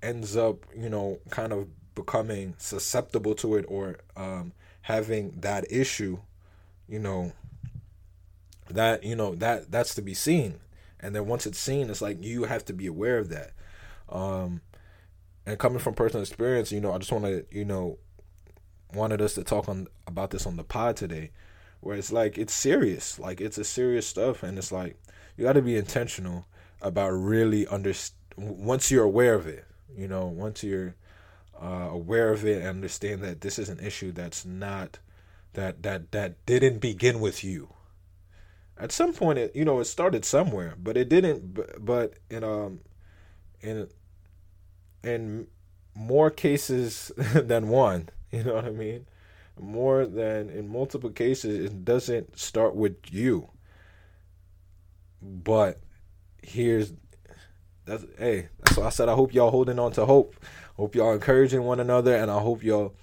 ends 0.04 0.36
up 0.36 0.66
you 0.76 0.90
know 0.90 1.20
kind 1.30 1.54
of 1.54 1.68
becoming 1.96 2.56
susceptible 2.58 3.36
to 3.36 3.56
it 3.56 3.66
or 3.68 3.98
um 4.16 4.52
having 4.82 5.32
that 5.40 5.66
issue 5.72 6.18
you 6.88 7.00
know 7.00 7.32
that 8.70 9.04
you 9.04 9.16
know 9.16 9.36
that 9.36 9.72
that's 9.72 9.96
to 9.96 10.02
be 10.02 10.14
seen. 10.14 10.56
And 11.04 11.16
then 11.16 11.26
once 11.26 11.46
it's 11.46 11.60
seen 11.60 11.90
it's 11.90 12.02
like 12.02 12.24
you 12.24 12.44
have 12.44 12.66
to 12.66 12.74
be 12.74 12.88
aware 12.88 13.18
of 13.18 13.30
that. 13.30 13.52
Um 14.10 14.62
and 15.46 15.58
coming 15.58 15.80
from 15.80 15.96
personal 15.96 16.22
experience 16.22 16.72
you 16.72 16.80
know 16.80 16.94
i 16.94 17.00
just 17.00 17.12
want 17.12 17.26
to 17.26 17.44
you 17.50 17.66
know 17.66 17.98
wanted 18.94 19.22
us 19.22 19.34
to 19.34 19.44
talk 19.44 19.68
on 19.68 19.88
about 20.06 20.30
this 20.30 20.46
on 20.46 20.56
the 20.56 20.64
pod 20.64 20.96
today 20.96 21.32
where 21.82 21.98
it's 21.98 22.12
like 22.12 22.38
it's 22.38 22.54
serious. 22.54 23.20
Like 23.20 23.42
it's 23.42 23.58
a 23.58 23.64
serious 23.64 24.08
stuff 24.08 24.44
and 24.44 24.58
it's 24.58 24.72
like 24.72 25.02
you 25.36 25.44
got 25.44 25.54
to 25.54 25.62
be 25.62 25.76
intentional 25.76 26.46
about 26.82 27.10
really 27.12 27.68
under 27.68 27.94
once 28.36 28.90
you're 28.90 29.04
aware 29.04 29.36
of 29.36 29.48
it 29.48 29.66
you 29.96 30.08
know 30.08 30.26
once 30.26 30.64
you're 30.64 30.96
uh, 31.62 31.90
aware 31.92 32.32
of 32.32 32.46
it 32.46 32.58
and 32.58 32.68
understand 32.68 33.22
that 33.22 33.42
this 33.42 33.60
is 33.60 33.70
an 33.70 33.80
issue 33.80 34.12
that's 34.12 34.46
not 34.46 34.98
that 35.54 35.84
that 35.84 36.12
that 36.12 36.44
didn't 36.46 36.80
begin 36.80 37.20
with 37.20 37.44
you. 37.44 37.74
At 38.78 38.92
some 38.92 39.14
point 39.14 39.38
it 39.38 39.56
you 39.56 39.64
know 39.64 39.80
it 39.80 39.86
started 39.86 40.26
somewhere 40.26 40.74
but 40.82 40.98
it 40.98 41.08
didn't 41.08 41.86
but 41.86 42.16
in 42.30 42.44
um 42.44 42.80
in 43.62 43.88
in 45.04 45.48
more 45.94 46.32
cases 46.32 47.12
than 47.18 47.68
one 47.68 48.10
you 48.32 48.44
know 48.44 48.56
what 48.56 48.66
i 48.66 48.72
mean? 48.72 49.06
More 49.60 50.08
than 50.08 50.50
in 50.50 50.68
multiple 50.68 51.12
cases 51.12 51.66
it 51.66 51.86
doesn't 51.86 52.40
start 52.40 52.76
with 52.76 52.98
you. 53.12 53.50
But 55.22 55.80
here's 56.42 56.94
that's 57.86 58.06
hey 58.18 58.50
why 58.76 58.86
i 58.86 58.90
said 58.90 59.10
i 59.10 59.14
hope 59.14 59.34
y'all 59.34 59.52
holding 59.52 59.80
on 59.80 59.92
to 59.92 60.06
hope. 60.06 60.36
Hope 60.78 60.96
y'all 60.96 61.14
encouraging 61.14 61.64
one 61.64 61.80
another 61.80 62.16
and 62.16 62.32
i 62.32 62.40
hope 62.40 62.64
y'all 62.64 62.96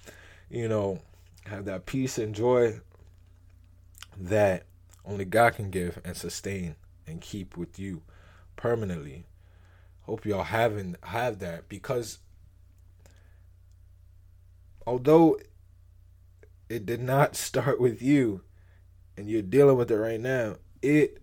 you 0.49 0.67
know 0.67 0.99
have 1.45 1.65
that 1.65 1.85
peace 1.85 2.17
and 2.17 2.35
joy 2.35 2.79
that 4.17 4.65
only 5.05 5.25
god 5.25 5.55
can 5.55 5.69
give 5.69 5.99
and 6.03 6.17
sustain 6.17 6.75
and 7.07 7.21
keep 7.21 7.57
with 7.57 7.79
you 7.79 8.01
permanently. 8.55 9.25
Hope 10.01 10.25
y'all 10.25 10.43
having 10.43 10.95
have 11.03 11.39
that 11.39 11.67
because 11.69 12.19
although 14.85 15.37
it 16.67 16.85
did 16.85 17.01
not 17.01 17.35
start 17.35 17.79
with 17.79 18.01
you 18.01 18.41
and 19.17 19.29
you're 19.29 19.41
dealing 19.41 19.77
with 19.77 19.91
it 19.91 19.97
right 19.97 20.19
now, 20.19 20.55
it 20.81 21.21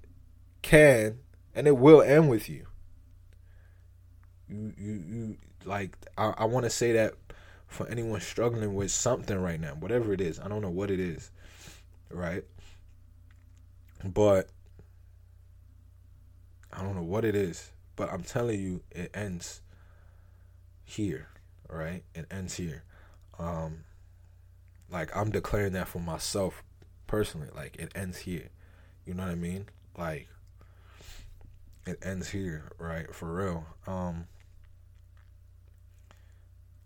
can 0.63 1.19
and 1.57 1.66
it 1.66 1.77
will 1.77 2.03
end 2.03 2.29
with 2.29 2.49
you. 2.49 2.66
You 4.49 4.73
you, 4.79 4.92
you 4.92 5.37
like 5.64 5.97
I, 6.16 6.35
I 6.38 6.45
want 6.45 6.64
to 6.64 6.71
say 6.71 6.92
that 6.92 7.14
for 7.66 7.88
anyone 7.88 8.21
struggling 8.21 8.75
with 8.75 8.92
something 8.92 9.37
right 9.37 9.59
now, 9.59 9.73
whatever 9.73 10.12
it 10.12 10.21
is. 10.21 10.38
I 10.38 10.47
don't 10.47 10.61
know 10.62 10.71
what 10.71 10.90
it 10.90 11.01
is. 11.01 11.33
Right? 12.11 12.45
But 14.05 14.49
I 16.73 16.83
don't 16.83 16.95
know 16.95 17.03
what 17.03 17.25
it 17.25 17.35
is, 17.35 17.73
but 17.97 18.12
I'm 18.12 18.23
telling 18.23 18.61
you 18.61 18.83
it 18.92 19.11
ends 19.14 19.62
here, 20.85 21.29
right? 21.69 22.05
It 22.14 22.27
ends 22.31 22.55
here. 22.55 22.85
Um 23.38 23.85
like 24.90 25.16
I'm 25.16 25.31
declaring 25.31 25.73
that 25.73 25.88
for 25.88 26.01
myself 26.01 26.62
personally. 27.07 27.49
Like 27.57 27.77
it 27.77 27.90
ends 27.95 28.19
here. 28.19 28.51
You 29.07 29.14
know 29.14 29.25
what 29.25 29.33
I 29.33 29.37
mean? 29.37 29.66
Like 29.97 30.29
it 31.87 31.99
ends 32.03 32.31
here, 32.31 32.72
right? 32.79 33.14
For 33.14 33.33
real. 33.33 33.66
Um 33.87 34.27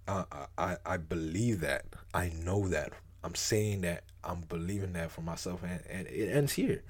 I 0.06 0.24
I 0.58 0.76
I 0.84 0.96
believe 0.96 1.60
that. 1.60 1.86
I 2.12 2.30
know 2.44 2.68
that. 2.68 2.92
I'm 3.22 3.34
saying 3.34 3.82
that 3.82 4.04
I'm 4.24 4.42
believing 4.42 4.92
that 4.94 5.10
for 5.10 5.20
myself 5.20 5.62
and, 5.62 5.80
and 5.88 6.06
it 6.08 6.30
ends 6.30 6.52
here. 6.52 6.82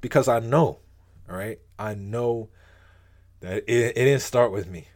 Because 0.00 0.28
I 0.28 0.40
know, 0.40 0.78
right? 1.26 1.58
I 1.78 1.94
know 1.94 2.48
that 3.40 3.64
it, 3.66 3.68
it 3.68 3.94
didn't 3.94 4.22
start 4.22 4.52
with 4.52 4.68
me. 4.68 4.88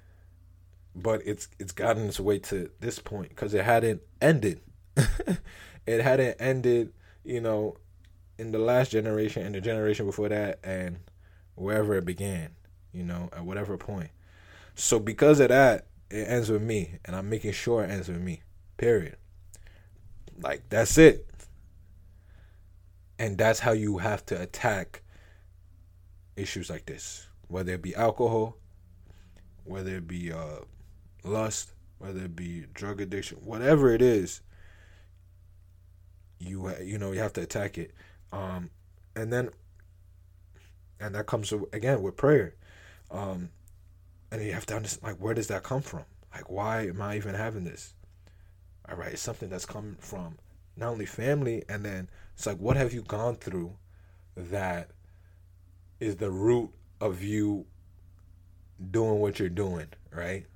But 0.95 1.23
it's 1.25 1.49
it's 1.59 1.73
gotten 1.73 2.09
its 2.09 2.21
way 2.21 2.39
to 2.41 2.71
this 2.81 2.99
point 2.99 3.31
because 3.31 3.55
it 3.55 3.65
hadn't 3.65 4.03
ended. 4.21 4.61
it 5.87 6.01
hadn't 6.01 6.37
ended, 6.41 6.93
you 7.25 7.41
know, 7.41 7.77
in 8.39 8.53
the 8.53 8.59
last 8.59 8.91
generation 8.91 9.45
and 9.47 9.55
the 9.55 9.61
generation 9.61 10.07
before 10.07 10.29
that 10.29 10.59
and 10.65 10.99
wherever 11.61 11.95
it 11.95 12.05
began, 12.05 12.51
you 12.93 13.05
know, 13.05 13.29
at 13.33 13.45
whatever 13.45 13.77
point. 13.77 14.11
So 14.75 14.99
because 14.99 15.41
of 15.41 15.49
that, 15.49 15.87
it 16.11 16.29
ends 16.29 16.51
with 16.51 16.63
me, 16.63 16.99
and 17.05 17.15
I'm 17.15 17.29
making 17.29 17.53
sure 17.53 17.85
it 17.85 17.91
ends 17.91 18.09
with 18.09 18.21
me. 18.21 18.43
Period. 18.77 19.17
Like 20.41 20.63
that's 20.69 20.97
it. 20.99 21.27
And 23.19 23.37
that's 23.37 23.61
how 23.61 23.73
you 23.73 23.99
have 23.99 24.25
to 24.27 24.41
attack 24.41 25.03
issues 26.37 26.71
like 26.71 26.87
this, 26.87 27.29
whether 27.49 27.73
it 27.75 27.83
be 27.83 27.95
alcohol, 27.95 28.57
whether 29.65 29.97
it 29.97 30.09
be 30.09 30.33
uh, 30.33 30.61
lust, 31.23 31.75
whether 31.99 32.21
it 32.21 32.35
be 32.35 32.65
drug 32.73 33.03
addiction, 33.03 33.37
whatever 33.45 33.93
it 33.93 34.01
is 34.01 34.41
you 36.41 36.75
you 36.83 36.99
know 36.99 37.13
you 37.13 37.21
have 37.21 37.35
to 37.35 37.43
attack 37.43 37.79
it 37.79 37.93
um 38.33 38.71
and 39.15 39.33
then 39.33 39.51
and 41.01 41.15
that 41.15 41.27
comes 41.27 41.53
again 41.73 42.03
with 42.03 42.17
prayer 42.17 42.55
um 43.11 43.51
and 44.31 44.43
you 44.43 44.53
have 44.53 44.67
to 44.67 44.77
understand 44.77 45.13
like 45.13 45.21
where 45.21 45.35
does 45.35 45.49
that 45.49 45.63
come 45.63 45.83
from 45.83 46.05
like 46.35 46.51
why 46.51 46.87
am 46.87 47.01
i 47.01 47.17
even 47.17 47.35
having 47.35 47.65
this 47.65 47.95
all 48.89 48.97
right 48.97 49.13
it's 49.13 49.23
something 49.23 49.49
that's 49.49 49.67
come 49.67 49.97
from 50.01 50.37
not 50.77 50.91
only 50.91 51.07
family 51.07 51.65
and 51.69 51.85
then 51.85 52.09
it's 52.35 52.47
like 52.47 52.59
what 52.59 52.77
have 52.77 52.93
you 52.93 53.03
gone 53.03 53.35
through 53.35 53.73
that 54.37 54.91
is 55.99 56.17
the 56.17 56.31
root 56.31 56.71
of 57.01 57.23
you 57.23 57.67
doing 58.91 59.21
what 59.21 59.39
you're 59.39 59.49
doing 59.49 59.87
right 60.13 60.47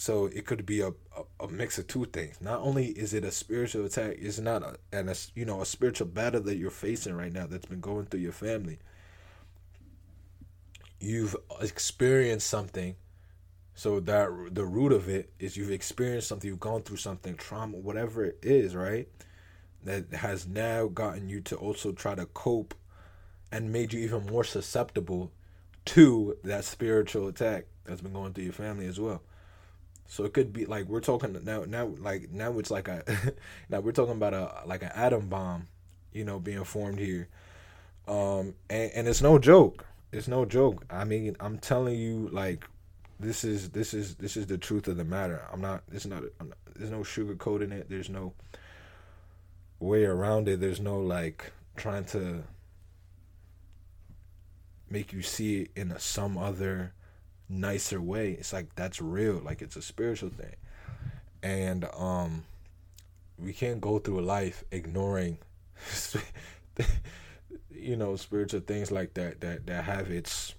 so 0.00 0.24
it 0.28 0.46
could 0.46 0.64
be 0.64 0.80
a, 0.80 0.88
a, 0.88 1.44
a, 1.44 1.48
mix 1.48 1.76
of 1.76 1.86
two 1.86 2.06
things. 2.06 2.40
Not 2.40 2.60
only 2.60 2.86
is 2.86 3.12
it 3.12 3.22
a 3.22 3.30
spiritual 3.30 3.84
attack, 3.84 4.16
it's 4.18 4.38
not 4.38 4.62
a, 4.62 4.76
and 4.90 5.10
a, 5.10 5.14
you 5.34 5.44
know 5.44 5.60
a 5.60 5.66
spiritual 5.66 6.06
battle 6.06 6.40
that 6.40 6.56
you're 6.56 6.70
facing 6.70 7.14
right 7.14 7.30
now 7.30 7.46
that's 7.46 7.66
been 7.66 7.82
going 7.82 8.06
through 8.06 8.20
your 8.20 8.32
family. 8.32 8.78
You've 11.00 11.34
experienced 11.60 12.46
something, 12.46 12.94
so 13.74 14.00
that 14.00 14.28
the 14.52 14.66
root 14.66 14.92
of 14.92 15.08
it 15.08 15.32
is 15.38 15.56
you've 15.56 15.70
experienced 15.70 16.28
something, 16.28 16.48
you've 16.48 16.60
gone 16.60 16.82
through 16.82 16.98
something, 16.98 17.34
trauma, 17.34 17.78
whatever 17.78 18.24
it 18.24 18.38
is, 18.42 18.76
right? 18.76 19.08
That 19.84 20.12
has 20.12 20.46
now 20.46 20.88
gotten 20.88 21.28
you 21.28 21.40
to 21.42 21.56
also 21.56 21.92
try 21.92 22.14
to 22.14 22.26
cope, 22.26 22.74
and 23.50 23.72
made 23.72 23.92
you 23.92 24.00
even 24.00 24.26
more 24.26 24.44
susceptible 24.44 25.32
to 25.86 26.36
that 26.44 26.64
spiritual 26.64 27.28
attack 27.28 27.64
that's 27.84 28.00
been 28.00 28.12
going 28.12 28.32
through 28.32 28.44
your 28.44 28.52
family 28.52 28.86
as 28.86 29.00
well. 29.00 29.22
So 30.06 30.24
it 30.24 30.32
could 30.32 30.52
be 30.52 30.66
like 30.66 30.86
we're 30.86 31.00
talking 31.00 31.38
now 31.44 31.64
now 31.66 31.94
like 31.98 32.30
now 32.32 32.58
it's 32.58 32.70
like 32.70 32.88
a 32.88 33.04
now 33.68 33.80
we're 33.80 33.92
talking 33.92 34.14
about 34.14 34.34
a 34.34 34.62
like 34.66 34.82
an 34.82 34.90
atom 34.94 35.28
bomb, 35.28 35.68
you 36.12 36.24
know, 36.24 36.40
being 36.40 36.64
formed 36.64 36.98
here. 36.98 37.28
Um, 38.08 38.54
and, 38.68 38.90
and 38.92 39.08
it's 39.08 39.22
no 39.22 39.38
joke. 39.38 39.86
It's 40.12 40.28
no 40.28 40.44
joke. 40.44 40.84
I 40.90 41.04
mean, 41.04 41.36
I'm 41.40 41.58
telling 41.58 41.98
you, 41.98 42.28
like, 42.32 42.64
this 43.20 43.44
is 43.44 43.70
this 43.70 43.94
is 43.94 44.16
this 44.16 44.36
is 44.36 44.46
the 44.46 44.58
truth 44.58 44.88
of 44.88 44.96
the 44.96 45.04
matter. 45.04 45.44
I'm 45.52 45.60
not. 45.60 45.82
It's 45.92 46.06
not. 46.06 46.22
not 46.40 46.56
there's 46.74 46.90
no 46.90 47.00
sugarcoating 47.00 47.72
it. 47.72 47.88
There's 47.90 48.08
no 48.08 48.32
way 49.78 50.04
around 50.04 50.48
it. 50.48 50.60
There's 50.60 50.80
no 50.80 50.98
like 50.98 51.52
trying 51.76 52.04
to 52.06 52.42
make 54.88 55.12
you 55.12 55.22
see 55.22 55.62
it 55.62 55.70
in 55.76 55.92
a, 55.92 56.00
some 56.00 56.36
other 56.36 56.92
nicer 57.48 58.00
way. 58.00 58.32
It's 58.32 58.52
like 58.52 58.74
that's 58.74 59.00
real. 59.00 59.40
Like 59.44 59.62
it's 59.62 59.76
a 59.76 59.82
spiritual 59.82 60.30
thing, 60.30 60.56
and 61.42 61.86
um, 61.96 62.44
we 63.38 63.52
can't 63.52 63.80
go 63.80 63.98
through 63.98 64.22
life 64.22 64.64
ignoring, 64.70 65.38
you 67.72 67.96
know, 67.96 68.16
spiritual 68.16 68.60
things 68.60 68.90
like 68.90 69.14
that 69.14 69.40
that 69.40 69.66
that 69.66 69.84
have 69.84 70.10
its 70.10 70.54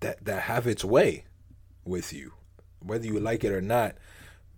that 0.00 0.24
that 0.24 0.42
have 0.42 0.66
its 0.66 0.84
way 0.84 1.24
with 1.84 2.12
you, 2.12 2.32
whether 2.80 3.06
you 3.06 3.18
like 3.18 3.44
it 3.44 3.52
or 3.52 3.60
not. 3.60 3.96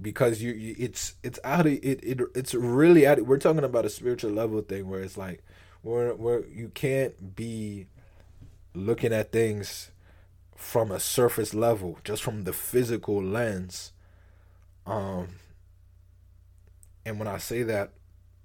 Because 0.01 0.43
you, 0.43 0.53
you 0.53 0.75
it's 0.79 1.15
it's 1.23 1.39
out 1.43 1.67
of 1.67 1.73
it, 1.73 2.05
it 2.05 2.21
it's 2.35 2.55
really 2.55 3.07
out. 3.07 3.19
Of, 3.19 3.27
we're 3.27 3.39
talking 3.39 3.65
about 3.65 3.87
a 3.87 3.91
spiritual 3.91 4.33
level 4.33 4.61
thing 4.61 4.89
where 4.89 5.01
it's 5.01 5.17
like 5.17 5.43
where 5.83 6.15
where 6.15 6.45
you 6.47 6.69
can't 6.69 7.35
be 7.35 7.87
looking 8.75 9.13
at 9.13 9.33
things 9.33 9.91
from 10.55 10.91
a 10.91 11.01
surface 11.01 11.55
level, 11.55 11.99
just 12.05 12.23
from 12.23 12.45
the 12.45 12.53
physical 12.53 13.23
lens. 13.23 13.93
Um, 14.87 15.29
and 17.05 17.19
when 17.19 17.29
I 17.29 17.39
say 17.39 17.63
that, 17.63 17.93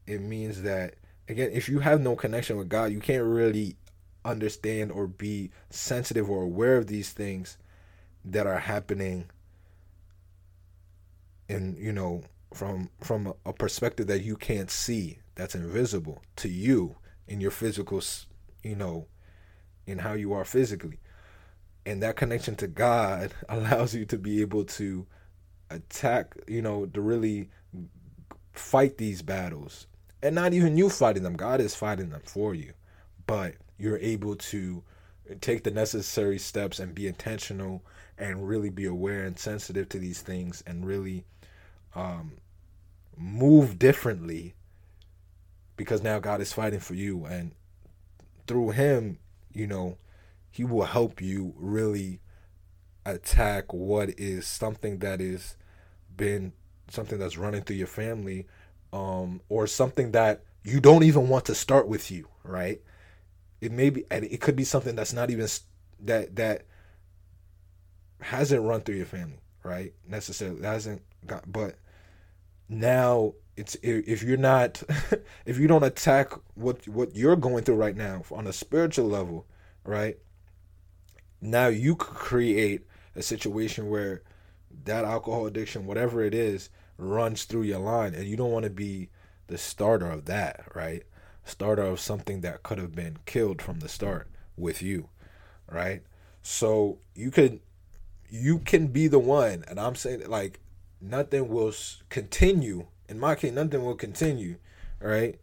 it 0.05 0.21
means 0.21 0.61
that 0.61 0.95
again, 1.31 1.49
if 1.53 1.69
you 1.69 1.79
have 1.79 2.01
no 2.01 2.15
connection 2.15 2.57
with 2.57 2.69
God, 2.69 2.91
you 2.91 2.99
can't 2.99 3.23
really 3.23 3.75
understand 4.23 4.91
or 4.91 5.07
be 5.07 5.51
sensitive 5.69 6.29
or 6.29 6.43
aware 6.43 6.77
of 6.77 6.87
these 6.87 7.11
things 7.11 7.57
that 8.23 8.45
are 8.45 8.59
happening 8.59 9.25
and 11.49 11.75
you 11.75 11.91
know 11.91 12.23
from 12.53 12.87
from 13.01 13.33
a 13.47 13.51
perspective 13.51 14.05
that 14.05 14.21
you 14.21 14.35
can't 14.35 14.69
see 14.69 15.17
that's 15.33 15.55
invisible 15.55 16.21
to 16.35 16.47
you 16.47 16.95
in 17.27 17.41
your 17.41 17.49
physical 17.49 17.99
you 18.61 18.75
know 18.75 19.07
in 19.87 19.97
how 19.97 20.13
you 20.13 20.31
are 20.31 20.45
physically 20.45 20.99
and 21.85 22.03
that 22.03 22.15
connection 22.15 22.55
to 22.55 22.67
God 22.67 23.33
allows 23.49 23.95
you 23.95 24.05
to 24.05 24.17
be 24.17 24.41
able 24.41 24.65
to 24.65 25.07
attack, 25.69 26.35
you 26.47 26.61
know, 26.61 26.85
to 26.87 27.01
really 27.01 27.49
fight 28.53 28.97
these 28.97 29.21
battles. 29.21 29.87
And 30.23 30.35
not 30.35 30.53
even 30.53 30.77
you 30.77 30.89
fighting 30.89 31.23
them, 31.23 31.35
God 31.35 31.61
is 31.61 31.75
fighting 31.75 32.09
them 32.09 32.21
for 32.23 32.53
you. 32.53 32.73
But 33.25 33.55
you're 33.77 33.97
able 33.97 34.35
to 34.35 34.83
take 35.39 35.63
the 35.63 35.71
necessary 35.71 36.37
steps 36.37 36.79
and 36.79 36.93
be 36.93 37.07
intentional 37.07 37.83
and 38.17 38.47
really 38.47 38.69
be 38.69 38.85
aware 38.85 39.23
and 39.23 39.37
sensitive 39.37 39.89
to 39.89 39.99
these 39.99 40.21
things 40.21 40.63
and 40.67 40.85
really 40.85 41.25
um, 41.95 42.33
move 43.17 43.79
differently 43.79 44.53
because 45.75 46.03
now 46.03 46.19
God 46.19 46.41
is 46.41 46.53
fighting 46.53 46.79
for 46.79 46.93
you. 46.93 47.25
And 47.25 47.51
through 48.45 48.71
Him, 48.71 49.17
you 49.53 49.65
know, 49.65 49.97
he 50.51 50.65
will 50.65 50.85
help 50.85 51.21
you 51.21 51.53
really 51.57 52.19
attack 53.05 53.73
what 53.73 54.09
is 54.19 54.45
something 54.45 54.99
that 54.99 55.21
is 55.21 55.55
been 56.15 56.51
something 56.89 57.17
that's 57.17 57.37
running 57.37 57.61
through 57.63 57.77
your 57.77 57.87
family 57.87 58.45
um, 58.93 59.41
or 59.49 59.67
something 59.67 60.11
that 60.11 60.43
you 60.63 60.79
don't 60.79 61.03
even 61.03 61.29
want 61.29 61.45
to 61.45 61.55
start 61.55 61.87
with 61.87 62.11
you 62.11 62.27
right? 62.43 62.81
It 63.59 63.71
may 63.71 63.89
be 63.89 64.05
it 64.09 64.41
could 64.41 64.55
be 64.55 64.63
something 64.63 64.95
that's 64.95 65.13
not 65.13 65.29
even 65.29 65.47
that 66.01 66.35
that 66.35 66.65
hasn't 68.21 68.63
run 68.63 68.81
through 68.81 68.95
your 68.95 69.05
family 69.05 69.39
right? 69.63 69.93
Necessarily 70.07 70.61
hasn't 70.63 71.01
got 71.25 71.51
but 71.51 71.75
now 72.67 73.33
it's 73.55 73.75
if 73.83 74.23
you're 74.23 74.37
not 74.37 74.81
if 75.45 75.57
you 75.57 75.67
don't 75.67 75.83
attack 75.83 76.33
what 76.55 76.87
what 76.87 77.15
you're 77.15 77.35
going 77.35 77.63
through 77.63 77.75
right 77.75 77.95
now 77.95 78.23
on 78.31 78.47
a 78.47 78.53
spiritual 78.53 79.07
level 79.07 79.45
right? 79.83 80.17
Now 81.41 81.67
you 81.67 81.95
could 81.95 82.15
create 82.15 82.85
a 83.15 83.21
situation 83.21 83.89
where 83.89 84.21
that 84.85 85.05
alcohol 85.05 85.45
addiction, 85.47 85.85
whatever 85.85 86.23
it 86.23 86.33
is, 86.33 86.69
runs 87.01 87.43
through 87.45 87.63
your 87.63 87.79
line, 87.79 88.13
and 88.13 88.25
you 88.25 88.37
don't 88.37 88.51
want 88.51 88.63
to 88.63 88.69
be 88.69 89.09
the 89.47 89.57
starter 89.57 90.09
of 90.09 90.25
that, 90.25 90.63
right? 90.75 91.03
Starter 91.43 91.83
of 91.83 91.99
something 91.99 92.41
that 92.41 92.63
could 92.63 92.77
have 92.77 92.95
been 92.95 93.17
killed 93.25 93.61
from 93.61 93.79
the 93.79 93.89
start 93.89 94.27
with 94.55 94.81
you, 94.81 95.09
right? 95.69 96.03
So 96.41 96.99
you 97.15 97.31
could, 97.31 97.59
you 98.29 98.59
can 98.59 98.87
be 98.87 99.07
the 99.07 99.19
one, 99.19 99.65
and 99.67 99.79
I'm 99.79 99.95
saying 99.95 100.29
like 100.29 100.59
nothing 101.01 101.49
will 101.49 101.73
continue. 102.09 102.87
In 103.09 103.19
my 103.19 103.35
case, 103.35 103.51
nothing 103.51 103.83
will 103.83 103.95
continue, 103.95 104.57
right? 105.01 105.39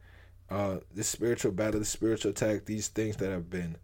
Uh, 0.48 0.78
this 0.94 1.08
spiritual 1.08 1.52
battle, 1.52 1.80
the 1.80 1.86
spiritual 1.86 2.30
attack, 2.30 2.64
these 2.64 2.88
things 2.88 3.16
that 3.16 3.30
have 3.30 3.50
been 3.50 3.76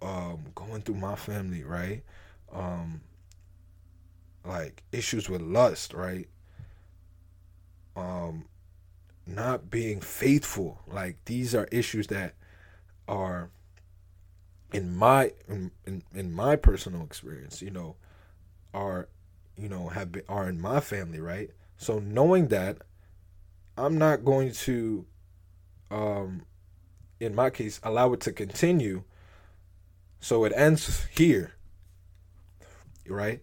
um, 0.00 0.44
going 0.54 0.82
through 0.82 0.94
my 0.94 1.16
family, 1.16 1.64
right? 1.64 2.02
Um, 2.52 3.02
like 4.48 4.82
issues 4.90 5.28
with 5.28 5.42
lust, 5.42 5.92
right? 5.92 6.28
Um, 7.94 8.46
not 9.26 9.70
being 9.70 10.00
faithful, 10.00 10.80
like 10.86 11.16
these 11.26 11.54
are 11.54 11.68
issues 11.70 12.06
that 12.08 12.34
are 13.06 13.50
in 14.72 14.94
my 14.96 15.32
in, 15.48 15.70
in, 15.86 16.02
in 16.14 16.32
my 16.32 16.56
personal 16.56 17.02
experience, 17.02 17.60
you 17.60 17.70
know, 17.70 17.96
are 18.72 19.08
you 19.56 19.68
know 19.68 19.88
have 19.88 20.12
been 20.12 20.22
are 20.28 20.48
in 20.48 20.60
my 20.60 20.80
family, 20.80 21.20
right? 21.20 21.50
So 21.76 21.98
knowing 21.98 22.48
that, 22.48 22.78
I'm 23.76 23.98
not 23.98 24.24
going 24.24 24.52
to, 24.52 25.06
um, 25.90 26.42
in 27.20 27.34
my 27.34 27.50
case, 27.50 27.80
allow 27.84 28.12
it 28.12 28.20
to 28.22 28.32
continue 28.32 29.04
so 30.20 30.44
it 30.44 30.52
ends 30.56 31.06
here. 31.16 31.52
Right? 33.06 33.40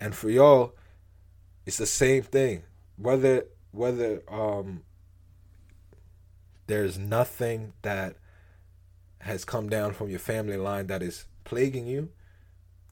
And 0.00 0.14
for 0.14 0.30
y'all, 0.30 0.74
it's 1.66 1.78
the 1.78 1.86
same 1.86 2.22
thing. 2.22 2.62
Whether 2.96 3.46
whether 3.72 4.22
um 4.28 4.82
there's 6.66 6.98
nothing 6.98 7.72
that 7.82 8.16
has 9.20 9.44
come 9.44 9.68
down 9.68 9.92
from 9.94 10.10
your 10.10 10.18
family 10.18 10.56
line 10.56 10.86
that 10.86 11.02
is 11.02 11.26
plaguing 11.44 11.86
you, 11.86 12.10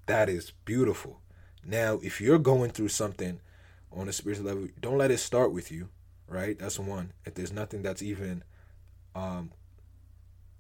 that 0.07 0.29
is 0.29 0.53
beautiful. 0.65 1.21
Now, 1.65 1.99
if 2.03 2.21
you're 2.21 2.39
going 2.39 2.71
through 2.71 2.89
something 2.89 3.41
on 3.93 4.09
a 4.09 4.13
spiritual 4.13 4.47
level, 4.47 4.69
don't 4.81 4.99
let 4.99 5.11
it 5.11 5.19
start 5.19 5.53
with 5.53 5.71
you, 5.71 5.89
right? 6.29 6.59
That's 6.59 6.79
one. 6.79 7.13
If 7.25 7.35
there's 7.35 7.53
nothing 7.53 7.83
that's 7.83 8.03
even 8.03 8.43
um, 9.15 9.51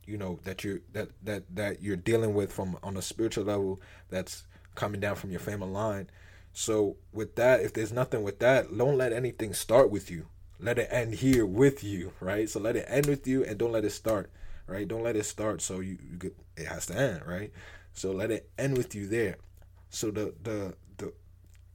you 0.06 0.16
know 0.16 0.38
that 0.44 0.64
you're 0.64 0.80
that 0.92 1.08
that 1.22 1.44
that 1.54 1.82
you're 1.82 1.96
dealing 1.96 2.34
with 2.34 2.52
from 2.52 2.78
on 2.82 2.96
a 2.96 3.02
spiritual 3.02 3.44
level 3.44 3.80
that's 4.08 4.44
coming 4.74 5.00
down 5.00 5.16
from 5.16 5.30
your 5.30 5.40
family 5.40 5.68
line 5.68 6.08
so 6.58 6.96
with 7.12 7.36
that 7.36 7.60
if 7.60 7.74
there's 7.74 7.92
nothing 7.92 8.22
with 8.22 8.38
that 8.38 8.74
don't 8.74 8.96
let 8.96 9.12
anything 9.12 9.52
start 9.52 9.90
with 9.90 10.10
you. 10.10 10.28
Let 10.58 10.78
it 10.78 10.88
end 10.90 11.16
here 11.16 11.44
with 11.44 11.84
you 11.84 12.12
right? 12.18 12.48
So 12.48 12.58
let 12.58 12.76
it 12.76 12.86
end 12.88 13.04
with 13.04 13.26
you 13.26 13.44
and 13.44 13.58
don't 13.58 13.72
let 13.72 13.84
it 13.84 13.90
start 13.90 14.30
right? 14.66 14.88
Don't 14.88 15.02
let 15.02 15.16
it 15.16 15.26
start 15.26 15.60
so 15.60 15.80
you, 15.80 15.98
you 16.02 16.16
get 16.16 16.34
it 16.56 16.66
has 16.66 16.86
to 16.86 16.96
end 16.96 17.26
right? 17.26 17.52
So 17.92 18.10
let 18.10 18.30
it 18.30 18.48
end 18.58 18.78
with 18.78 18.94
you 18.94 19.06
there. 19.06 19.36
So 19.90 20.10
the 20.10 20.32
the 20.42 20.74
the 20.96 21.12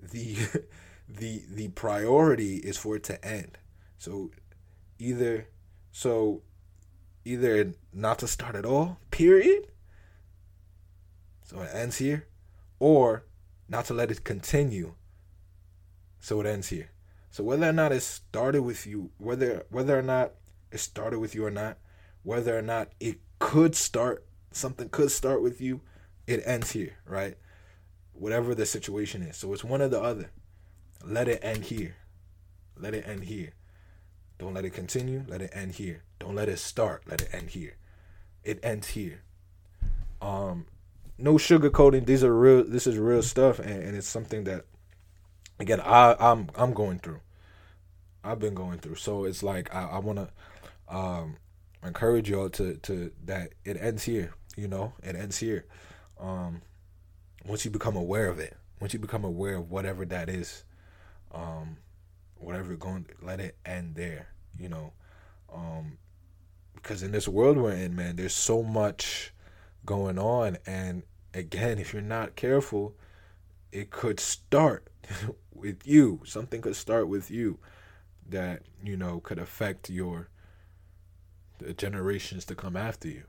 the 0.02 0.36
the 1.10 1.44
the 1.48 1.68
priority 1.68 2.56
is 2.56 2.76
for 2.76 2.96
it 2.96 3.04
to 3.04 3.24
end. 3.24 3.60
So 4.00 4.32
either 4.98 5.48
so 5.92 6.42
either 7.24 7.76
not 7.94 8.18
to 8.18 8.28
start 8.28 8.56
at 8.56 8.66
all, 8.66 8.98
period. 9.12 9.68
So 11.44 11.60
it 11.60 11.70
ends 11.72 11.98
here, 11.98 12.26
or 12.80 13.26
not 13.72 13.86
to 13.86 13.94
let 13.94 14.12
it 14.12 14.24
continue. 14.24 14.94
So 16.20 16.42
it 16.42 16.46
ends 16.46 16.68
here. 16.68 16.92
So 17.32 17.44
whether 17.44 17.68
or 17.68 17.74
not 17.74 17.94
it 17.94 18.02
started 18.02 18.64
with 18.64 18.86
you, 18.86 19.12
whether 19.18 19.66
whether 19.70 19.98
or 19.98 20.02
not 20.04 20.34
it 20.72 20.80
started 20.80 21.20
with 21.20 21.34
you 21.34 21.46
or 21.46 21.52
not, 21.52 21.78
whether 22.24 22.56
or 22.56 22.62
not 22.62 22.90
it 23.00 23.20
could 23.40 23.74
start 23.74 24.26
something 24.52 24.90
could 24.90 25.10
start 25.10 25.42
with 25.42 25.62
you, 25.62 25.80
it 26.28 26.44
ends 26.46 26.72
here, 26.72 26.98
right? 27.08 27.38
Whatever 28.12 28.54
the 28.54 28.66
situation 28.66 29.24
is. 29.24 29.38
So 29.38 29.54
it's 29.54 29.64
one 29.64 29.82
or 29.82 29.88
the 29.88 30.02
other. 30.02 30.30
Let 31.04 31.30
it 31.30 31.40
end 31.42 31.64
here. 31.66 31.96
Let 32.78 32.94
it 32.94 33.08
end 33.08 33.24
here. 33.24 33.54
Don't 34.38 34.54
let 34.54 34.66
it 34.66 34.72
continue. 34.72 35.24
Let 35.28 35.42
it 35.42 35.52
end 35.54 35.76
here. 35.76 36.04
Don't 36.20 36.36
let 36.36 36.50
it 36.50 36.60
start. 36.60 37.04
Let 37.08 37.22
it 37.22 37.30
end 37.32 37.52
here. 37.52 37.78
It 38.44 38.60
ends 38.62 38.90
here. 38.90 39.24
Um, 40.22 40.66
no 41.22 41.36
sugarcoating. 41.36 42.06
These 42.06 42.24
are 42.24 42.36
real. 42.36 42.64
This 42.64 42.88
is 42.88 42.98
real 42.98 43.22
stuff, 43.22 43.60
and, 43.60 43.84
and 43.84 43.96
it's 43.96 44.08
something 44.08 44.44
that, 44.46 44.66
again, 45.60 45.80
I 45.82 46.16
I'm 46.20 46.50
I'm 46.56 46.74
going 46.74 47.00
through. 47.00 47.22
I've 48.24 48.40
been 48.40 48.54
going 48.54 48.80
through. 48.80 48.96
So 48.96 49.26
it's 49.26 49.44
like 49.44 49.74
I, 49.74 49.84
I 49.84 50.00
want 50.00 50.20
to, 50.20 50.96
um, 50.96 51.38
encourage 51.84 52.30
y'all 52.30 52.50
to 52.50 52.76
to 52.78 53.12
that 53.26 53.54
it 53.66 53.78
ends 53.80 54.04
here. 54.04 54.34
You 54.56 54.68
know, 54.68 54.94
it 55.02 55.16
ends 55.16 55.38
here. 55.38 55.66
Um, 56.20 56.62
once 57.46 57.66
you 57.66 57.72
become 57.72 57.96
aware 57.96 58.28
of 58.28 58.40
it, 58.40 58.56
once 58.80 58.94
you 58.94 59.00
become 59.00 59.24
aware 59.24 59.56
of 59.56 59.72
whatever 59.72 60.06
that 60.06 60.30
is, 60.30 60.64
um, 61.34 61.78
whatever 62.36 62.70
you're 62.70 62.78
going, 62.78 63.08
let 63.22 63.40
it 63.40 63.58
end 63.66 63.96
there. 63.96 64.28
You 64.58 64.70
know, 64.70 64.94
um, 65.54 65.98
because 66.76 67.02
in 67.02 67.12
this 67.12 67.28
world 67.28 67.58
we're 67.58 67.74
in, 67.74 67.96
man, 67.96 68.16
there's 68.16 68.36
so 68.36 68.62
much 68.62 69.34
going 69.86 70.20
on, 70.20 70.58
and 70.66 71.04
again, 71.34 71.80
if 71.80 71.94
you're 71.94 72.02
not 72.02 72.36
careful, 72.36 72.96
it 73.72 73.90
could 73.90 74.20
start 74.20 74.88
with 75.54 75.88
you. 75.88 76.22
Something 76.26 76.62
could 76.62 76.76
start 76.76 77.08
with 77.08 77.32
you 77.32 77.60
that 78.30 78.64
you 78.84 78.96
know 78.98 79.20
could 79.20 79.40
affect 79.40 79.90
your 79.90 80.30
the 81.60 81.74
generations 81.74 82.46
to 82.46 82.56
come 82.56 82.76
after 82.76 83.08
you. 83.08 83.24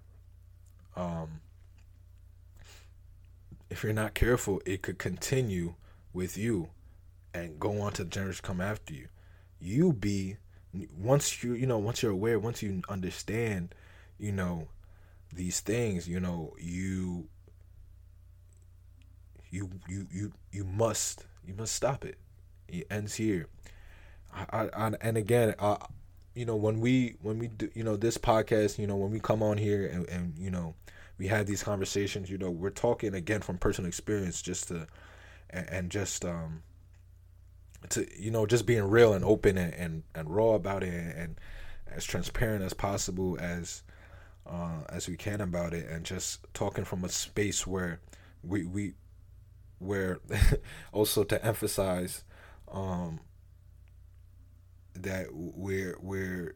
Um, 0.96 1.40
if 3.70 3.82
you're 3.82 3.92
not 3.92 4.14
careful, 4.14 4.61
it 4.66 4.82
could 4.82 4.98
continue 4.98 5.74
with 6.12 6.36
you 6.36 6.70
and 7.34 7.59
go 7.59 7.80
on 7.80 7.92
to 7.94 8.05
the 8.05 8.11
generations 8.11 8.40
come 8.40 8.61
after 8.61 8.94
you. 8.94 9.09
You 9.59 9.92
be 9.92 10.36
once 10.96 11.42
you 11.42 11.55
you 11.55 11.66
know 11.66 11.78
once 11.78 12.03
you're 12.03 12.12
aware, 12.12 12.38
once 12.38 12.62
you 12.62 12.82
understand, 12.88 13.74
you 14.18 14.32
know 14.32 14.68
these 15.32 15.61
things, 15.61 16.09
you 16.09 16.20
know 16.20 16.55
you 16.59 17.28
you 19.53 19.70
you 19.88 20.07
you 20.11 20.32
you 20.50 20.64
must 20.64 21.24
you 21.46 21.55
must 21.55 21.76
stop 21.76 22.05
it. 22.05 22.18
It 22.68 22.86
ends 22.90 23.14
here. 23.14 23.46
I, 24.34 24.70
I, 24.74 24.92
and 25.03 25.18
again, 25.18 25.55
I, 25.61 25.76
you 26.34 26.46
know, 26.46 26.57
when 26.57 26.80
we 26.80 27.16
when 27.20 27.38
we 27.38 27.48
do, 27.48 27.70
you 27.74 27.84
know, 27.84 27.96
this 27.96 28.16
podcast, 28.16 28.78
you 28.78 28.86
know, 28.86 28.96
when 28.96 29.11
we 29.11 29.20
come 29.20 29.42
on 29.42 29.59
here 29.59 29.86
and, 29.86 30.09
and 30.09 30.38
you 30.38 30.50
know, 30.50 30.74
we 31.18 31.26
have 31.28 31.46
these 31.46 31.62
conversations, 31.62 32.30
you 32.30 32.38
know, 32.38 32.50
we're 32.50 32.70
talking 32.70 33.14
again 33.14 33.42
from 33.42 33.59
personal 33.59 33.88
experience, 33.88 34.40
just 34.40 34.68
to 34.68 34.88
and, 35.50 35.68
and 35.70 35.90
just 35.90 36.24
um 36.24 36.62
to 37.90 38.07
you 38.18 38.30
know 38.30 38.46
just 38.46 38.64
being 38.64 38.84
real 38.84 39.12
and 39.12 39.24
open 39.24 39.59
and 39.59 39.74
and, 39.74 40.03
and 40.14 40.34
raw 40.34 40.55
about 40.55 40.82
it 40.82 40.94
and, 40.94 41.12
and 41.12 41.40
as 41.88 42.05
transparent 42.05 42.64
as 42.64 42.72
possible 42.72 43.36
as 43.38 43.82
uh, 44.46 44.80
as 44.88 45.09
we 45.09 45.16
can 45.16 45.40
about 45.40 45.74
it 45.74 45.88
and 45.88 46.05
just 46.05 46.40
talking 46.55 46.84
from 46.84 47.05
a 47.05 47.09
space 47.09 47.66
where 47.66 48.00
we 48.42 48.64
we 48.64 48.94
where 49.83 50.20
also 50.93 51.24
to 51.24 51.45
emphasize 51.45 52.24
um, 52.70 53.20
that 54.95 55.28
we're 55.33 55.97
we're 56.01 56.55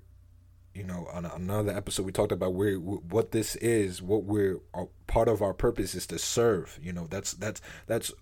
you 0.74 0.84
know 0.84 1.08
on 1.12 1.24
another 1.24 1.72
episode 1.74 2.04
we 2.04 2.12
talked 2.12 2.32
about 2.32 2.54
where 2.54 2.74
what 2.76 3.32
this 3.32 3.56
is 3.56 4.02
what 4.02 4.24
we're 4.24 4.58
part 5.06 5.28
of 5.28 5.40
our 5.42 5.54
purpose 5.54 5.94
is 5.94 6.06
to 6.06 6.18
serve 6.18 6.78
you 6.82 6.92
know 6.92 7.06
that's 7.08 7.32
that's 7.34 7.60
that's 7.86 8.12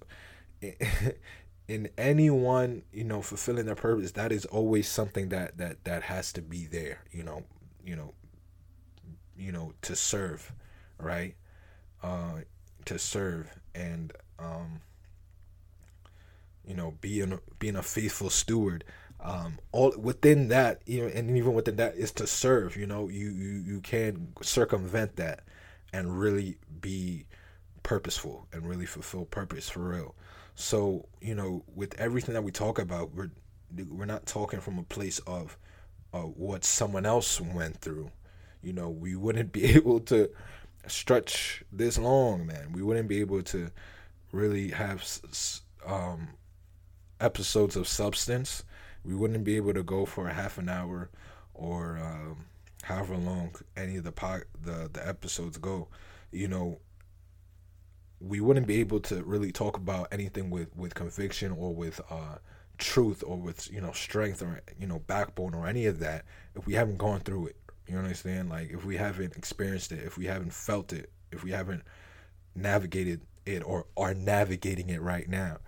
in 1.69 1.89
anyone 1.99 2.83
you 2.93 3.05
know 3.05 3.21
fulfilling 3.23 3.67
their 3.67 3.75
purpose 3.75 4.13
that 4.13 4.31
is 4.31 4.45
always 4.47 4.89
something 4.89 5.31
that 5.31 5.59
that 5.59 5.83
that 5.85 6.05
has 6.05 6.33
to 6.33 6.41
be 6.41 6.67
there 6.67 7.01
you 7.11 7.23
know 7.23 7.43
you 7.85 7.97
know 7.97 8.15
you 9.37 9.51
know 9.51 9.73
to 9.83 9.97
serve 9.97 10.53
right? 10.99 11.35
Uh 12.03 12.41
to 12.85 12.99
serve 12.99 13.49
and 13.75 14.13
um 14.39 14.81
you 16.67 16.75
know 16.75 16.95
being 17.01 17.39
being 17.59 17.77
a 17.77 17.83
faithful 17.83 18.31
steward 18.31 18.85
um 19.21 19.59
all 19.73 19.95
within 19.99 20.49
that 20.49 20.81
you 20.87 21.03
know 21.03 21.09
and 21.09 21.37
even 21.37 21.55
within 21.55 21.77
that 21.77 21.95
is 21.97 22.12
to 22.12 22.27
serve 22.27 22.77
you 22.77 22.87
know 22.87 23.09
you 23.09 23.31
you 23.31 23.62
you 23.67 23.81
can 23.81 24.29
circumvent 24.43 25.17
that 25.17 25.41
and 25.95 26.19
really 26.19 26.59
be 26.81 27.25
purposeful 27.85 28.49
and 28.53 28.69
really 28.69 28.87
fulfill 28.87 29.27
purpose 29.27 29.71
for 29.71 29.81
real. 29.81 30.17
So 30.57 31.07
you 31.21 31.37
know 31.37 31.62
with 31.77 31.95
everything 32.01 32.35
that 32.35 32.43
we 32.43 32.51
talk 32.51 32.81
about 32.81 33.15
we're 33.15 33.31
we're 33.89 34.05
not 34.05 34.27
talking 34.27 34.61
from 34.61 34.79
a 34.79 34.83
place 34.83 35.21
of 35.21 35.57
uh, 36.12 36.21
what 36.21 36.65
someone 36.65 37.07
else 37.07 37.41
went 37.41 37.77
through. 37.77 38.11
You 38.62 38.73
know 38.73 38.91
we 38.91 39.15
wouldn't 39.15 39.53
be 39.59 39.65
able 39.77 40.01
to 40.01 40.31
stretch 40.89 41.62
this 41.71 41.97
long 41.97 42.47
man. 42.47 42.73
We 42.73 42.83
wouldn't 42.83 43.09
be 43.09 43.21
able 43.21 43.43
to 43.45 43.71
really 44.33 44.71
have 44.71 45.07
um 45.87 46.31
episodes 47.21 47.77
of 47.77 47.89
substance, 47.89 48.65
we 49.05 49.15
wouldn't 49.15 49.45
be 49.45 49.57
able 49.57 49.75
to 49.75 49.83
go 49.83 50.07
for 50.07 50.29
a 50.29 50.33
half 50.33 50.59
an 50.59 50.69
hour 50.69 51.11
or 51.53 51.99
um, 51.99 52.47
however 52.83 53.17
long 53.17 53.55
any 53.77 53.97
of 53.97 54.05
the 54.05 54.12
po- 54.12 54.43
the 54.61 54.89
the 54.93 55.07
episodes 55.07 55.59
go. 55.59 55.89
You 56.33 56.49
know, 56.49 56.81
we 58.21 58.41
wouldn't 58.41 58.67
be 58.67 58.81
able 58.81 59.01
to 59.01 59.23
really 59.23 59.53
talk 59.53 59.77
about 59.77 60.09
anything 60.12 60.51
with 60.51 60.75
with 60.77 60.95
conviction 60.95 61.53
or 61.53 61.75
with 61.75 62.01
uh, 62.11 62.37
truth 62.79 63.23
or 63.27 63.37
with 63.37 63.71
you 63.71 63.81
know 63.81 63.93
strength 63.93 64.43
or 64.43 64.61
you 64.79 64.87
know 64.87 65.01
backbone 65.01 65.55
or 65.55 65.67
any 65.67 65.87
of 65.87 65.99
that 66.01 66.25
if 66.55 66.67
we 66.67 66.75
haven't 66.75 66.99
gone 66.99 67.21
through 67.21 67.49
it. 67.49 67.57
You 67.87 67.99
understand? 67.99 68.49
Like 68.49 68.71
if 68.71 68.85
we 68.85 68.97
haven't 68.97 69.37
experienced 69.37 69.93
it, 69.93 70.03
if 70.05 70.17
we 70.17 70.27
haven't 70.27 70.53
felt 70.53 70.93
it, 70.93 71.11
if 71.31 71.45
we 71.45 71.51
haven't 71.51 71.83
navigated 72.55 73.21
it 73.45 73.62
or 73.62 73.87
are 73.97 74.15
navigating 74.15 74.89
it 74.89 75.03
right 75.03 75.29
now 75.29 75.59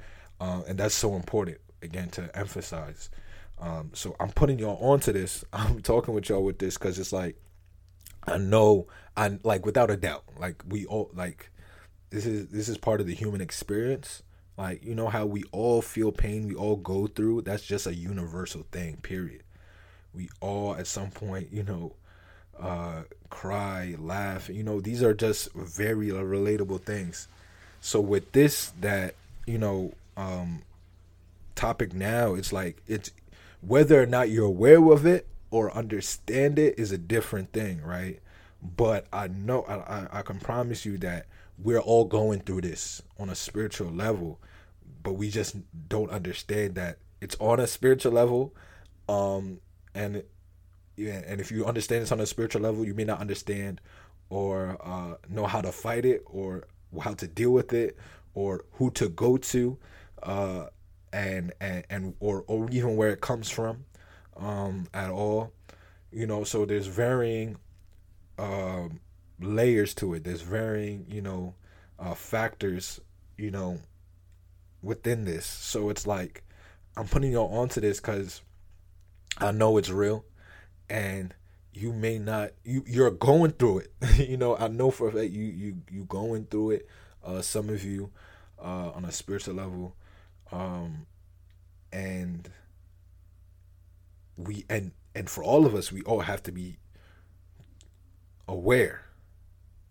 uh, 0.41 0.63
and 0.69 0.79
that's 0.79 0.95
so 0.95 1.15
important 1.15 1.59
again 1.83 2.09
to 2.11 2.31
emphasize. 2.37 3.11
Um, 3.59 3.91
so 3.95 4.15
I'm 4.21 4.31
putting 4.31 4.59
y'all 4.59 4.79
onto 4.81 5.13
this. 5.13 5.45
I'm 5.53 5.81
talking 5.81 6.15
with 6.15 6.29
y'all 6.29 6.45
with 6.45 6.59
this 6.59 6.77
because 6.77 6.99
it's 6.99 7.13
like 7.13 7.37
I 8.27 8.39
know 8.39 8.87
I 9.17 9.39
like 9.43 9.65
without 9.65 9.91
a 9.91 9.97
doubt, 9.97 10.25
like 10.39 10.63
we 10.69 10.87
all 10.87 11.11
like 11.15 11.51
this 12.11 12.27
is 12.27 12.49
this 12.49 12.69
is 12.69 12.79
part 12.79 13.01
of 13.01 13.07
the 13.07 13.15
human 13.15 13.41
experience. 13.41 14.23
Like 14.59 14.85
you 14.85 14.95
know 14.95 15.09
how 15.09 15.27
we 15.27 15.45
all 15.53 15.83
feel 15.83 16.13
pain, 16.13 16.49
we 16.49 16.55
all 16.55 16.77
go 16.77 17.07
through. 17.07 17.43
That's 17.43 17.65
just 17.65 17.87
a 17.87 17.95
universal 17.95 18.67
thing. 18.73 18.99
Period. 19.03 19.43
We 20.13 20.31
all 20.41 20.75
at 20.75 20.87
some 20.87 21.11
point, 21.11 21.53
you 21.53 21.63
know, 21.63 21.93
uh, 22.59 23.03
cry, 23.29 23.97
laugh. 23.99 24.49
You 24.49 24.63
know, 24.63 24.81
these 24.81 25.03
are 25.03 25.13
just 25.15 25.53
very 25.53 26.09
relatable 26.09 26.83
things. 26.83 27.29
So 27.81 28.01
with 28.01 28.33
this, 28.33 28.73
that 28.81 29.15
you 29.47 29.59
know, 29.59 29.93
um, 30.17 30.63
topic 31.55 31.93
now, 31.93 32.35
it's 32.35 32.53
like 32.53 32.83
it's 32.87 33.11
whether 33.61 34.01
or 34.01 34.07
not 34.07 34.31
you're 34.31 34.47
aware 34.47 34.83
of 34.93 35.07
it 35.07 35.27
or 35.51 35.73
understand 35.73 36.59
it 36.59 36.79
is 36.79 36.93
a 36.93 36.99
different 36.99 37.53
thing, 37.53 37.83
right? 37.83 38.21
But 38.63 39.07
I 39.13 39.29
know 39.29 39.63
I, 39.63 40.19
I 40.19 40.23
can 40.23 40.39
promise 40.39 40.85
you 40.85 40.99
that 40.99 41.27
we're 41.59 41.81
all 41.81 42.05
going 42.05 42.41
through 42.41 42.63
this 42.63 43.03
on 43.19 43.31
a 43.31 43.35
spiritual 43.35 43.91
level, 43.91 44.41
but 45.03 45.15
we 45.15 45.31
just 45.31 45.57
don't 45.89 46.11
understand 46.11 46.75
that 46.75 46.99
it's 47.21 47.37
on 47.41 47.61
a 47.61 47.67
spiritual 47.67 48.13
level, 48.13 48.55
um, 49.09 49.61
and 49.95 50.23
yeah, 50.97 51.23
and 51.27 51.41
if 51.41 51.51
you 51.51 51.65
understand 51.65 52.03
this 52.03 52.13
on 52.13 52.21
a 52.21 52.27
spiritual 52.27 52.63
level, 52.63 52.85
you 52.85 52.95
may 52.95 53.05
not 53.05 53.21
understand 53.21 53.81
or 54.29 54.77
uh, 54.83 55.15
know 55.29 55.47
how 55.47 55.61
to 55.61 55.73
fight 55.73 56.05
it 56.05 56.23
or 56.27 56.65
how 57.03 57.15
to 57.15 57.27
deal 57.27 57.51
with 57.51 57.73
it 57.73 57.97
or 58.35 58.65
who 58.73 58.91
to 58.91 59.09
go 59.09 59.37
to 59.37 59.79
uh, 60.23 60.67
and 61.13 61.53
and 61.61 61.85
and 61.91 62.15
or 62.21 62.45
or 62.47 62.69
even 62.71 62.97
where 62.97 63.11
it 63.11 63.21
comes 63.21 63.51
from 63.51 63.85
um, 64.37 64.89
at 64.93 65.11
all. 65.11 65.53
You 66.13 66.27
know, 66.27 66.45
so 66.45 66.65
there's 66.65 66.87
varying 66.87 67.57
um, 68.39 69.01
layers 69.41 69.95
to 69.95 70.15
it. 70.15 70.25
There's 70.25 70.43
varying, 70.43 71.07
you 71.09 71.21
know, 71.21 71.55
uh, 71.99 72.15
factors, 72.15 73.01
you 73.37 73.51
know, 73.51 73.79
within 74.83 75.25
this. 75.25 75.45
So 75.47 75.91
it's 75.91 76.07
like 76.07 76.43
I'm 76.97 77.07
putting 77.07 77.33
y'all 77.33 77.55
onto 77.55 77.81
this 77.81 78.01
because 78.01 78.43
I 79.39 79.53
know 79.53 79.77
it's 79.77 79.91
real, 79.91 80.25
and 80.89 81.35
you 81.75 81.93
may 81.93 82.19
not 82.19 82.51
you 82.65 82.85
you're 82.87 83.11
going 83.11 83.53
through 83.53 83.81
it. 83.81 83.93
you 84.29 84.37
know, 84.37 84.57
I 84.57 84.69
know 84.69 84.91
for 84.91 85.09
a 85.09 85.13
fact 85.13 85.31
you 85.31 85.45
you 85.45 85.77
you 85.91 86.05
going 86.05 86.47
through 86.47 86.71
it. 86.73 86.89
Uh, 87.25 87.43
some 87.43 87.69
of 87.69 87.85
you 87.85 88.11
uh, 88.63 88.91
on 88.95 89.05
a 89.05 89.11
spiritual 89.11 89.55
level 89.55 89.97
um, 90.53 91.07
and 91.93 92.51
we 94.37 94.65
and 94.69 94.93
and 95.15 95.29
for 95.31 95.43
all 95.43 95.67
of 95.67 95.75
us, 95.75 95.91
we 95.91 96.03
all 96.03 96.21
have 96.21 96.43
to 96.45 96.53
be 96.53 96.77
aware. 98.47 99.03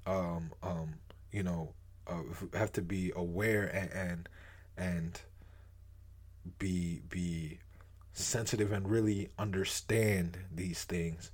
Um, 0.06 0.51
um, 0.62 0.95
you 1.32 1.43
know, 1.43 1.74
uh, 2.08 2.22
have 2.53 2.72
to 2.74 2.82
be 2.82 3.12
aware 3.16 3.64
and 3.64 3.91
and 3.91 4.30
and 4.78 5.22
be 6.60 7.01
be 7.10 7.60
sensitive 8.14 8.72
and 8.72 8.89
really 8.89 9.30
understand 9.38 10.38
these 10.53 10.84
things, 10.84 11.32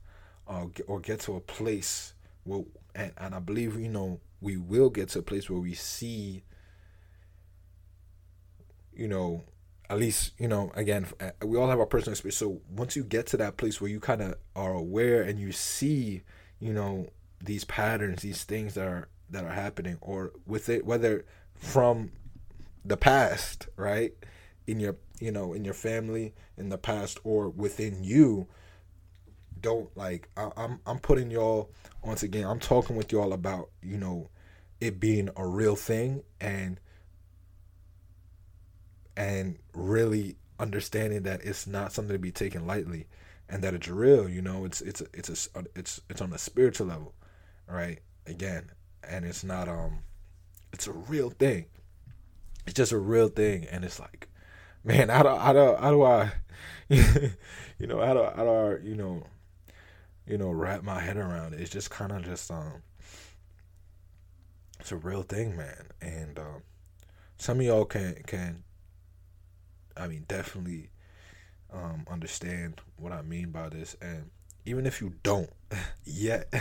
uh, 0.47 0.65
or 0.87 0.99
get 0.99 1.19
to 1.21 1.35
a 1.35 1.41
place 1.41 2.13
where 2.43 2.63
and, 2.95 3.11
and 3.17 3.35
I 3.35 3.39
believe 3.39 3.79
you 3.79 3.89
know 3.89 4.19
we 4.39 4.57
will 4.57 4.89
get 4.89 5.09
to 5.09 5.19
a 5.19 5.23
place 5.23 5.49
where 5.49 5.59
we 5.59 5.73
see 5.73 6.43
you 8.93 9.07
know, 9.07 9.43
at 9.89 9.97
least, 9.99 10.33
you 10.39 10.47
know, 10.47 10.71
again, 10.75 11.07
uh, 11.19 11.31
we 11.45 11.57
all 11.57 11.69
have 11.69 11.79
our 11.79 11.85
personal 11.85 12.13
experience. 12.13 12.37
So 12.37 12.61
once 12.69 12.95
you 12.95 13.03
get 13.03 13.27
to 13.27 13.37
that 13.37 13.57
place 13.57 13.81
where 13.81 13.89
you 13.89 13.99
kind 13.99 14.21
of 14.21 14.35
are 14.55 14.73
aware 14.73 15.21
and 15.21 15.39
you 15.39 15.51
see, 15.51 16.21
you 16.61 16.71
know 16.71 17.07
these 17.43 17.65
patterns 17.65 18.21
these 18.21 18.45
things 18.45 18.75
that 18.75 18.87
are 18.87 19.09
that 19.29 19.43
are 19.43 19.51
happening 19.51 19.97
or 19.99 20.31
with 20.45 20.69
it 20.69 20.85
whether 20.85 21.25
from 21.55 22.11
the 22.85 22.95
past 22.95 23.67
right 23.75 24.13
in 24.67 24.79
your 24.79 24.95
you 25.19 25.31
know 25.31 25.53
in 25.53 25.65
your 25.65 25.73
family 25.73 26.33
in 26.57 26.69
the 26.69 26.77
past 26.77 27.19
or 27.23 27.49
within 27.49 28.03
you 28.03 28.47
don't 29.59 29.95
like 29.97 30.29
I, 30.37 30.49
I'm 30.55 30.79
I'm 30.85 30.99
putting 30.99 31.31
y'all 31.31 31.71
once 32.03 32.23
again 32.23 32.45
I'm 32.45 32.59
talking 32.59 32.95
with 32.95 33.11
y'all 33.11 33.33
about 33.33 33.69
you 33.81 33.97
know 33.97 34.29
it 34.79 34.99
being 34.99 35.29
a 35.35 35.45
real 35.45 35.75
thing 35.75 36.23
and 36.39 36.79
and 39.17 39.57
really 39.73 40.35
understanding 40.59 41.23
that 41.23 41.43
it's 41.43 41.65
not 41.67 41.91
something 41.91 42.13
to 42.13 42.19
be 42.19 42.31
taken 42.31 42.67
lightly 42.67 43.07
and 43.49 43.63
that 43.63 43.73
it's 43.73 43.87
real 43.87 44.29
you 44.29 44.41
know 44.41 44.63
it's 44.63 44.81
it's 44.81 45.01
it's 45.13 45.49
a 45.55 45.63
it's 45.75 45.99
it's 46.09 46.21
on 46.21 46.31
a 46.33 46.37
spiritual 46.37 46.87
level 46.87 47.13
right? 47.67 47.99
Again 48.27 48.71
and 49.07 49.25
it's 49.25 49.43
not 49.43 49.67
um 49.67 49.99
it's 50.73 50.87
a 50.87 50.91
real 50.91 51.29
thing. 51.29 51.65
It's 52.65 52.75
just 52.75 52.91
a 52.91 52.99
real 52.99 53.27
thing 53.29 53.65
and 53.65 53.83
it's 53.83 53.99
like 53.99 54.27
man 54.83 55.09
how 55.09 55.23
do 55.23 55.29
how 55.29 55.53
do, 55.53 55.75
how 55.79 55.91
do 55.91 56.03
i 56.03 56.31
you 56.89 57.87
know 57.87 58.03
how 58.03 58.13
do, 58.13 58.23
how 58.35 58.43
do 58.43 58.49
I, 58.49 58.77
you 58.83 58.95
know 58.95 59.23
you 60.27 60.37
know 60.37 60.51
wrap 60.51 60.83
my 60.83 60.99
head 60.99 61.17
around 61.17 61.53
it? 61.53 61.61
It's 61.61 61.69
just 61.69 61.89
kind 61.89 62.11
of 62.11 62.23
just 62.23 62.51
um 62.51 62.83
it's 64.79 64.91
a 64.91 64.97
real 64.97 65.23
thing 65.23 65.55
man. 65.55 65.87
And 66.01 66.37
um 66.37 66.63
some 67.37 67.59
of 67.59 67.65
y'all 67.65 67.85
can 67.85 68.15
can 68.27 68.63
i 69.97 70.07
mean 70.07 70.25
definitely 70.27 70.89
um 71.71 72.05
understand 72.09 72.81
what 72.97 73.11
i 73.11 73.21
mean 73.21 73.51
by 73.51 73.69
this. 73.69 73.95
And 74.01 74.29
even 74.65 74.85
if 74.85 75.01
you 75.01 75.13
don't 75.23 75.49
yet 76.05 76.51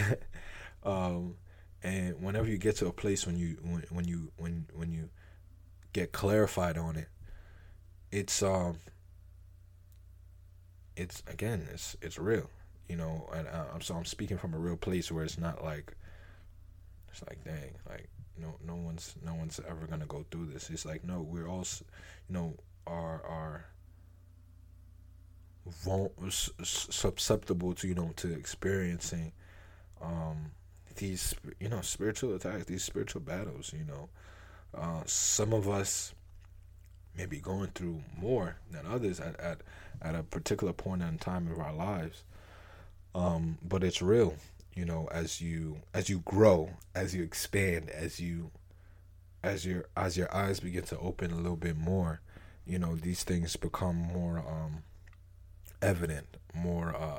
um 0.85 1.37
and 1.83 2.23
whenever 2.23 2.49
you 2.49 2.59
get 2.59 2.77
to 2.77 2.87
a 2.87 2.93
place 2.93 3.27
when 3.27 3.37
you 3.37 3.59
when, 3.63 3.85
when 3.91 4.07
you 4.07 4.33
when 4.37 4.67
when 4.75 4.93
you 4.93 5.09
get 5.93 6.13
clarified 6.13 6.79
on 6.79 6.97
it 6.97 7.09
it's 8.13 8.43
um 8.43 8.79
it's 10.97 11.23
again 11.27 11.67
it's 11.73 11.97
it's 12.03 12.19
real 12.19 12.49
you 12.89 12.97
know 12.97 13.29
and 13.33 13.47
uh, 13.49 13.65
I'm 13.75 13.81
so 13.81 13.95
I'm 13.95 14.05
speaking 14.05 14.39
from 14.39 14.55
a 14.55 14.59
real 14.59 14.77
place 14.77 15.11
where 15.11 15.25
it's 15.25 15.39
not 15.39 15.65
like 15.65 15.95
it's 17.11 17.23
like 17.29 17.43
dang 17.45 17.75
like 17.89 18.09
no 18.41 18.55
no 18.67 18.75
one's 18.75 19.15
no 19.25 19.35
one's 19.35 19.61
ever 19.69 19.87
gonna 19.87 20.07
go 20.07 20.25
through 20.31 20.47
this. 20.47 20.71
It's 20.71 20.85
like 20.85 21.05
no 21.05 21.21
we're 21.21 21.49
all 21.49 21.65
you 22.29 22.35
know 22.35 22.55
are 22.87 23.23
are 23.27 23.65
susceptible 26.63 27.75
to 27.75 27.87
you 27.87 27.95
know 27.95 28.11
to 28.17 28.33
experiencing 28.33 29.33
um 30.03 30.51
these 30.97 31.35
you 31.61 31.69
know 31.69 31.81
spiritual 31.81 32.35
attacks 32.35 32.65
these 32.65 32.83
spiritual 32.83 33.21
battles 33.21 33.73
you 33.73 33.85
know 33.85 34.09
uh, 34.75 35.03
some 35.05 35.53
of 35.53 35.69
us 35.69 36.15
may 37.17 37.27
be 37.27 37.39
going 37.39 37.69
through 37.69 38.03
more 38.17 38.57
than 38.71 38.87
others 38.87 39.21
at, 39.21 39.39
at, 39.41 39.61
at 40.01 40.15
a 40.15 40.23
particular 40.23 40.73
point 40.73 41.03
in 41.03 41.19
time 41.19 41.51
of 41.51 41.59
our 41.59 41.73
lives. 41.73 42.23
Um, 43.15 43.59
but 43.63 43.83
it's 43.83 44.01
real, 44.01 44.37
you 44.75 44.85
know, 44.85 45.09
as 45.11 45.41
you 45.41 45.79
as 45.93 46.09
you 46.09 46.21
grow, 46.21 46.71
as 46.95 47.15
you 47.15 47.25
expand, 47.25 47.91
as 47.91 48.21
you 48.21 48.53
as 49.43 49.67
your 49.67 49.87
as 49.97 50.17
your 50.17 50.33
eyes 50.35 50.61
begin 50.61 50.85
to 50.85 50.99
open 50.99 51.33
a 51.33 51.37
little 51.37 51.57
bit 51.57 51.77
more, 51.77 52.21
you 52.71 52.79
know, 52.79 52.95
these 52.95 53.25
things 53.25 53.57
become 53.57 53.97
more 53.97 54.39
um, 54.39 54.85
evident, 55.83 56.37
more 56.55 56.95
uh, 56.95 57.19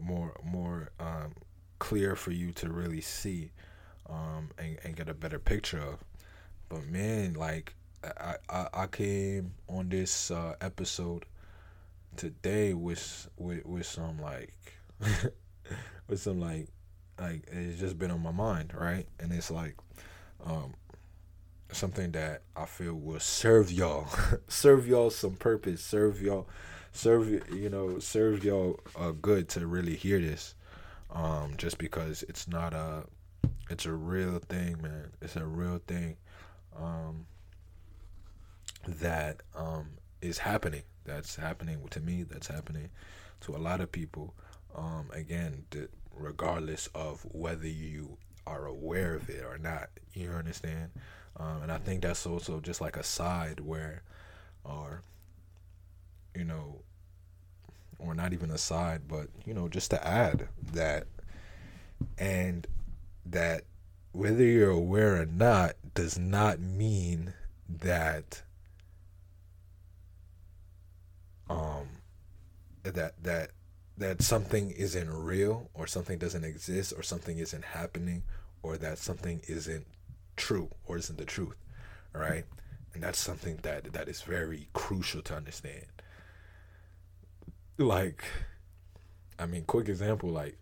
more 0.00 0.34
more 0.42 0.90
um, 0.98 1.34
clear 1.78 2.16
for 2.16 2.30
you 2.30 2.52
to 2.52 2.72
really 2.72 3.02
see 3.02 3.50
um, 4.08 4.48
and, 4.58 4.78
and 4.84 4.96
get 4.96 5.10
a 5.10 5.14
better 5.14 5.38
picture 5.38 5.80
of. 5.80 5.98
But 6.70 6.86
man, 6.86 7.34
like 7.34 7.74
I, 8.02 8.36
I, 8.48 8.66
I 8.72 8.86
came 8.86 9.52
on 9.68 9.90
this 9.90 10.30
uh, 10.30 10.54
episode 10.62 11.26
today 12.16 12.72
with 12.72 13.28
with 13.36 13.66
with 13.66 13.84
some 13.84 14.18
like 14.22 14.54
with 16.08 16.20
some 16.20 16.40
like 16.40 16.68
like 17.20 17.46
it's 17.52 17.78
just 17.78 17.98
been 17.98 18.10
on 18.10 18.22
my 18.22 18.32
mind, 18.32 18.72
right? 18.74 19.06
And 19.20 19.32
it's 19.34 19.50
like 19.50 19.76
um 20.46 20.72
something 21.72 22.12
that 22.12 22.42
I 22.56 22.66
feel 22.66 22.94
will 22.94 23.20
serve 23.20 23.70
y'all, 23.70 24.08
serve 24.48 24.86
y'all 24.86 25.10
some 25.10 25.34
purpose, 25.34 25.82
serve 25.82 26.20
y'all, 26.20 26.48
serve 26.92 27.28
you 27.52 27.68
know, 27.68 27.98
serve 27.98 28.44
y'all 28.44 28.80
uh, 28.96 29.12
good 29.12 29.48
to 29.50 29.66
really 29.66 29.96
hear 29.96 30.20
this. 30.20 30.54
Um, 31.10 31.54
just 31.56 31.78
because 31.78 32.22
it's 32.28 32.48
not 32.48 32.74
a, 32.74 33.04
it's 33.70 33.86
a 33.86 33.92
real 33.92 34.38
thing, 34.38 34.82
man. 34.82 35.10
It's 35.22 35.36
a 35.36 35.44
real 35.44 35.80
thing. 35.86 36.16
Um, 36.76 37.26
that 38.86 39.42
um, 39.54 39.90
is 40.20 40.38
happening. 40.38 40.82
That's 41.04 41.36
happening 41.36 41.78
to 41.90 42.00
me. 42.00 42.24
That's 42.24 42.46
happening 42.46 42.90
to 43.40 43.56
a 43.56 43.58
lot 43.58 43.80
of 43.80 43.90
people. 43.90 44.34
Um, 44.74 45.10
again, 45.12 45.64
regardless 46.14 46.88
of 46.94 47.24
whether 47.32 47.66
you 47.66 48.18
are 48.46 48.66
aware 48.66 49.14
of 49.14 49.28
it 49.28 49.44
or 49.44 49.58
not, 49.58 49.90
you 50.14 50.30
understand. 50.30 50.90
Um, 51.38 51.62
and 51.62 51.72
I 51.72 51.78
think 51.78 52.02
that's 52.02 52.26
also 52.26 52.60
just 52.60 52.80
like 52.80 52.96
a 52.96 53.02
side 53.02 53.60
where, 53.60 54.02
or 54.64 55.02
you 56.34 56.44
know, 56.44 56.82
or 57.98 58.14
not 58.14 58.32
even 58.32 58.50
a 58.50 58.58
side, 58.58 59.02
but 59.08 59.28
you 59.44 59.54
know, 59.54 59.68
just 59.68 59.90
to 59.90 60.06
add 60.06 60.48
that, 60.72 61.06
and 62.18 62.66
that 63.26 63.62
whether 64.12 64.44
you're 64.44 64.70
aware 64.70 65.20
or 65.20 65.26
not 65.26 65.74
does 65.94 66.18
not 66.18 66.58
mean 66.60 67.34
that 67.68 68.42
um 71.50 71.86
that 72.82 73.22
that 73.22 73.50
that 73.96 74.22
something 74.22 74.70
isn't 74.70 75.10
real 75.10 75.68
or 75.74 75.86
something 75.86 76.18
doesn't 76.18 76.44
exist 76.44 76.92
or 76.96 77.02
something 77.02 77.38
isn't 77.38 77.64
happening 77.64 78.22
or 78.62 78.76
that 78.76 78.96
something 78.98 79.40
isn't 79.48 79.86
true 80.38 80.70
or 80.86 80.96
isn't 80.98 81.18
the 81.18 81.24
truth 81.24 81.56
right? 82.14 82.44
And 82.94 83.02
that's 83.02 83.18
something 83.18 83.58
that 83.62 83.92
that 83.92 84.08
is 84.08 84.22
very 84.22 84.68
crucial 84.72 85.22
to 85.22 85.36
understand. 85.36 85.86
Like 87.78 88.24
i 89.38 89.46
mean 89.46 89.64
quick 89.64 89.88
example 89.88 90.30
like 90.30 90.58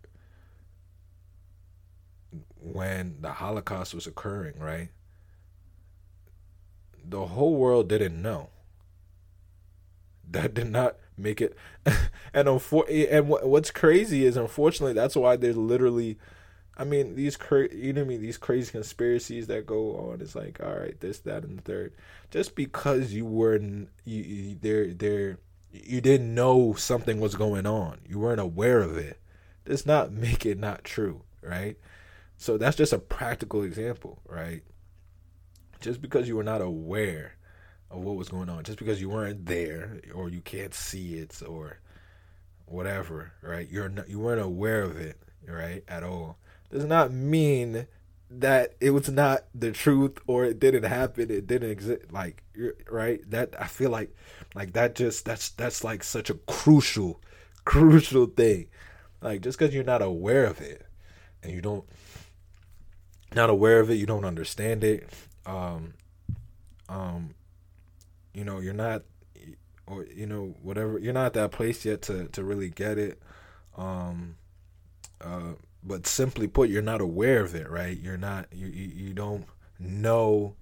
when 2.61 3.17
the 3.21 3.31
holocaust 3.31 3.93
was 3.93 4.07
occurring 4.07 4.59
right? 4.59 4.89
The 7.03 7.25
whole 7.27 7.55
world 7.55 7.87
didn't 7.89 8.21
know. 8.21 8.49
That 10.29 10.53
did 10.53 10.69
not 10.69 10.97
make 11.17 11.41
it 11.41 11.57
and 12.33 12.47
unfor- 12.47 12.85
and 13.11 13.27
what's 13.29 13.71
crazy 13.71 14.25
is 14.25 14.37
unfortunately 14.37 14.93
that's 14.93 15.15
why 15.15 15.35
there's 15.35 15.57
literally 15.57 16.17
I 16.77 16.83
mean 16.83 17.15
these 17.15 17.35
cra- 17.35 17.73
you 17.73 17.91
know 17.93 18.01
I 18.01 18.05
mean 18.05 18.21
these 18.21 18.37
crazy 18.37 18.71
conspiracies 18.71 19.47
that 19.47 19.65
go 19.65 19.97
on 19.97 20.21
it's 20.21 20.35
like 20.35 20.59
all 20.63 20.75
right 20.75 20.99
this 20.99 21.19
that 21.19 21.43
and 21.43 21.57
the 21.57 21.63
third 21.63 21.93
just 22.31 22.55
because 22.55 23.13
you 23.13 23.25
were 23.25 23.57
you, 23.57 23.83
you 24.05 24.57
there 24.61 24.93
there 24.93 25.39
you 25.71 26.01
didn't 26.01 26.33
know 26.33 26.73
something 26.73 27.19
was 27.19 27.35
going 27.35 27.65
on 27.65 27.99
you 28.07 28.19
weren't 28.19 28.39
aware 28.39 28.81
of 28.81 28.97
it 28.97 29.19
does 29.65 29.85
not 29.85 30.11
make 30.11 30.45
it 30.45 30.59
not 30.59 30.83
true 30.83 31.23
right 31.41 31.77
so 32.37 32.57
that's 32.57 32.77
just 32.77 32.93
a 32.93 32.99
practical 32.99 33.63
example 33.63 34.21
right 34.27 34.61
just 35.79 36.01
because 36.01 36.27
you 36.27 36.35
were 36.35 36.43
not 36.43 36.61
aware 36.61 37.37
of 37.89 38.01
what 38.01 38.15
was 38.15 38.29
going 38.29 38.49
on. 38.49 38.63
Just 38.63 38.79
because 38.79 39.01
you 39.01 39.09
weren't 39.09 39.45
there 39.45 39.99
or 40.13 40.29
you 40.29 40.41
can't 40.41 40.73
see 40.73 41.15
it 41.15 41.41
or 41.47 41.79
whatever, 42.65 43.33
right? 43.41 43.69
You're 43.69 43.89
not, 43.89 44.09
you 44.09 44.19
weren't 44.19 44.41
aware 44.41 44.81
of 44.81 44.97
it, 44.97 45.17
right, 45.47 45.83
at 45.87 46.03
all. 46.03 46.37
Does 46.69 46.85
not 46.85 47.11
mean 47.11 47.87
that 48.29 48.75
it 48.81 48.89
was 48.89 49.09
not 49.09 49.45
the 49.55 49.71
truth 49.71 50.17
or 50.27 50.43
it 50.43 50.59
didn't 50.59 50.83
happen. 50.83 51.31
It 51.31 51.47
didn't 51.47 51.71
exist. 51.71 52.11
Like, 52.11 52.43
right? 52.89 53.21
That 53.29 53.55
I 53.59 53.67
feel 53.67 53.89
like, 53.89 54.15
like 54.53 54.73
that 54.73 54.95
just 54.95 55.25
that's 55.25 55.49
that's 55.51 55.83
like 55.83 56.03
such 56.03 56.29
a 56.29 56.35
crucial, 56.35 57.21
crucial 57.65 58.25
thing. 58.25 58.67
Like 59.21 59.41
just 59.41 59.57
because 59.57 59.73
you're 59.73 59.83
not 59.83 60.01
aware 60.01 60.45
of 60.45 60.61
it 60.61 60.85
and 61.41 61.53
you 61.53 61.61
don't 61.61 61.85
not 63.33 63.49
aware 63.49 63.79
of 63.79 63.89
it, 63.89 63.95
you 63.95 64.05
don't 64.05 64.25
understand 64.25 64.83
it. 64.83 65.09
Um, 65.45 65.93
um, 66.89 67.33
you 68.37 68.43
know 68.43 68.59
you're 68.59 68.73
not 68.73 69.01
or 69.87 70.05
you 70.13 70.27
know 70.27 70.53
whatever 70.61 70.99
you're 70.99 71.11
not 71.11 71.25
at 71.25 71.33
that 71.33 71.51
place 71.51 71.83
yet 71.83 72.03
to 72.03 72.27
to 72.27 72.43
really 72.43 72.69
get 72.69 72.99
it 72.99 73.19
um 73.75 74.35
uh 75.21 75.53
but 75.83 76.07
simply 76.07 76.47
put 76.47 76.69
you're 76.69 76.81
not 76.81 77.01
aware 77.01 77.41
of 77.41 77.55
it 77.55 77.69
right 77.69 77.99
you're 77.99 78.17
not 78.17 78.47
you 78.51 78.67
you, 78.67 79.13
don't 79.13 79.45
know 79.79 80.55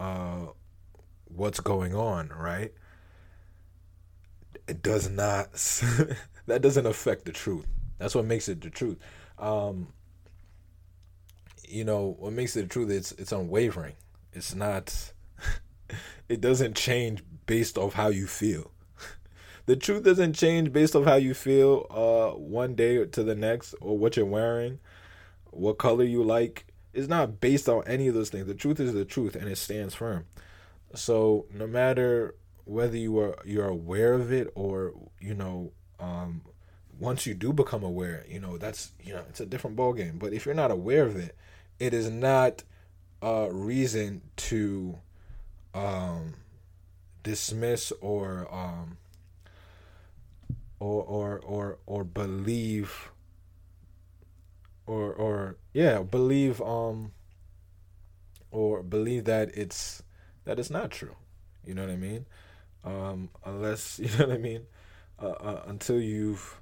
uh 0.00 0.46
what's 1.24 1.60
going 1.60 1.94
on 1.94 2.28
right 2.28 2.72
it 4.68 4.82
does 4.82 5.08
not 5.08 5.52
that 6.46 6.60
doesn't 6.60 6.86
affect 6.86 7.24
the 7.24 7.32
truth 7.32 7.66
That's 7.98 8.14
what 8.14 8.24
makes 8.24 8.48
it 8.48 8.60
the 8.60 8.70
truth. 8.70 8.98
Um, 9.38 9.88
you 11.68 11.84
know, 11.84 12.16
what 12.18 12.32
makes 12.32 12.56
it 12.56 12.62
the 12.62 12.68
truth? 12.68 12.90
It's 12.90 13.12
it's 13.12 13.32
unwavering. 13.32 13.94
It's 14.32 14.54
not. 14.54 15.12
it 16.28 16.40
doesn't 16.40 16.76
change 16.76 17.22
based 17.46 17.78
off 17.78 17.94
how 17.94 18.08
you 18.08 18.26
feel. 18.26 18.70
The 19.66 19.76
truth 19.76 20.04
doesn't 20.04 20.34
change 20.34 20.72
based 20.72 20.96
off 20.96 21.04
how 21.04 21.16
you 21.16 21.34
feel 21.34 21.86
uh, 21.90 22.38
one 22.38 22.74
day 22.74 23.04
to 23.04 23.22
the 23.22 23.34
next, 23.34 23.74
or 23.80 23.98
what 23.98 24.16
you're 24.16 24.24
wearing, 24.24 24.78
what 25.50 25.78
color 25.78 26.04
you 26.04 26.22
like. 26.22 26.66
It's 26.94 27.08
not 27.08 27.40
based 27.40 27.68
on 27.68 27.82
any 27.86 28.08
of 28.08 28.14
those 28.14 28.30
things. 28.30 28.46
The 28.46 28.54
truth 28.54 28.80
is 28.80 28.94
the 28.94 29.04
truth, 29.04 29.34
and 29.36 29.48
it 29.48 29.56
stands 29.56 29.94
firm. 29.94 30.24
So 30.94 31.46
no 31.52 31.66
matter 31.66 32.34
whether 32.64 32.96
you 32.96 33.18
are 33.18 33.36
you're 33.44 33.68
aware 33.68 34.14
of 34.14 34.32
it 34.32 34.50
or 34.54 34.92
you 35.20 35.34
know 35.34 35.72
um, 36.00 36.42
once 36.98 37.26
you 37.26 37.34
do 37.34 37.52
become 37.52 37.82
aware, 37.82 38.24
you 38.28 38.40
know 38.40 38.56
that's 38.56 38.92
you 39.02 39.12
know 39.12 39.22
it's 39.28 39.40
a 39.40 39.46
different 39.46 39.76
ball 39.76 39.92
game. 39.92 40.18
But 40.18 40.32
if 40.32 40.46
you're 40.46 40.54
not 40.54 40.70
aware 40.70 41.04
of 41.04 41.16
it, 41.16 41.36
it 41.78 41.92
is 41.92 42.08
not 42.08 42.62
a 43.20 43.48
reason 43.50 44.22
to 44.36 44.98
um, 45.74 46.34
dismiss 47.22 47.92
or 48.00 48.48
um, 48.50 48.98
or 50.78 51.02
or 51.02 51.38
or 51.40 51.78
or 51.86 52.04
believe 52.04 53.10
or 54.86 55.12
or 55.12 55.56
yeah 55.72 56.02
believe 56.02 56.60
um 56.62 57.12
or 58.50 58.82
believe 58.82 59.24
that 59.24 59.50
it's 59.56 60.02
that 60.44 60.58
it's 60.58 60.70
not 60.70 60.90
true. 60.90 61.16
You 61.64 61.74
know 61.74 61.82
what 61.82 61.90
i 61.90 61.96
mean? 61.96 62.26
Um 62.84 63.30
unless 63.44 63.98
you 64.02 64.08
know 64.18 64.26
what 64.26 64.34
i 64.34 64.38
mean? 64.38 64.66
Uh, 65.20 65.28
uh, 65.28 65.62
until 65.66 66.00
you've 66.00 66.60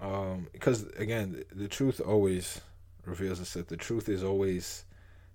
um 0.00 0.48
because 0.52 0.84
again 0.96 1.44
the, 1.50 1.62
the 1.62 1.68
truth 1.68 2.00
always 2.00 2.60
reveals 3.04 3.40
itself. 3.40 3.68
The 3.68 3.76
truth 3.76 4.08
is 4.08 4.22
always 4.22 4.84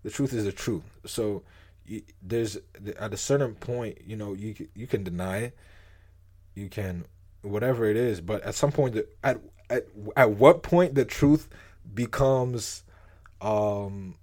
the 0.03 0.09
truth 0.09 0.33
is 0.33 0.45
the 0.45 0.51
truth. 0.51 0.83
So 1.05 1.43
you, 1.85 2.03
there's 2.21 2.57
at 2.99 3.13
a 3.13 3.17
certain 3.17 3.55
point 3.55 3.99
you 4.05 4.15
know 4.15 4.33
you 4.33 4.67
you 4.75 4.85
can 4.85 5.03
deny 5.03 5.37
it. 5.37 5.57
You 6.55 6.69
can 6.69 7.05
whatever 7.41 7.85
it 7.85 7.95
is 7.95 8.19
but 8.21 8.41
at 8.43 8.53
some 8.55 8.71
point 8.71 8.97
at 9.23 9.39
at 9.69 9.87
at 10.17 10.31
what 10.31 10.63
point 10.63 10.95
the 10.95 11.05
truth 11.05 11.47
becomes 11.93 12.83
um 13.41 14.15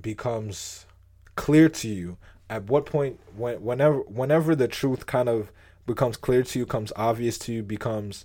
becomes 0.00 0.86
clear 1.34 1.68
to 1.68 1.88
you? 1.88 2.16
At 2.48 2.64
what 2.64 2.86
point 2.86 3.18
when 3.36 3.62
whenever 3.62 3.98
whenever 4.00 4.54
the 4.54 4.68
truth 4.68 5.06
kind 5.06 5.28
of 5.28 5.50
becomes 5.86 6.16
clear 6.16 6.42
to 6.42 6.58
you 6.58 6.66
comes 6.66 6.92
obvious 6.96 7.38
to 7.38 7.52
you 7.52 7.62
becomes 7.62 8.24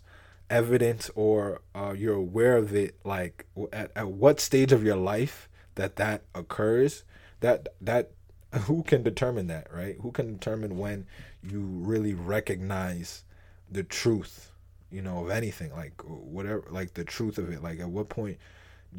evident 0.50 1.10
or 1.16 1.62
uh, 1.74 1.94
you're 1.98 2.16
aware 2.16 2.58
of 2.58 2.74
it 2.74 2.96
like 3.04 3.46
at, 3.72 3.92
at 3.96 4.08
what 4.08 4.40
stage 4.40 4.72
of 4.72 4.84
your 4.84 4.96
life 4.96 5.48
that 5.76 5.96
that 5.96 6.24
occurs 6.36 7.04
that 7.40 7.70
that 7.80 8.12
who 8.52 8.84
can 8.84 9.04
determine 9.04 9.48
that 9.48 9.68
right? 9.74 9.98
Who 10.02 10.12
can 10.12 10.34
determine 10.34 10.78
when 10.78 11.08
you 11.44 11.62
really 11.62 12.14
recognize 12.14 13.24
the 13.72 13.84
truth 13.84 14.52
you 14.92 15.02
know 15.02 15.24
of 15.24 15.32
anything 15.32 15.72
like 15.72 16.02
whatever 16.04 16.64
like 16.70 16.94
the 16.94 17.04
truth 17.04 17.38
of 17.38 17.50
it? 17.52 17.64
Like 17.64 17.80
at 17.80 17.90
what 17.90 18.10
point 18.10 18.38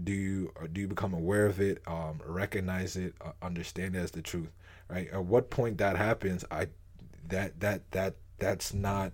do 0.04 0.12
you 0.12 0.52
do 0.72 0.80
you 0.80 0.88
become 0.88 1.12
aware 1.12 1.44
of 1.46 1.60
it 1.60 1.82
um 1.86 2.20
recognize 2.24 2.96
it 2.96 3.14
uh, 3.20 3.32
understand 3.42 3.94
it 3.94 3.98
as 3.98 4.10
the 4.10 4.22
truth 4.22 4.50
right? 4.88 5.10
At 5.12 5.24
what 5.24 5.50
point 5.50 5.78
that 5.78 5.96
happens 5.96 6.44
i 6.50 6.68
that 7.28 7.60
that 7.60 7.90
that 7.92 8.14
that's 8.38 8.72
not 8.74 9.12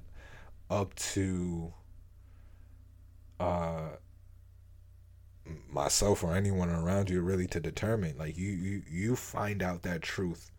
up 0.70 0.95
to 0.95 1.72
uh 3.41 3.89
myself 5.71 6.23
or 6.25 6.35
anyone 6.35 6.71
around 6.71 7.11
you 7.11 7.21
really 7.21 7.47
to 7.49 7.61
determine. 7.61 8.17
Like 8.19 8.37
you 8.37 8.51
you 8.51 8.83
you 8.89 9.17
find 9.17 9.63
out 9.63 9.83
that 9.83 10.03
truth 10.03 10.51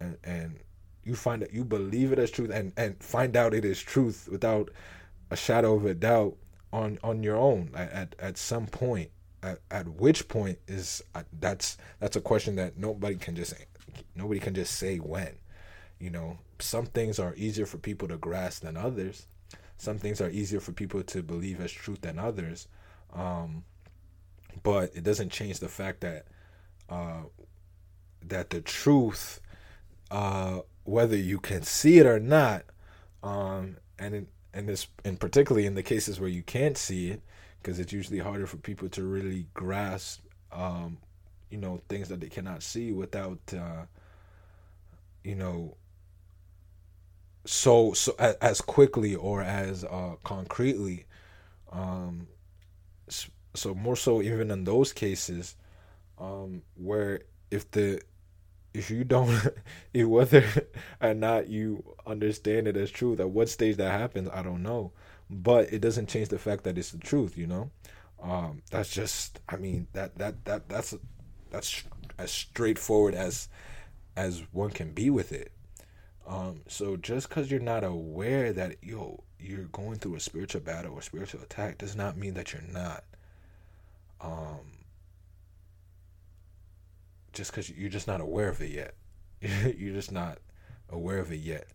and 0.00 0.16
and 0.24 0.60
you 1.04 1.14
find 1.14 1.42
that 1.42 1.52
you 1.52 1.64
believe 1.64 2.12
it 2.12 2.18
as 2.18 2.30
truth 2.30 2.50
and 2.50 2.72
and 2.76 3.02
find 3.02 3.36
out 3.36 3.54
it 3.54 3.64
is 3.64 3.80
truth 3.80 4.28
without 4.30 4.70
a 5.30 5.36
shadow 5.36 5.74
of 5.74 5.84
a 5.86 5.94
doubt 5.94 6.36
on 6.72 6.98
on 7.02 7.22
your 7.22 7.36
own. 7.36 7.70
At 7.74 8.14
at 8.18 8.38
some 8.38 8.66
point 8.66 9.10
at, 9.42 9.60
at 9.70 9.88
which 9.88 10.28
point 10.28 10.58
is 10.68 11.02
uh, 11.14 11.22
that's 11.40 11.78
that's 11.98 12.16
a 12.16 12.20
question 12.20 12.56
that 12.56 12.76
nobody 12.76 13.16
can 13.16 13.34
just 13.34 13.54
nobody 14.14 14.40
can 14.40 14.54
just 14.54 14.76
say 14.76 14.98
when. 14.98 15.36
You 15.98 16.10
know 16.10 16.38
some 16.58 16.86
things 16.86 17.18
are 17.18 17.34
easier 17.36 17.66
for 17.66 17.78
people 17.78 18.08
to 18.08 18.16
grasp 18.16 18.62
than 18.62 18.76
others. 18.76 19.26
Some 19.78 19.98
things 19.98 20.20
are 20.20 20.30
easier 20.30 20.60
for 20.60 20.72
people 20.72 21.02
to 21.02 21.22
believe 21.22 21.60
as 21.60 21.72
truth 21.72 22.02
than 22.02 22.18
others. 22.18 22.68
Um, 23.14 23.64
but 24.62 24.90
it 24.94 25.04
doesn't 25.04 25.30
change 25.30 25.58
the 25.58 25.68
fact 25.68 26.00
that 26.00 26.26
uh, 26.88 27.22
that 28.26 28.50
the 28.50 28.60
truth 28.60 29.40
uh, 30.10 30.60
whether 30.84 31.16
you 31.16 31.38
can 31.38 31.62
see 31.62 31.98
it 31.98 32.06
or 32.06 32.18
not 32.18 32.64
um, 33.22 33.76
and 33.98 34.14
in, 34.14 34.26
and 34.52 34.68
this 34.68 34.86
and 35.04 35.20
particularly 35.20 35.66
in 35.66 35.74
the 35.74 35.82
cases 35.82 36.18
where 36.18 36.28
you 36.28 36.42
can't 36.42 36.76
see 36.76 37.10
it 37.10 37.22
because 37.62 37.78
it's 37.78 37.92
usually 37.92 38.18
harder 38.18 38.46
for 38.46 38.56
people 38.56 38.88
to 38.88 39.02
really 39.04 39.46
grasp 39.54 40.22
um, 40.52 40.98
you 41.50 41.58
know 41.58 41.80
things 41.88 42.08
that 42.08 42.20
they 42.20 42.28
cannot 42.28 42.62
see 42.62 42.92
without 42.92 43.38
uh, 43.54 43.84
you 45.22 45.34
know 45.34 45.76
so 47.44 47.92
so 47.92 48.14
as 48.40 48.60
quickly 48.60 49.14
or 49.14 49.42
as 49.42 49.84
uh, 49.84 50.14
concretely 50.24 51.06
um, 51.72 52.26
so 53.54 53.74
more 53.74 53.96
so 53.96 54.22
even 54.22 54.50
in 54.50 54.64
those 54.64 54.92
cases 54.92 55.56
um, 56.18 56.62
where 56.76 57.22
if 57.50 57.70
the 57.70 58.00
if 58.72 58.90
you 58.90 59.04
don't 59.04 59.30
if 59.94 60.06
whether 60.06 60.44
or 61.00 61.14
not 61.14 61.48
you 61.48 61.82
understand 62.06 62.68
it 62.68 62.76
as 62.76 62.90
truth 62.90 63.20
at 63.20 63.30
what 63.30 63.48
stage 63.48 63.76
that 63.76 63.98
happens 63.98 64.28
i 64.32 64.42
don't 64.42 64.62
know. 64.62 64.92
But 65.32 65.72
it 65.72 65.80
doesn't 65.80 66.08
change 66.08 66.28
the 66.28 66.40
fact 66.40 66.64
that 66.64 66.76
it's 66.76 66.90
the 66.90 66.98
truth 66.98 67.38
you 67.38 67.46
know? 67.46 67.70
Um, 68.22 68.62
that's 68.70 68.90
just 68.90 69.40
i 69.48 69.56
mean 69.56 69.86
that 69.92 70.18
that 70.18 70.44
that 70.44 70.68
that's 70.68 70.94
that's 71.50 71.84
as 72.18 72.30
straightforward 72.30 73.14
as 73.14 73.48
as 74.16 74.42
one 74.52 74.70
can 74.70 74.92
be 74.92 75.08
with 75.08 75.32
it. 75.32 75.52
Um, 76.26 76.60
so 76.68 76.96
just 76.96 77.28
because 77.28 77.50
you're 77.50 77.60
not 77.60 77.82
aware 77.84 78.52
that 78.52 78.76
yo 78.82 79.24
you're 79.38 79.64
going 79.66 79.98
through 79.98 80.16
a 80.16 80.20
spiritual 80.20 80.60
battle 80.60 80.92
or 80.94 81.02
spiritual 81.02 81.42
attack 81.42 81.78
does 81.78 81.96
not 81.96 82.16
mean 82.16 82.34
that 82.34 82.52
you're 82.52 82.62
not 82.70 83.04
um, 84.20 84.80
just 87.32 87.50
because 87.50 87.70
you're 87.70 87.90
just 87.90 88.06
not 88.06 88.20
aware 88.20 88.48
of 88.48 88.60
it 88.60 88.70
yet. 88.70 88.94
You're 89.78 89.94
just 89.94 90.12
not 90.12 90.38
aware 90.90 91.18
of 91.18 91.32
it 91.32 91.40
yet. 91.40 91.66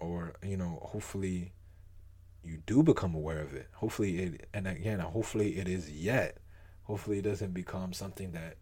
Or 0.00 0.34
you 0.42 0.56
know 0.56 0.78
hopefully 0.82 1.52
you 2.44 2.58
do 2.66 2.82
become 2.82 3.14
aware 3.14 3.40
of 3.40 3.54
it. 3.54 3.68
Hopefully 3.74 4.18
it 4.18 4.48
and 4.52 4.66
again 4.66 5.00
hopefully 5.00 5.58
it 5.58 5.68
is 5.68 5.90
yet. 5.90 6.38
Hopefully 6.84 7.18
it 7.18 7.22
doesn't 7.22 7.52
become 7.52 7.92
something 7.92 8.32
that 8.32 8.56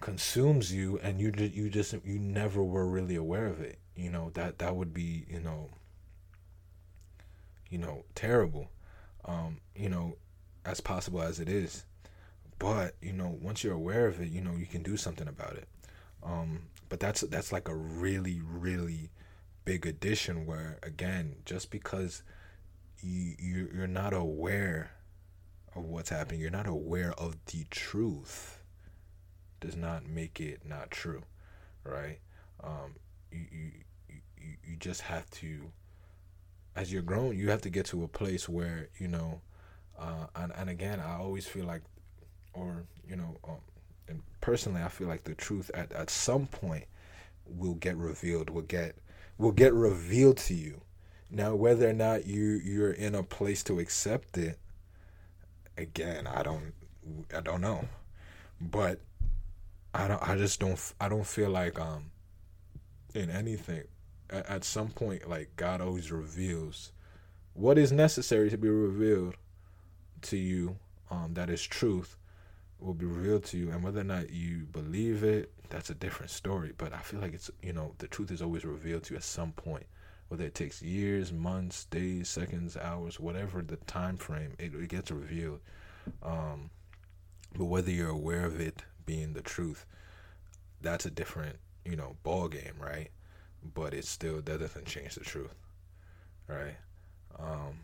consumes 0.00 0.72
you 0.72 0.98
and 1.02 1.20
you 1.20 1.32
just 1.32 1.54
you 1.54 1.68
just 1.68 1.94
you 2.04 2.18
never 2.18 2.62
were 2.62 2.86
really 2.86 3.16
aware 3.16 3.46
of 3.46 3.60
it. 3.60 3.78
You 3.94 4.10
know 4.10 4.30
that 4.34 4.58
that 4.58 4.76
would 4.76 4.92
be 4.92 5.24
you 5.28 5.40
know 5.40 5.70
you 7.70 7.78
know 7.78 8.04
terrible. 8.14 8.70
Um 9.24 9.60
you 9.74 9.88
know 9.88 10.16
as 10.68 10.80
possible 10.80 11.22
as 11.22 11.40
it 11.40 11.48
is. 11.48 11.84
But 12.58 12.94
you 13.00 13.12
know 13.12 13.36
once 13.40 13.62
you're 13.64 13.74
aware 13.74 14.06
of 14.06 14.20
it 14.20 14.28
you 14.28 14.40
know 14.40 14.52
you 14.52 14.66
can 14.66 14.82
do 14.82 14.96
something 14.96 15.28
about 15.28 15.54
it. 15.54 15.68
Um 16.22 16.62
but 16.88 17.00
that's 17.00 17.20
that's 17.22 17.52
like 17.52 17.68
a 17.68 17.74
really 17.74 18.40
really 18.44 19.10
big 19.64 19.86
addition 19.86 20.46
where 20.46 20.78
again 20.82 21.36
just 21.44 21.70
because 21.70 22.22
you 23.00 23.68
you're 23.72 23.86
not 23.86 24.12
aware 24.12 24.90
of 25.76 25.84
what's 25.84 26.10
happening 26.10 26.40
you're 26.40 26.50
not 26.50 26.66
aware 26.66 27.12
of 27.12 27.36
the 27.46 27.64
truth 27.70 28.62
does 29.60 29.76
not 29.76 30.06
make 30.06 30.40
it 30.40 30.66
not 30.66 30.90
true 30.90 31.22
right? 31.84 32.18
Um 32.62 32.96
you 33.30 33.46
you 33.52 33.70
you, 34.08 34.54
you 34.64 34.76
just 34.76 35.02
have 35.02 35.28
to 35.30 35.70
as 36.74 36.92
you're 36.92 37.02
grown 37.02 37.36
you 37.36 37.50
have 37.50 37.62
to 37.62 37.70
get 37.70 37.86
to 37.86 38.02
a 38.04 38.08
place 38.08 38.48
where 38.48 38.88
you 38.98 39.08
know 39.08 39.40
uh 39.98 40.26
and, 40.36 40.52
and 40.56 40.70
again 40.70 41.00
i 41.00 41.16
always 41.16 41.46
feel 41.46 41.64
like 41.64 41.82
or 42.54 42.84
you 43.08 43.16
know 43.16 43.36
um, 43.48 43.56
and 44.08 44.22
personally 44.40 44.82
i 44.82 44.88
feel 44.88 45.08
like 45.08 45.24
the 45.24 45.34
truth 45.34 45.70
at, 45.74 45.92
at 45.92 46.10
some 46.10 46.46
point 46.46 46.84
will 47.46 47.74
get 47.74 47.96
revealed 47.96 48.50
will 48.50 48.62
get 48.62 48.96
will 49.38 49.52
get 49.52 49.72
revealed 49.72 50.36
to 50.36 50.54
you. 50.54 50.80
Now 51.30 51.54
whether 51.54 51.88
or 51.88 51.92
not 51.92 52.26
you 52.26 52.60
you're 52.64 52.92
in 52.92 53.14
a 53.14 53.22
place 53.22 53.62
to 53.64 53.78
accept 53.78 54.36
it 54.36 54.58
again 55.76 56.26
i 56.26 56.42
don't 56.42 56.72
i 57.34 57.40
don't 57.40 57.60
know. 57.60 57.86
But 58.60 59.00
i 59.94 60.08
don't 60.08 60.22
i 60.28 60.36
just 60.36 60.60
don't 60.60 60.92
i 61.00 61.08
don't 61.08 61.26
feel 61.26 61.50
like 61.50 61.78
um 61.78 62.10
in 63.14 63.30
anything 63.30 63.84
at, 64.30 64.46
at 64.46 64.64
some 64.64 64.88
point 64.88 65.28
like 65.28 65.50
god 65.56 65.80
always 65.80 66.12
reveals 66.12 66.92
what 67.54 67.78
is 67.78 67.90
necessary 67.90 68.50
to 68.50 68.58
be 68.58 68.68
revealed 68.68 69.34
to 70.22 70.36
you 70.36 70.76
um, 71.10 71.34
that 71.34 71.50
is 71.50 71.62
truth 71.62 72.16
will 72.80 72.94
be 72.94 73.06
revealed 73.06 73.44
to 73.44 73.58
you. 73.58 73.70
And 73.70 73.82
whether 73.82 74.00
or 74.00 74.04
not 74.04 74.30
you 74.30 74.66
believe 74.72 75.24
it 75.24 75.52
that's 75.70 75.90
a 75.90 75.94
different 75.94 76.30
story. 76.30 76.72
But 76.76 76.92
i 76.92 76.98
feel 76.98 77.20
like 77.20 77.34
it's 77.34 77.50
you 77.62 77.72
know 77.72 77.94
the 77.98 78.08
truth 78.08 78.30
is 78.30 78.42
always 78.42 78.64
revealed 78.64 79.04
to 79.04 79.14
you 79.14 79.18
at 79.18 79.24
some 79.24 79.52
point. 79.52 79.86
Whether 80.28 80.44
it 80.44 80.54
takes 80.54 80.82
years 80.82 81.32
months 81.32 81.84
days 81.86 82.28
seconds 82.28 82.76
hours 82.76 83.18
whatever 83.18 83.62
the 83.62 83.76
time 83.76 84.16
frame 84.16 84.54
it, 84.58 84.74
it 84.74 84.88
gets 84.88 85.10
revealed. 85.10 85.60
Um, 86.22 86.70
but 87.56 87.66
whether 87.66 87.90
you're 87.90 88.10
aware 88.10 88.44
of 88.44 88.60
it 88.60 88.82
being 89.06 89.32
the 89.32 89.42
truth 89.42 89.86
that's 90.80 91.06
a 91.06 91.10
different 91.10 91.56
you 91.84 91.96
know 91.96 92.16
ball 92.22 92.48
game 92.48 92.74
right? 92.78 93.10
But 93.74 93.94
it 93.94 94.04
still 94.04 94.40
that 94.42 94.60
doesn't 94.60 94.86
change 94.86 95.14
the 95.14 95.24
truth 95.24 95.54
right? 96.46 96.76
Um 97.38 97.80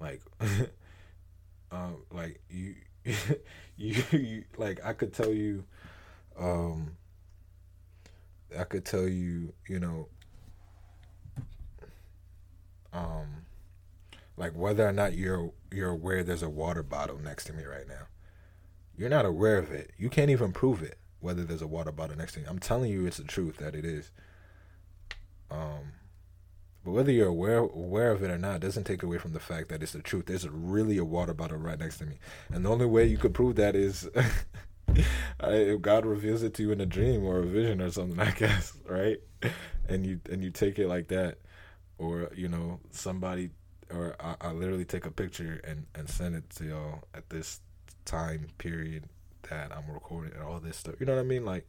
like 0.00 0.22
um 1.74 1.96
like 2.12 2.40
you 2.48 2.74
you, 3.76 4.02
you 4.12 4.44
like 4.56 4.84
I 4.84 4.92
could 4.92 5.12
tell 5.12 5.32
you 5.32 5.64
um 6.38 6.96
I 8.56 8.64
could 8.64 8.84
tell 8.84 9.08
you, 9.08 9.52
you 9.68 9.80
know, 9.80 10.08
um 12.92 13.44
like 14.36 14.52
whether 14.52 14.86
or 14.86 14.92
not 14.92 15.14
you're 15.14 15.52
you're 15.72 15.90
aware 15.90 16.22
there's 16.22 16.42
a 16.42 16.48
water 16.48 16.82
bottle 16.82 17.18
next 17.18 17.44
to 17.46 17.52
me 17.52 17.64
right 17.64 17.88
now. 17.88 18.06
You're 18.96 19.10
not 19.10 19.26
aware 19.26 19.58
of 19.58 19.72
it. 19.72 19.90
You 19.98 20.08
can't 20.08 20.30
even 20.30 20.52
prove 20.52 20.82
it 20.82 20.98
whether 21.18 21.42
there's 21.42 21.62
a 21.62 21.66
water 21.66 21.90
bottle 21.90 22.16
next 22.16 22.34
to 22.34 22.40
me. 22.40 22.46
I'm 22.48 22.58
telling 22.60 22.92
you 22.92 23.06
it's 23.06 23.16
the 23.16 23.24
truth 23.24 23.56
that 23.56 23.74
it 23.74 23.84
is. 23.84 24.10
Um 25.50 25.92
but 26.84 26.92
whether 26.92 27.10
you're 27.10 27.28
aware 27.28 27.58
aware 27.58 28.12
of 28.12 28.22
it 28.22 28.30
or 28.30 28.38
not 28.38 28.60
doesn't 28.60 28.84
take 28.84 29.02
away 29.02 29.18
from 29.18 29.32
the 29.32 29.40
fact 29.40 29.70
that 29.70 29.82
it's 29.82 29.92
the 29.92 30.02
truth. 30.02 30.26
There's 30.26 30.48
really 30.48 30.98
a 30.98 31.04
water 31.04 31.34
bottle 31.34 31.56
right 31.56 31.78
next 31.78 31.98
to 31.98 32.06
me, 32.06 32.18
and 32.52 32.64
the 32.64 32.70
only 32.70 32.86
way 32.86 33.06
you 33.06 33.16
could 33.16 33.34
prove 33.34 33.56
that 33.56 33.74
is 33.74 34.08
if 35.40 35.80
God 35.80 36.04
reveals 36.04 36.42
it 36.42 36.54
to 36.54 36.62
you 36.62 36.72
in 36.72 36.80
a 36.80 36.86
dream 36.86 37.24
or 37.24 37.38
a 37.38 37.46
vision 37.46 37.80
or 37.80 37.90
something. 37.90 38.20
I 38.20 38.30
guess 38.32 38.76
right, 38.88 39.18
and 39.88 40.06
you 40.06 40.20
and 40.30 40.42
you 40.42 40.50
take 40.50 40.78
it 40.78 40.88
like 40.88 41.08
that, 41.08 41.38
or 41.98 42.30
you 42.34 42.48
know 42.48 42.80
somebody, 42.90 43.50
or 43.90 44.14
I, 44.20 44.36
I 44.40 44.52
literally 44.52 44.84
take 44.84 45.06
a 45.06 45.10
picture 45.10 45.60
and 45.64 45.86
and 45.94 46.08
send 46.08 46.36
it 46.36 46.50
to 46.56 46.64
y'all 46.64 47.04
at 47.14 47.30
this 47.30 47.60
time 48.04 48.48
period 48.58 49.04
that 49.48 49.72
I'm 49.74 49.90
recording 49.92 50.34
and 50.34 50.42
all 50.42 50.60
this 50.60 50.76
stuff. 50.76 50.96
You 51.00 51.06
know 51.06 51.14
what 51.14 51.20
I 51.20 51.24
mean? 51.24 51.44
Like, 51.44 51.66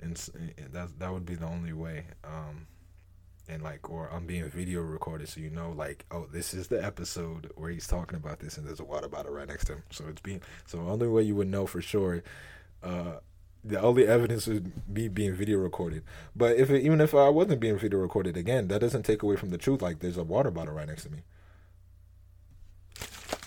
and, 0.00 0.20
and 0.58 0.72
that 0.72 0.98
that 0.98 1.12
would 1.12 1.26
be 1.26 1.36
the 1.36 1.46
only 1.46 1.72
way. 1.72 2.04
Um, 2.24 2.66
and 3.50 3.62
like 3.62 3.90
or 3.90 4.08
I'm 4.12 4.26
being 4.26 4.48
video 4.48 4.80
recorded 4.80 5.28
so 5.28 5.40
you 5.40 5.50
know 5.50 5.72
like 5.72 6.06
oh 6.10 6.26
this 6.32 6.54
is 6.54 6.68
the 6.68 6.82
episode 6.82 7.50
where 7.56 7.70
he's 7.70 7.86
talking 7.86 8.16
about 8.16 8.38
this 8.38 8.56
and 8.56 8.66
there's 8.66 8.80
a 8.80 8.84
water 8.84 9.08
bottle 9.08 9.32
right 9.32 9.48
next 9.48 9.66
to 9.66 9.74
him. 9.74 9.82
So 9.90 10.04
it's 10.08 10.20
being 10.20 10.40
so 10.66 10.78
the 10.78 10.84
only 10.84 11.08
way 11.08 11.22
you 11.22 11.34
would 11.34 11.48
know 11.48 11.66
for 11.66 11.80
sure 11.80 12.22
uh 12.82 13.16
the 13.62 13.80
only 13.80 14.06
evidence 14.06 14.46
would 14.46 14.94
be 14.94 15.08
being 15.08 15.34
video 15.34 15.58
recorded. 15.58 16.02
But 16.34 16.56
if 16.56 16.70
it, 16.70 16.82
even 16.82 16.98
if 17.02 17.14
I 17.14 17.28
wasn't 17.28 17.60
being 17.60 17.78
video 17.78 17.98
recorded 17.98 18.36
again 18.36 18.68
that 18.68 18.80
doesn't 18.80 19.02
take 19.02 19.22
away 19.22 19.36
from 19.36 19.50
the 19.50 19.58
truth 19.58 19.82
like 19.82 19.98
there's 19.98 20.16
a 20.16 20.24
water 20.24 20.50
bottle 20.50 20.74
right 20.74 20.88
next 20.88 21.04
to 21.04 21.10
me. 21.10 21.18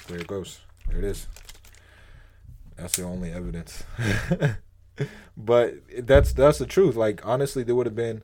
There 0.08 0.20
it 0.20 0.28
goes. 0.28 0.60
There 0.89 0.99
it 0.99 1.06
is. 1.06 1.28
That's 2.76 2.95
the 2.97 3.04
only 3.04 3.32
evidence. 3.32 3.84
But 5.36 5.76
that's 5.99 6.34
that's 6.34 6.60
the 6.60 6.66
truth. 6.66 6.95
Like 6.95 7.26
honestly 7.26 7.64
there 7.64 7.76
would 7.76 7.88
have 7.88 7.95
been 7.95 8.24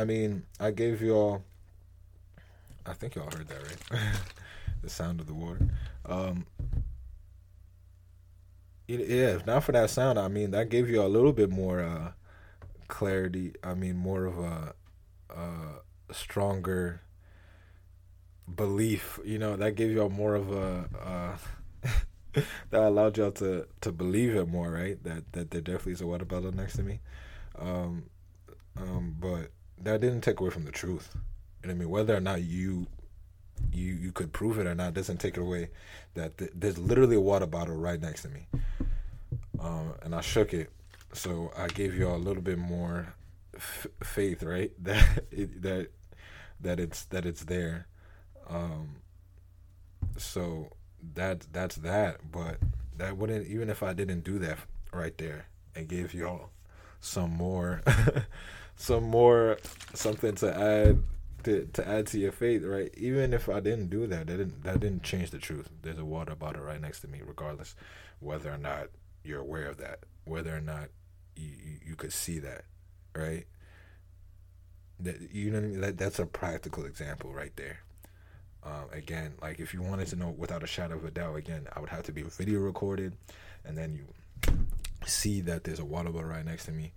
I 0.00 0.04
mean, 0.04 0.44
I 0.58 0.70
gave 0.70 1.02
y'all. 1.02 1.44
I 2.86 2.94
think 2.94 3.14
y'all 3.14 3.24
heard 3.24 3.48
that 3.48 3.62
right. 3.62 4.00
the 4.82 4.88
sound 4.88 5.20
of 5.20 5.26
the 5.26 5.34
water. 5.34 5.68
Um, 6.06 6.46
yeah, 8.88 9.34
if 9.36 9.44
not 9.44 9.62
for 9.62 9.72
that 9.72 9.90
sound, 9.90 10.18
I 10.18 10.28
mean, 10.28 10.52
that 10.52 10.70
gave 10.70 10.88
you 10.88 11.02
a 11.02 11.04
little 11.04 11.34
bit 11.34 11.50
more 11.50 11.80
uh, 11.80 12.12
clarity. 12.88 13.52
I 13.62 13.74
mean, 13.74 13.96
more 13.96 14.24
of 14.24 14.38
a, 14.38 14.74
a 15.28 16.14
stronger 16.14 17.02
belief. 18.52 19.20
You 19.22 19.38
know, 19.38 19.54
that 19.56 19.74
gave 19.74 19.92
y'all 19.92 20.08
more 20.08 20.34
of 20.34 20.50
a. 20.50 20.88
Uh, 21.04 21.36
that 22.70 22.82
allowed 22.82 23.18
y'all 23.18 23.32
to 23.32 23.66
to 23.82 23.92
believe 23.92 24.34
it 24.34 24.48
more, 24.48 24.70
right? 24.70 25.02
That 25.04 25.30
that 25.32 25.50
there 25.50 25.60
definitely 25.60 25.92
is 25.92 26.00
a 26.00 26.06
water 26.06 26.24
bottle 26.24 26.52
next 26.52 26.76
to 26.76 26.82
me. 26.82 27.00
Um, 27.58 28.04
um, 28.78 29.16
but 29.20 29.50
that 29.82 30.00
didn't 30.00 30.20
take 30.22 30.40
away 30.40 30.50
from 30.50 30.64
the 30.64 30.72
truth. 30.72 31.10
You 31.14 31.68
know 31.68 31.74
what 31.74 31.76
I 31.76 31.78
mean? 31.78 31.90
Whether 31.90 32.16
or 32.16 32.20
not 32.20 32.42
you 32.42 32.86
you 33.72 33.94
you 33.94 34.12
could 34.12 34.32
prove 34.32 34.58
it 34.58 34.66
or 34.66 34.74
not 34.74 34.94
doesn't 34.94 35.18
take 35.18 35.36
it 35.36 35.40
away 35.40 35.68
that 36.14 36.38
th- 36.38 36.50
there's 36.54 36.78
literally 36.78 37.16
a 37.16 37.20
water 37.20 37.46
bottle 37.46 37.76
right 37.76 38.00
next 38.00 38.22
to 38.22 38.28
me. 38.28 38.46
Um, 39.58 39.94
and 40.02 40.14
I 40.14 40.20
shook 40.22 40.54
it, 40.54 40.70
so 41.12 41.52
I 41.56 41.68
gave 41.68 41.94
you 41.94 42.08
all 42.08 42.16
a 42.16 42.18
little 42.18 42.42
bit 42.42 42.58
more 42.58 43.14
f- 43.54 43.86
faith, 44.02 44.42
right? 44.42 44.72
That 44.82 45.24
it, 45.30 45.62
that 45.62 45.88
that 46.60 46.80
it's 46.80 47.04
that 47.06 47.26
it's 47.26 47.44
there. 47.44 47.86
Um, 48.48 48.96
so 50.16 50.70
that 51.14 51.46
that's 51.52 51.76
that. 51.76 52.18
But 52.30 52.56
that 52.96 53.16
wouldn't 53.16 53.46
even 53.46 53.70
if 53.70 53.82
I 53.82 53.92
didn't 53.92 54.24
do 54.24 54.38
that 54.40 54.58
right 54.92 55.16
there 55.18 55.46
and 55.74 55.88
gave 55.88 56.14
y'all 56.14 56.50
some 57.00 57.30
more 57.30 57.82
some 58.80 59.04
more 59.04 59.58
something 59.92 60.34
to 60.36 60.56
add 60.56 61.02
to, 61.44 61.68
to 61.74 61.86
add 61.86 62.06
to 62.08 62.18
your 62.18 62.32
faith, 62.32 62.64
right? 62.64 62.90
Even 62.96 63.34
if 63.34 63.48
I 63.48 63.60
didn't 63.60 63.90
do 63.90 64.06
that, 64.06 64.26
that 64.26 64.36
didn't 64.38 64.64
that 64.64 64.80
didn't 64.80 65.02
change 65.02 65.30
the 65.30 65.38
truth. 65.38 65.68
There's 65.82 65.98
a 65.98 66.04
water 66.04 66.34
bottle 66.34 66.62
right 66.62 66.80
next 66.80 67.00
to 67.00 67.08
me, 67.08 67.20
regardless 67.24 67.74
whether 68.20 68.50
or 68.50 68.56
not 68.56 68.88
you're 69.22 69.40
aware 69.40 69.66
of 69.66 69.76
that, 69.78 70.00
whether 70.24 70.56
or 70.56 70.62
not 70.62 70.88
you 71.36 71.50
you, 71.84 71.94
could 71.94 72.12
see 72.12 72.38
that, 72.38 72.64
right? 73.14 73.44
That 74.98 75.30
you 75.30 75.50
know 75.50 75.80
that 75.80 75.98
that's 75.98 76.18
a 76.18 76.26
practical 76.26 76.86
example 76.86 77.34
right 77.34 77.52
there. 77.56 77.80
Um, 78.62 78.86
again, 78.92 79.34
like 79.42 79.60
if 79.60 79.74
you 79.74 79.82
wanted 79.82 80.08
to 80.08 80.16
know 80.16 80.30
without 80.30 80.62
a 80.62 80.66
shadow 80.66 80.96
of 80.96 81.04
a 81.04 81.10
doubt, 81.10 81.36
again, 81.36 81.66
I 81.76 81.80
would 81.80 81.90
have 81.90 82.04
to 82.04 82.12
be 82.12 82.22
video 82.22 82.60
recorded, 82.60 83.12
and 83.62 83.76
then 83.76 83.92
you 83.92 84.56
see 85.04 85.42
that 85.42 85.64
there's 85.64 85.80
a 85.80 85.84
water 85.84 86.10
bottle 86.10 86.28
right 86.28 86.46
next 86.46 86.64
to 86.64 86.72
me 86.72 86.92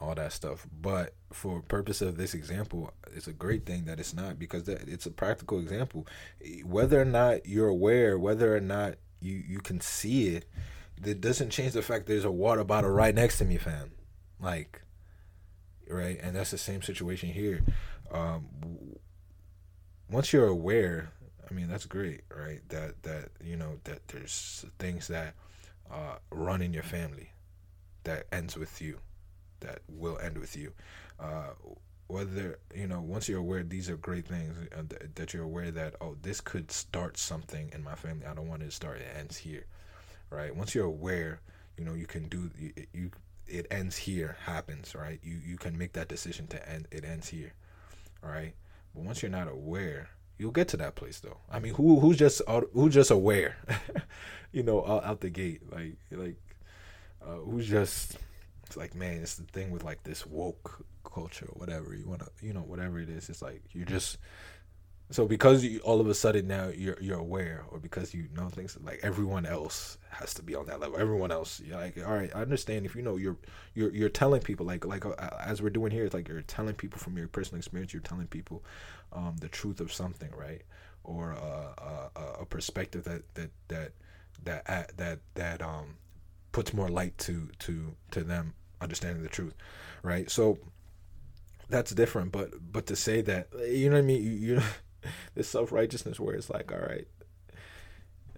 all 0.00 0.14
that 0.14 0.32
stuff. 0.32 0.66
But 0.80 1.14
for 1.32 1.60
purpose 1.62 2.00
of 2.00 2.16
this 2.16 2.34
example, 2.34 2.92
it's 3.14 3.26
a 3.26 3.32
great 3.32 3.66
thing 3.66 3.84
that 3.84 4.00
it's 4.00 4.14
not 4.14 4.38
because 4.38 4.64
that 4.64 4.88
it's 4.88 5.06
a 5.06 5.10
practical 5.10 5.58
example. 5.58 6.06
Whether 6.64 7.00
or 7.00 7.04
not 7.04 7.46
you're 7.46 7.68
aware, 7.68 8.18
whether 8.18 8.56
or 8.56 8.60
not 8.60 8.94
you 9.20 9.42
you 9.46 9.58
can 9.60 9.80
see 9.80 10.28
it, 10.28 10.46
that 11.00 11.20
doesn't 11.20 11.50
change 11.50 11.72
the 11.72 11.82
fact 11.82 12.06
there's 12.06 12.24
a 12.24 12.30
water 12.30 12.64
bottle 12.64 12.90
right 12.90 13.14
next 13.14 13.38
to 13.38 13.44
me, 13.44 13.58
fam. 13.58 13.92
Like, 14.40 14.82
right, 15.88 16.18
and 16.22 16.34
that's 16.34 16.50
the 16.50 16.58
same 16.58 16.82
situation 16.82 17.28
here. 17.30 17.62
Um, 18.10 18.46
once 20.08 20.32
you're 20.32 20.46
aware, 20.46 21.12
I 21.48 21.52
mean 21.52 21.68
that's 21.68 21.86
great, 21.86 22.22
right? 22.34 22.60
That 22.70 23.02
that 23.02 23.28
you 23.44 23.56
know 23.56 23.78
that 23.84 24.08
there's 24.08 24.64
things 24.78 25.08
that 25.08 25.34
uh, 25.92 26.16
run 26.30 26.62
in 26.62 26.72
your 26.72 26.82
family 26.82 27.32
that 28.04 28.26
ends 28.32 28.56
with 28.56 28.80
you 28.80 28.98
that 29.60 29.80
will 29.88 30.18
end 30.18 30.38
with 30.38 30.56
you. 30.56 30.72
Uh, 31.18 31.50
whether 32.10 32.58
you 32.74 32.86
know 32.86 33.00
once 33.00 33.28
you're 33.28 33.38
aware 33.38 33.62
these 33.62 33.88
are 33.88 33.96
great 33.96 34.26
things 34.26 34.56
uh, 34.76 34.82
th- 34.88 35.12
that 35.14 35.32
you're 35.32 35.44
aware 35.44 35.70
that 35.70 35.94
oh 36.00 36.16
this 36.22 36.40
could 36.40 36.70
start 36.72 37.16
something 37.16 37.70
in 37.72 37.84
my 37.84 37.94
family. 37.94 38.26
I 38.26 38.34
don't 38.34 38.48
want 38.48 38.62
it 38.62 38.66
to 38.66 38.70
start 38.72 38.98
it 38.98 39.06
ends 39.16 39.36
here 39.36 39.66
right? 40.30 40.54
Once 40.54 40.74
you're 40.74 40.86
aware 40.86 41.40
you 41.78 41.84
know 41.84 41.94
you 41.94 42.06
can 42.06 42.28
do 42.28 42.50
you, 42.58 42.72
you 42.92 43.10
it 43.46 43.66
ends 43.70 43.96
here 43.96 44.36
happens 44.44 44.94
right? 44.94 45.20
You 45.22 45.38
you 45.44 45.56
can 45.56 45.78
make 45.78 45.92
that 45.92 46.08
decision 46.08 46.46
to 46.48 46.68
end 46.68 46.88
it 46.90 47.04
ends 47.04 47.28
here 47.28 47.52
all 48.24 48.30
right? 48.30 48.54
But 48.94 49.04
once 49.04 49.22
you're 49.22 49.30
not 49.30 49.48
aware 49.48 50.08
you'll 50.36 50.50
get 50.50 50.68
to 50.68 50.76
that 50.78 50.96
place 50.96 51.20
though. 51.20 51.38
I 51.50 51.60
mean 51.60 51.74
who 51.74 52.00
who's 52.00 52.16
just 52.16 52.42
who's 52.72 52.94
just 52.94 53.10
aware? 53.10 53.56
You 54.52 54.64
know 54.64 54.84
out, 54.84 55.04
out 55.04 55.20
the 55.20 55.30
gate 55.30 55.62
like 55.70 55.94
like 56.10 56.34
uh, 57.24 57.36
who's 57.36 57.68
just 57.68 58.16
it's 58.70 58.76
like 58.76 58.94
man 58.94 59.20
it's 59.20 59.34
the 59.34 59.44
thing 59.44 59.70
with 59.70 59.84
like 59.84 60.02
this 60.04 60.26
woke 60.26 60.84
culture 61.04 61.46
or 61.46 61.58
whatever 61.58 61.94
you 61.94 62.08
want 62.08 62.20
to 62.20 62.28
you 62.40 62.52
know 62.52 62.60
whatever 62.60 62.98
it 63.00 63.08
is 63.08 63.28
it's 63.28 63.42
like 63.42 63.62
you're 63.72 63.84
just 63.84 64.16
so 65.10 65.26
because 65.26 65.64
you 65.64 65.80
all 65.80 66.00
of 66.00 66.08
a 66.08 66.14
sudden 66.14 66.46
now 66.46 66.68
you're 66.68 66.96
you're 67.00 67.18
aware 67.18 67.64
or 67.70 67.80
because 67.80 68.14
you 68.14 68.28
know 68.36 68.48
things 68.48 68.78
like 68.84 69.00
everyone 69.02 69.44
else 69.44 69.98
has 70.08 70.32
to 70.32 70.42
be 70.42 70.54
on 70.54 70.66
that 70.66 70.78
level 70.78 70.96
everyone 70.96 71.32
else 71.32 71.60
you're 71.64 71.76
like 71.76 71.98
all 72.06 72.14
right 72.14 72.30
i 72.34 72.40
understand 72.40 72.86
if 72.86 72.94
you 72.94 73.02
know 73.02 73.16
you're 73.16 73.36
you're 73.74 73.92
you're 73.92 74.08
telling 74.08 74.40
people 74.40 74.64
like 74.64 74.84
like 74.84 75.04
uh, 75.04 75.14
as 75.40 75.60
we're 75.60 75.68
doing 75.68 75.90
here 75.90 76.04
it's 76.04 76.14
like 76.14 76.28
you're 76.28 76.42
telling 76.42 76.74
people 76.74 76.98
from 76.98 77.18
your 77.18 77.26
personal 77.26 77.58
experience 77.58 77.92
you're 77.92 78.02
telling 78.02 78.28
people 78.28 78.62
um, 79.12 79.36
the 79.40 79.48
truth 79.48 79.80
of 79.80 79.92
something 79.92 80.30
right? 80.36 80.62
Or 81.04 81.32
uh, 81.32 82.08
uh, 82.16 82.36
a 82.40 82.46
perspective 82.46 83.04
that 83.04 83.22
that 83.34 83.50
that 83.68 83.92
that 84.44 84.96
that 84.96 85.18
that 85.34 85.62
um 85.62 85.96
puts 86.52 86.72
more 86.74 86.88
light 86.88 87.16
to 87.18 87.48
to 87.60 87.94
to 88.10 88.22
them 88.22 88.54
understanding 88.80 89.22
the 89.22 89.28
truth, 89.28 89.54
right? 90.02 90.30
So 90.30 90.58
that's 91.68 91.92
different. 91.92 92.32
But 92.32 92.72
but 92.72 92.86
to 92.86 92.96
say 92.96 93.20
that 93.22 93.48
you 93.68 93.88
know 93.88 93.96
what 93.96 94.02
I 94.04 94.06
mean, 94.06 94.22
you, 94.22 94.30
you 94.30 94.62
this 95.34 95.48
self 95.48 95.72
righteousness 95.72 96.20
where 96.20 96.34
it's 96.34 96.50
like, 96.50 96.72
all 96.72 96.78
right, 96.78 97.06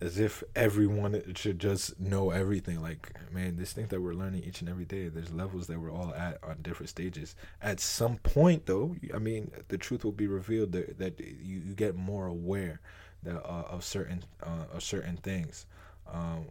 as 0.03 0.19
if 0.19 0.43
everyone 0.57 1.23
should 1.37 1.59
just 1.59 1.99
know 2.01 2.31
everything. 2.31 2.83
Like, 2.83 3.13
man, 3.33 3.57
this 3.57 3.73
thing 3.73 3.87
that 3.87 4.01
we're 4.01 4.15
learning 4.15 4.43
each 4.43 4.61
and 4.61 4.69
every 4.69 4.85
day, 4.85 5.09
there's 5.09 5.33
levels 5.33 5.69
that 5.69 5.81
we're 5.81 5.93
all 5.93 6.13
at 6.15 6.39
on 6.43 6.59
different 6.61 6.91
stages. 6.91 7.37
At 7.61 7.79
some 7.79 8.17
point, 8.17 8.67
though, 8.67 8.97
I 9.15 9.19
mean, 9.19 9.53
the 9.69 9.79
truth 9.79 10.05
will 10.05 10.13
be 10.13 10.27
revealed 10.27 10.73
that, 10.73 10.99
that 10.99 11.21
you, 11.21 11.63
you 11.65 11.75
get 11.75 11.95
more 11.95 12.27
aware 12.27 12.81
that, 13.23 13.37
uh, 13.37 13.65
of 13.71 13.85
certain 13.85 14.25
uh, 14.43 14.65
of 14.73 14.83
certain 14.83 15.17
things. 15.19 15.67
Um, 16.13 16.47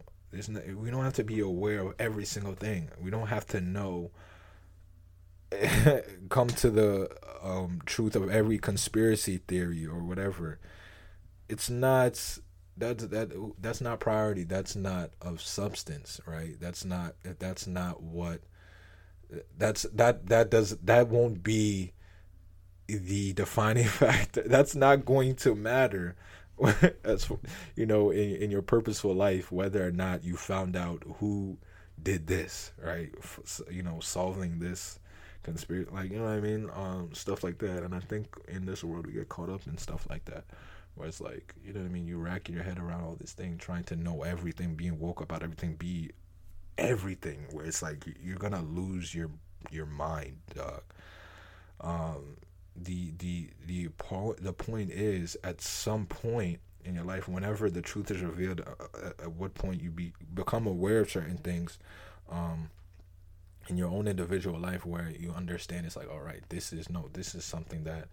no, 0.48 0.60
we 0.76 0.90
don't 0.90 1.04
have 1.04 1.14
to 1.14 1.24
be 1.24 1.40
aware 1.40 1.80
of 1.80 1.94
every 1.98 2.24
single 2.24 2.54
thing. 2.54 2.90
We 3.00 3.10
don't 3.10 3.28
have 3.28 3.46
to 3.48 3.60
know 3.60 4.10
come 6.28 6.48
to 6.48 6.70
the 6.70 7.10
um, 7.42 7.80
truth 7.84 8.16
of 8.16 8.30
every 8.30 8.58
conspiracy 8.58 9.38
theory 9.46 9.86
or 9.86 10.02
whatever. 10.02 10.58
It's 11.48 11.68
not 11.68 12.12
that's 12.76 13.04
that 13.06 13.54
that's 13.60 13.80
not 13.80 14.00
priority. 14.00 14.44
That's 14.44 14.74
not 14.74 15.10
of 15.20 15.40
substance, 15.40 16.20
right? 16.26 16.58
That's 16.58 16.84
not 16.84 17.14
that's 17.38 17.66
not 17.66 18.02
what 18.02 18.40
that's 19.56 19.82
that 19.94 20.26
that 20.28 20.50
does 20.50 20.76
that 20.78 21.08
won't 21.08 21.42
be 21.42 21.92
the 22.86 23.32
defining 23.34 23.84
factor. 23.88 24.42
That's 24.46 24.74
not 24.74 25.04
going 25.04 25.36
to 25.36 25.54
matter. 25.54 26.16
As 27.04 27.30
you 27.76 27.86
know, 27.86 28.10
in 28.10 28.36
in 28.36 28.50
your 28.50 28.62
purposeful 28.62 29.14
life, 29.14 29.50
whether 29.50 29.86
or 29.86 29.90
not 29.92 30.24
you 30.24 30.36
found 30.36 30.76
out 30.76 31.02
who 31.18 31.58
did 32.02 32.26
this, 32.26 32.72
right? 32.82 33.10
You 33.70 33.82
know, 33.82 34.00
solving 34.00 34.58
this 34.58 34.98
conspiracy, 35.42 35.90
like 35.92 36.10
you 36.10 36.18
know 36.18 36.24
what 36.24 36.32
I 36.32 36.40
mean, 36.40 36.70
um, 36.74 37.10
stuff 37.12 37.42
like 37.42 37.58
that. 37.58 37.82
And 37.82 37.94
I 37.94 38.00
think 38.00 38.36
in 38.48 38.66
this 38.66 38.84
world 38.84 39.06
we 39.06 39.12
get 39.14 39.28
caught 39.28 39.50
up 39.50 39.66
in 39.66 39.76
stuff 39.78 40.06
like 40.10 40.24
that, 40.26 40.44
where 40.94 41.08
it's 41.08 41.20
like 41.20 41.54
you 41.64 41.72
know 41.72 41.80
what 41.80 41.86
I 41.86 41.92
mean. 41.92 42.06
you're 42.06 42.18
racking 42.18 42.54
your 42.54 42.64
head 42.64 42.78
around 42.78 43.02
all 43.04 43.16
this 43.18 43.32
thing, 43.32 43.58
trying 43.58 43.84
to 43.84 43.96
know 43.96 44.22
everything, 44.22 44.74
being 44.74 44.98
woke 44.98 45.20
about 45.20 45.42
everything, 45.42 45.74
be 45.74 46.10
everything. 46.78 47.46
Where 47.50 47.64
it's 47.64 47.82
like 47.82 48.04
you're 48.22 48.38
gonna 48.38 48.62
lose 48.62 49.14
your 49.14 49.30
your 49.70 49.86
mind, 49.86 50.38
dog. 50.54 50.82
Um, 51.80 52.36
the 52.76 53.12
the 53.18 53.50
the 53.66 53.88
point 53.88 54.42
the 54.42 54.52
point 54.52 54.90
is 54.90 55.36
at 55.44 55.60
some 55.60 56.06
point 56.06 56.60
in 56.84 56.94
your 56.94 57.04
life, 57.04 57.28
whenever 57.28 57.70
the 57.70 57.82
truth 57.82 58.10
is 58.10 58.20
revealed, 58.20 58.60
uh, 58.60 58.84
uh, 58.94 59.10
at 59.20 59.32
what 59.32 59.54
point 59.54 59.82
you 59.82 59.90
be 59.90 60.12
become 60.34 60.66
aware 60.66 61.00
of 61.00 61.10
certain 61.10 61.38
things. 61.38 61.78
Um, 62.28 62.70
in 63.68 63.76
your 63.76 63.88
own 63.88 64.08
individual 64.08 64.58
life 64.58 64.84
where 64.84 65.12
you 65.18 65.32
understand 65.32 65.86
it's 65.86 65.96
like 65.96 66.10
all 66.10 66.20
right 66.20 66.42
this 66.48 66.72
is 66.72 66.90
no 66.90 67.08
this 67.12 67.34
is 67.34 67.44
something 67.44 67.84
that 67.84 68.08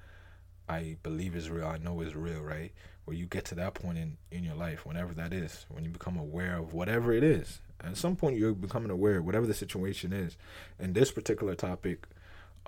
i 0.67 0.95
believe 1.01 1.35
is 1.35 1.49
real 1.49 1.65
i 1.65 1.77
know 1.77 2.01
is 2.01 2.15
real 2.15 2.41
right 2.41 2.71
where 3.05 3.17
you 3.17 3.25
get 3.25 3.45
to 3.45 3.55
that 3.55 3.73
point 3.73 3.97
in 3.97 4.17
in 4.31 4.43
your 4.43 4.55
life 4.55 4.85
whenever 4.85 5.13
that 5.13 5.33
is 5.33 5.65
when 5.69 5.83
you 5.83 5.89
become 5.89 6.17
aware 6.17 6.57
of 6.57 6.73
whatever 6.73 7.11
it 7.11 7.23
is 7.23 7.61
at 7.83 7.97
some 7.97 8.15
point 8.15 8.37
you're 8.37 8.53
becoming 8.53 8.91
aware 8.91 9.21
whatever 9.21 9.47
the 9.47 9.53
situation 9.53 10.13
is 10.13 10.37
and 10.77 10.93
this 10.93 11.11
particular 11.11 11.55
topic 11.55 12.07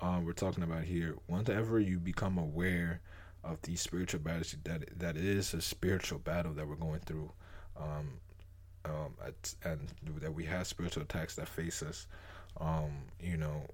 um, 0.02 0.26
we're 0.26 0.32
talking 0.32 0.62
about 0.64 0.84
here 0.84 1.16
whenever 1.26 1.80
you 1.80 1.98
become 1.98 2.36
aware 2.36 3.00
of 3.44 3.60
these 3.62 3.80
spiritual 3.80 4.20
battles 4.20 4.54
that 4.64 4.98
that 4.98 5.16
is 5.16 5.54
a 5.54 5.62
spiritual 5.62 6.18
battle 6.18 6.52
that 6.52 6.68
we're 6.68 6.76
going 6.76 7.00
through 7.00 7.32
um, 7.76 8.20
um, 8.84 9.14
at, 9.24 9.54
and 9.64 9.88
that 10.20 10.34
we 10.34 10.44
have 10.44 10.66
spiritual 10.66 11.02
attacks 11.02 11.36
that 11.36 11.48
face 11.48 11.82
us 11.82 12.06
um, 12.60 13.04
you 13.20 13.36
know, 13.36 13.66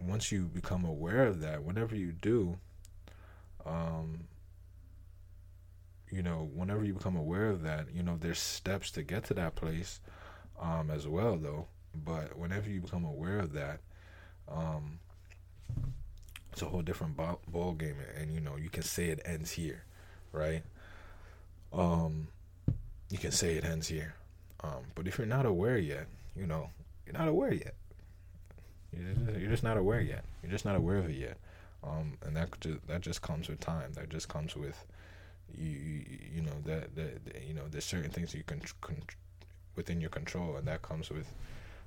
once 0.00 0.32
you 0.32 0.42
become 0.44 0.84
aware 0.84 1.26
of 1.26 1.40
that, 1.40 1.62
whenever 1.62 1.96
you 1.96 2.12
do, 2.12 2.58
um, 3.64 4.24
you 6.10 6.22
know, 6.22 6.48
whenever 6.54 6.84
you 6.84 6.94
become 6.94 7.16
aware 7.16 7.48
of 7.48 7.62
that, 7.62 7.86
you 7.94 8.02
know, 8.02 8.16
there's 8.20 8.38
steps 8.38 8.90
to 8.92 9.02
get 9.02 9.24
to 9.24 9.34
that 9.34 9.54
place 9.54 10.00
um, 10.60 10.90
as 10.90 11.06
well, 11.06 11.36
though. 11.36 11.66
But 11.94 12.36
whenever 12.36 12.70
you 12.70 12.80
become 12.80 13.04
aware 13.04 13.38
of 13.38 13.52
that, 13.52 13.80
um, 14.48 14.98
it's 16.52 16.62
a 16.62 16.66
whole 16.66 16.82
different 16.82 17.16
ball, 17.16 17.72
game, 17.72 17.96
and 18.18 18.32
you 18.32 18.40
know, 18.40 18.56
you 18.56 18.68
can 18.68 18.82
say 18.82 19.06
it 19.06 19.20
ends 19.24 19.52
here, 19.52 19.84
right? 20.32 20.62
Um, 21.72 22.28
you 23.08 23.18
can 23.18 23.32
say 23.32 23.54
it 23.56 23.64
ends 23.64 23.88
here. 23.88 24.14
Um, 24.62 24.84
but 24.94 25.08
if 25.08 25.18
you're 25.18 25.26
not 25.26 25.46
aware 25.46 25.78
yet, 25.78 26.06
you 26.36 26.46
know, 26.46 26.68
you're 27.06 27.18
not 27.18 27.28
aware 27.28 27.52
yet. 27.52 27.74
You're 28.92 29.50
just 29.50 29.62
not 29.62 29.78
aware 29.78 30.02
yet. 30.02 30.24
You're 30.42 30.52
just 30.52 30.66
not 30.66 30.76
aware 30.76 30.98
of 30.98 31.08
it 31.08 31.16
yet. 31.16 31.38
Um, 31.82 32.18
and 32.24 32.36
that 32.36 32.60
just, 32.60 32.86
that 32.86 33.00
just 33.00 33.22
comes 33.22 33.48
with 33.48 33.58
time. 33.58 33.92
That 33.94 34.10
just 34.10 34.28
comes 34.28 34.54
with 34.54 34.84
you. 35.56 35.70
You, 35.70 36.04
you 36.34 36.42
know 36.42 36.52
that, 36.66 36.94
that 36.94 37.42
you 37.46 37.54
know 37.54 37.62
there's 37.70 37.84
certain 37.84 38.10
things 38.10 38.34
you 38.34 38.44
can, 38.44 38.60
can 38.82 39.02
within 39.74 40.00
your 40.00 40.10
control, 40.10 40.56
and 40.56 40.68
that 40.68 40.82
comes 40.82 41.10
with. 41.10 41.32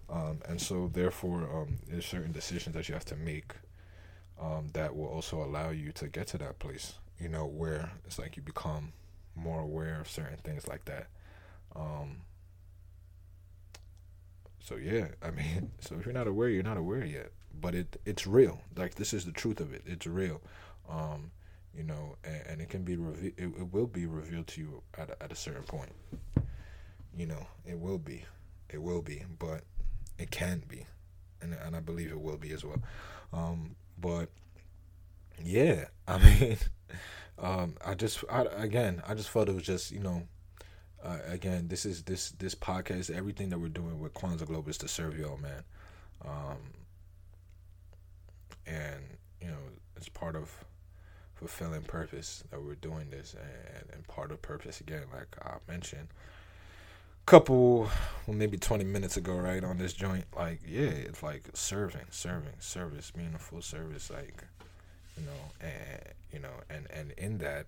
Um, 0.10 0.40
and 0.48 0.60
so 0.60 0.90
therefore, 0.92 1.48
um, 1.54 1.78
there's 1.88 2.06
certain 2.06 2.32
decisions 2.32 2.76
that 2.76 2.90
you 2.90 2.96
have 2.96 3.06
to 3.06 3.16
make 3.16 3.54
um, 4.40 4.70
that 4.74 4.96
will 4.96 5.08
also 5.08 5.44
allow 5.44 5.70
you 5.70 5.92
to 5.94 6.08
get 6.08 6.28
to 6.28 6.38
that 6.40 6.60
place. 6.60 6.96
You 7.20 7.30
know 7.30 7.46
where 7.46 7.92
it's 8.06 8.20
like 8.20 8.36
you 8.36 8.44
become 8.44 8.92
more 9.36 9.62
aware 9.62 10.00
of 10.00 10.10
certain 10.10 10.38
things 10.38 10.68
like 10.68 10.86
that. 10.86 11.08
Um, 11.76 12.22
so 14.60 14.76
yeah, 14.76 15.08
I 15.22 15.32
mean, 15.32 15.72
so 15.80 15.96
if 15.96 16.06
you're 16.06 16.14
not 16.14 16.28
aware, 16.28 16.50
you're 16.50 16.64
not 16.64 16.78
aware 16.78 17.06
yet. 17.06 17.32
But 17.60 17.76
it 17.76 18.02
it's 18.06 18.28
real. 18.28 18.62
Like 18.76 18.96
this 18.96 19.14
is 19.14 19.26
the 19.26 19.32
truth 19.32 19.60
of 19.60 19.74
it. 19.74 19.84
It's 19.86 20.08
real. 20.08 20.42
Um, 20.90 21.32
you 21.74 21.84
know, 21.84 22.16
and, 22.24 22.42
and 22.48 22.62
it 22.62 22.70
can 22.70 22.84
be 22.84 22.96
reve- 22.96 23.34
it, 23.38 23.44
it 23.44 23.74
will 23.74 23.88
be 23.88 24.06
revealed 24.06 24.48
to 24.48 24.62
you 24.62 24.82
at 24.98 25.10
a, 25.10 25.24
at 25.24 25.32
a 25.32 25.36
certain 25.36 25.64
point. 25.64 25.92
You 27.18 27.28
know, 27.28 27.48
it 27.66 27.80
will 27.80 27.98
be, 27.98 28.26
it 28.70 28.82
will 28.82 29.02
be, 29.02 29.24
but 29.40 29.62
it 30.18 30.32
can 30.32 30.64
be, 30.68 30.86
and 31.42 31.54
and 31.54 31.76
I 31.76 31.80
believe 31.80 32.12
it 32.12 32.20
will 32.20 32.38
be 32.38 32.52
as 32.52 32.64
well. 32.66 32.82
Um, 33.32 33.76
but 33.98 34.30
yeah, 35.44 35.86
I 36.08 36.18
mean, 36.18 36.58
um, 37.40 37.76
I 37.86 37.94
just 37.94 38.24
I, 38.30 38.44
again, 38.58 39.02
I 39.08 39.14
just 39.14 39.30
felt 39.30 39.50
it 39.50 39.56
was 39.56 39.64
just 39.64 39.92
you 39.92 40.00
know 40.00 40.24
uh, 41.06 41.20
again, 41.28 41.68
this 41.68 41.86
is 41.86 42.04
this 42.04 42.32
this 42.32 42.56
podcast. 42.56 43.16
Everything 43.16 43.50
that 43.50 43.60
we're 43.60 43.70
doing 43.70 44.00
with 44.00 44.14
Kwanzaa 44.14 44.48
Globe 44.48 44.68
is 44.68 44.78
to 44.80 44.88
serve 44.88 45.18
y'all, 45.18 45.38
man. 45.38 45.64
Um, 46.26 46.58
and 48.66 49.02
you 49.40 49.48
know, 49.48 49.58
it's 49.96 50.10
part 50.10 50.36
of 50.36 50.52
fulfilling 51.36 51.84
purpose 51.84 52.44
that 52.50 52.64
we're 52.64 52.76
doing 52.76 53.12
this, 53.12 53.36
and, 53.36 53.90
and 53.94 54.08
part 54.08 54.32
of 54.32 54.42
purpose 54.42 54.82
again, 54.82 55.04
like 55.14 55.28
I 55.44 55.58
mentioned, 55.68 56.08
couple 57.26 57.90
well, 58.28 58.38
maybe 58.38 58.58
20 58.58 58.84
minutes 58.84 59.18
ago 59.18 59.36
right 59.36 59.64
on 59.64 59.80
this 59.80 59.94
joint 59.94 60.26
like 60.36 60.60
yeah 60.68 60.82
it's 60.82 61.24
like 61.24 61.50
serving 61.54 62.06
serving 62.12 62.54
service 62.60 63.10
being 63.10 63.34
a 63.34 63.40
full 63.40 63.64
service 63.64 64.12
like 64.12 64.44
you 65.18 65.26
know 65.26 65.32
and 65.60 66.02
you 66.32 66.40
know 66.40 66.54
and 66.70 66.86
and 66.92 67.12
in 67.18 67.40
that 67.40 67.66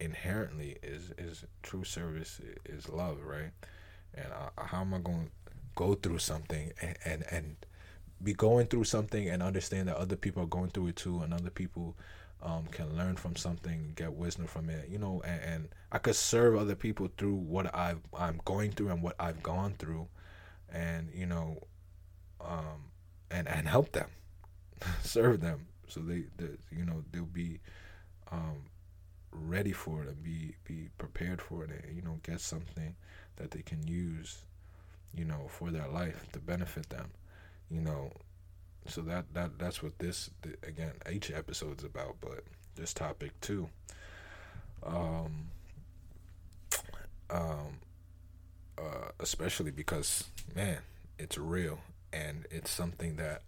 inherently 0.00 0.76
is 0.82 1.12
is 1.18 1.44
true 1.62 1.84
service 1.84 2.40
is 2.66 2.88
love, 2.88 3.18
right? 3.24 3.50
And 4.14 4.26
uh, 4.32 4.62
how 4.62 4.80
am 4.80 4.94
I 4.94 4.98
going 4.98 5.30
to 5.46 5.52
go 5.74 5.94
through 5.94 6.18
something 6.18 6.72
and, 6.80 6.96
and 7.04 7.24
and 7.30 7.56
be 8.22 8.32
going 8.32 8.66
through 8.66 8.84
something 8.84 9.28
and 9.28 9.42
understand 9.42 9.88
that 9.88 9.96
other 9.96 10.16
people 10.16 10.42
are 10.42 10.46
going 10.46 10.70
through 10.70 10.88
it 10.88 10.96
too, 10.96 11.20
and 11.20 11.32
other 11.32 11.50
people 11.50 11.96
um, 12.44 12.66
can 12.70 12.96
learn 12.96 13.16
from 13.16 13.36
something, 13.36 13.92
get 13.96 14.12
wisdom 14.12 14.46
from 14.46 14.68
it, 14.68 14.88
you 14.88 14.98
know, 14.98 15.22
and, 15.24 15.40
and 15.42 15.68
I 15.90 15.98
could 15.98 16.14
serve 16.16 16.56
other 16.56 16.74
people 16.74 17.08
through 17.16 17.36
what 17.36 17.74
I've 17.74 18.02
I'm 18.16 18.40
going 18.44 18.72
through 18.72 18.90
and 18.90 19.02
what 19.02 19.16
I've 19.18 19.42
gone 19.42 19.74
through, 19.78 20.08
and 20.72 21.10
you 21.14 21.26
know, 21.26 21.58
um, 22.40 22.90
and 23.30 23.48
and 23.48 23.66
help 23.66 23.92
them, 23.92 24.10
serve 25.02 25.40
them, 25.40 25.66
so 25.88 26.00
they, 26.00 26.24
they 26.36 26.50
you 26.70 26.84
know 26.84 27.02
they'll 27.12 27.24
be 27.24 27.60
um, 28.30 28.64
ready 29.34 29.72
for 29.72 30.02
it 30.02 30.08
and 30.08 30.22
be 30.22 30.54
be 30.64 30.88
prepared 30.98 31.40
for 31.40 31.64
it 31.64 31.70
and 31.70 31.96
you 31.96 32.02
know 32.02 32.18
get 32.22 32.40
something 32.40 32.94
that 33.36 33.50
they 33.50 33.62
can 33.62 33.86
use 33.86 34.44
you 35.14 35.24
know 35.24 35.46
for 35.48 35.70
their 35.70 35.88
life 35.88 36.26
to 36.32 36.38
benefit 36.38 36.88
them 36.90 37.10
you 37.70 37.80
know 37.80 38.10
so 38.86 39.00
that 39.02 39.24
that 39.34 39.58
that's 39.58 39.82
what 39.82 39.98
this 39.98 40.30
again 40.62 40.92
each 41.10 41.30
episode 41.30 41.78
is 41.78 41.84
about 41.84 42.16
but 42.20 42.44
this 42.76 42.92
topic 42.92 43.38
too 43.40 43.68
um 44.84 45.48
um 47.30 47.78
uh 48.78 49.08
especially 49.20 49.70
because 49.70 50.24
man 50.54 50.78
it's 51.18 51.38
real 51.38 51.78
and 52.12 52.46
it's 52.50 52.70
something 52.70 53.16
that 53.16 53.42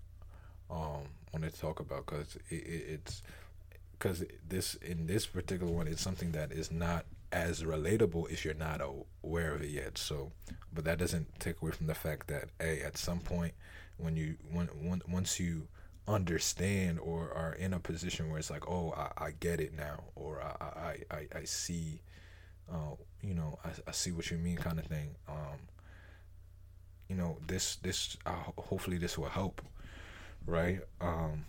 um 0.71 1.09
I 1.35 1.39
want 1.39 1.53
to 1.53 1.61
talk 1.61 1.81
about 1.81 2.07
because 2.07 2.37
it, 2.51 2.55
it, 2.55 2.85
it's 2.89 3.23
because 3.99 4.25
this 4.49 4.75
in 4.77 5.07
this 5.07 5.27
particular 5.27 5.73
one 5.73 5.87
it's 5.87 6.03
something 6.03 6.33
that 6.33 6.53
is 6.53 6.71
not 6.71 7.05
as 7.33 7.63
relatable 7.63 8.31
if 8.31 8.45
you're 8.45 8.55
not 8.55 8.81
aware 8.81 9.55
of 9.55 9.63
it 9.63 9.71
yet. 9.71 9.99
So, 9.99 10.33
but 10.73 10.85
that 10.85 10.99
doesn't 10.99 11.39
take 11.41 11.61
away 11.61 11.73
from 11.73 11.87
the 11.87 11.95
fact 11.95 12.29
that 12.29 12.49
a 12.61 12.83
at 12.83 12.97
some 12.97 13.21
point 13.21 13.55
when 13.99 14.17
you 14.17 14.37
when, 14.51 14.67
when 14.67 15.03
once 15.09 15.41
you 15.41 15.69
understand 16.09 17.01
or 17.01 17.33
are 17.35 17.55
in 17.55 17.75
a 17.75 17.81
position 17.81 18.31
where 18.31 18.39
it's 18.39 18.51
like, 18.51 18.69
oh, 18.69 18.93
I, 18.97 19.27
I 19.27 19.31
get 19.39 19.61
it 19.61 19.75
now, 19.77 20.05
or 20.15 20.43
I 20.43 20.65
I 21.11 21.17
I, 21.17 21.39
I 21.41 21.45
see, 21.45 22.03
uh, 22.73 22.95
you 23.23 23.35
know, 23.35 23.59
I, 23.65 23.71
I 23.89 23.93
see 23.93 24.13
what 24.13 24.31
you 24.31 24.39
mean, 24.39 24.57
kind 24.57 24.79
of 24.79 24.87
thing. 24.87 25.17
Um, 25.29 25.59
you 27.09 27.17
know, 27.17 27.39
this 27.47 27.77
this 27.77 28.17
uh, 28.27 28.33
hopefully 28.59 28.99
this 28.99 29.17
will 29.19 29.29
help, 29.29 29.63
right? 30.47 30.81
Um, 31.01 31.45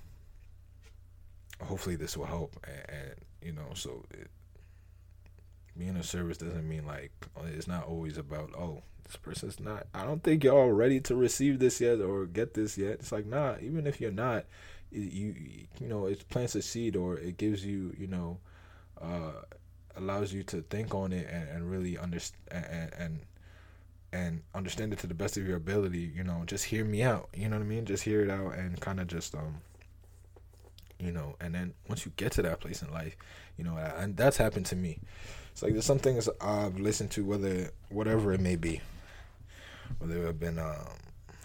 hopefully 1.61 1.95
this 1.95 2.15
will 2.17 2.25
help, 2.25 2.55
and, 2.63 2.89
and 2.89 3.13
you 3.41 3.51
know, 3.51 3.69
so 3.73 4.05
it, 4.11 4.29
being 5.77 5.95
a 5.95 6.03
service 6.03 6.37
doesn't 6.37 6.67
mean 6.67 6.85
like 6.85 7.11
it's 7.45 7.67
not 7.67 7.85
always 7.87 8.17
about 8.17 8.49
oh 8.57 8.81
this 9.05 9.15
person's 9.15 9.59
not 9.59 9.87
i 9.93 10.03
don't 10.03 10.23
think 10.23 10.43
y'all 10.43 10.71
ready 10.71 10.99
to 10.99 11.15
receive 11.15 11.59
this 11.59 11.79
yet 11.79 11.99
or 12.01 12.25
get 12.25 12.53
this 12.53 12.77
yet. 12.77 12.93
It's 12.93 13.11
like 13.11 13.25
nah 13.25 13.55
even 13.61 13.87
if 13.87 14.01
you're 14.01 14.11
not 14.11 14.45
you 14.91 15.35
you 15.79 15.87
know 15.87 16.05
it 16.05 16.27
plants 16.29 16.55
a 16.55 16.61
seed 16.61 16.95
or 16.95 17.17
it 17.17 17.37
gives 17.37 17.65
you 17.65 17.93
you 17.97 18.07
know 18.07 18.39
uh 19.01 19.31
allows 19.95 20.31
you 20.31 20.43
to 20.43 20.61
think 20.61 20.93
on 20.93 21.11
it 21.11 21.27
and, 21.29 21.49
and 21.49 21.69
really 21.69 21.97
understand 21.97 22.65
and, 22.69 22.93
and 22.97 23.19
and 24.13 24.41
understand 24.55 24.93
it 24.93 24.99
to 24.99 25.07
the 25.07 25.13
best 25.13 25.37
of 25.37 25.45
your 25.45 25.57
ability 25.57 26.11
you 26.15 26.23
know 26.23 26.43
just 26.45 26.65
hear 26.65 26.85
me 26.85 27.03
out 27.03 27.29
you 27.33 27.49
know 27.49 27.57
what 27.57 27.63
i 27.63 27.67
mean? 27.67 27.85
Just 27.85 28.03
hear 28.03 28.21
it 28.21 28.29
out 28.29 28.55
and 28.55 28.79
kind 28.79 28.99
of 28.99 29.07
just 29.07 29.35
um 29.35 29.57
you 30.99 31.11
know 31.11 31.35
and 31.41 31.53
then 31.53 31.73
once 31.87 32.05
you 32.05 32.11
get 32.15 32.31
to 32.33 32.41
that 32.41 32.59
place 32.59 32.81
in 32.81 32.91
life 32.91 33.15
you 33.57 33.63
know 33.63 33.75
and 33.77 34.15
that's 34.15 34.37
happened 34.37 34.65
to 34.67 34.75
me 34.75 34.99
it's 35.57 35.63
like 35.63 35.73
there's 35.73 35.85
some 35.85 35.97
things 35.97 36.29
i've 36.39 36.79
listened 36.79 37.09
to 37.09 37.25
whether 37.25 37.71
whatever 37.89 38.31
it 38.31 38.39
may 38.39 38.55
be 38.55 38.79
whether 39.97 40.21
it 40.21 40.25
have 40.25 40.39
been 40.39 40.59
um, 40.59 40.75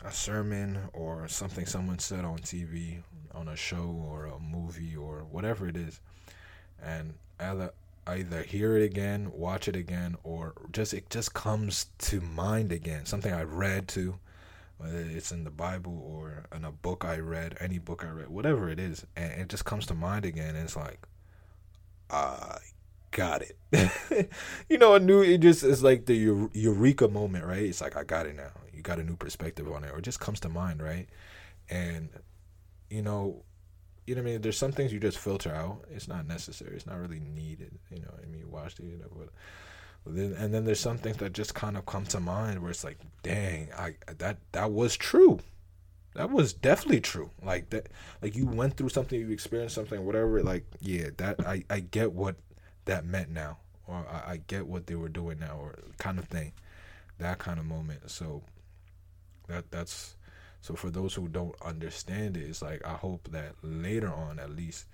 a 0.05 0.13
sermon 0.13 0.79
or 0.93 1.29
something 1.29 1.67
someone 1.67 1.99
said 1.99 2.25
on 2.25 2.39
TV, 2.39 3.03
on 3.35 3.49
a 3.49 3.57
show 3.57 4.05
or 4.09 4.27
a 4.27 4.39
movie 4.39 4.97
or 4.97 5.25
whatever 5.31 5.69
it 5.69 5.77
is, 5.77 6.01
and 6.83 7.15
either 7.41 7.73
either 8.07 8.43
hear 8.43 8.77
it 8.77 8.83
again, 8.83 9.31
watch 9.33 9.69
it 9.69 9.77
again, 9.77 10.17
or 10.25 10.55
just 10.73 10.93
it 10.93 11.09
just 11.09 11.35
comes 11.35 11.87
to 11.99 12.21
mind 12.21 12.73
again. 12.73 13.07
Something 13.07 13.33
I 13.33 13.45
read 13.45 13.87
to, 13.89 14.19
whether 14.79 14.99
it's 14.99 15.31
in 15.31 15.45
the 15.45 15.51
Bible 15.51 16.03
or 16.05 16.45
in 16.55 16.65
a 16.65 16.73
book 16.73 17.05
I 17.05 17.19
read, 17.19 17.57
any 17.61 17.79
book 17.79 18.05
I 18.05 18.11
read, 18.11 18.29
whatever 18.29 18.69
it 18.69 18.81
is, 18.81 19.07
and 19.17 19.33
it 19.41 19.49
just 19.49 19.65
comes 19.65 19.87
to 19.87 19.95
mind 19.95 20.25
again. 20.25 20.57
And 20.57 20.65
it's 20.65 20.77
like, 20.77 20.99
I 22.11 22.59
got 23.13 23.43
it. 23.43 24.31
you 24.69 24.79
know, 24.79 24.95
a 24.95 25.01
new 25.01 25.23
it 25.23 25.39
just 25.39 25.63
is 25.63 25.83
like 25.83 26.07
the 26.07 26.49
eureka 26.53 27.09
moment, 27.09 27.45
right? 27.45 27.63
It's 27.63 27.81
like 27.81 27.97
I 27.97 28.03
got 28.03 28.27
it 28.27 28.37
now. 28.37 28.51
You 28.75 28.83
got 28.83 28.99
a 28.99 29.05
new 29.05 29.17
perspective 29.17 29.71
on 29.71 29.85
it, 29.85 29.93
or 29.93 29.99
it 29.99 30.03
just 30.03 30.21
comes 30.21 30.41
to 30.41 30.49
mind, 30.49 30.83
right? 30.83 31.09
And 31.71 32.09
you 32.91 33.03
know, 33.03 33.45
you 34.07 34.15
know 34.15 34.23
what 34.23 34.29
I 34.29 34.33
mean. 34.33 34.43
There's 34.43 34.59
some 34.59 34.73
things 34.73 34.93
you 34.93 34.99
just 34.99 35.19
filter 35.19 35.55
out. 35.55 35.85
It's 35.91 36.09
not 36.09 36.27
necessary. 36.27 36.75
It's 36.75 36.87
not 36.87 36.99
really 36.99 37.21
needed. 37.21 37.79
You 37.91 38.01
know, 38.01 38.11
I 38.21 38.27
mean, 38.27 38.45
but. 38.51 39.29
Then, 40.05 40.33
and 40.33 40.53
then 40.53 40.65
there's 40.65 40.81
some 40.81 40.99
things 40.99 41.19
that 41.19 41.33
just 41.33 41.55
kind 41.55 41.77
of 41.77 41.87
come 41.87 42.05
to 42.07 42.19
mind 42.19 42.61
where 42.61 42.73
it's 42.73 42.83
like, 42.83 42.99
dang, 43.23 43.69
I 43.79 43.95
that 44.19 44.39
that 44.51 44.73
was 44.73 44.97
true. 44.97 45.39
That 46.15 46.31
was 46.31 46.53
definitely 46.53 47.01
true. 47.01 47.31
Like 47.43 47.71
that, 47.71 47.89
like 48.21 48.37
you 48.37 48.47
went 48.47 48.77
through 48.77 48.91
something, 48.91 49.19
you 49.19 49.31
experienced 49.31 49.77
something, 49.77 50.05
whatever. 50.05 50.43
Like, 50.43 50.65
yeah, 50.81 51.11
that 51.19 51.47
I 51.47 51.65
I 51.71 51.81
get 51.81 52.13
what 52.13 52.37
that 52.85 53.05
meant 53.05 53.31
now, 53.31 53.59
or 53.87 54.05
I, 54.11 54.33
I 54.33 54.37
get 54.47 54.67
what 54.67 54.87
they 54.87 54.95
were 54.95 55.09
doing 55.09 55.39
now, 55.39 55.59
or 55.61 55.79
kind 55.99 56.19
of 56.19 56.27
thing, 56.27 56.53
that 57.19 57.39
kind 57.39 57.59
of 57.59 57.67
moment. 57.67 58.11
So 58.11 58.43
that 59.49 59.71
that's 59.71 60.17
so 60.61 60.75
for 60.75 60.91
those 60.91 61.15
who 61.15 61.29
don't 61.29 61.55
understand 61.63 62.37
it, 62.37 62.49
it's 62.49 62.63
like 62.63 62.87
I 62.87 62.95
hope 62.95 63.29
that 63.33 63.55
later 63.63 64.13
on, 64.13 64.39
at 64.39 64.51
least, 64.51 64.87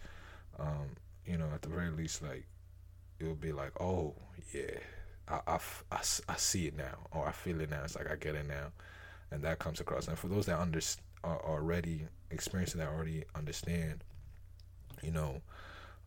um, 0.59 0.97
you 1.26 1.36
know, 1.36 1.49
at 1.55 1.62
the 1.62 1.68
very 1.68 1.91
least, 1.91 2.22
like 2.22 2.47
it'll 3.20 3.34
be 3.34 3.53
like, 3.53 3.72
oh 3.80 4.14
yeah, 4.55 4.78
I, 5.28 5.41
I, 5.47 5.59
I, 5.93 6.01
I 6.28 6.36
see 6.36 6.66
it 6.66 6.76
now, 6.76 7.07
or 7.12 7.26
I 7.26 7.32
feel 7.32 7.61
it 7.61 7.70
now. 7.70 7.82
It's 7.84 7.97
like 7.97 8.11
I 8.11 8.16
get 8.16 8.34
it 8.34 8.49
now, 8.49 8.72
and 9.30 9.43
that 9.43 9.59
comes 9.59 9.80
across. 9.80 10.09
And 10.09 10.18
for 10.18 10.28
those 10.28 10.47
that 10.47 10.59
under 10.59 10.80
are 11.24 11.45
already 11.45 12.07
experiencing 12.30 12.80
that, 12.80 12.89
already 12.89 13.24
understand, 13.34 14.05
you 15.03 15.11
know, 15.11 15.43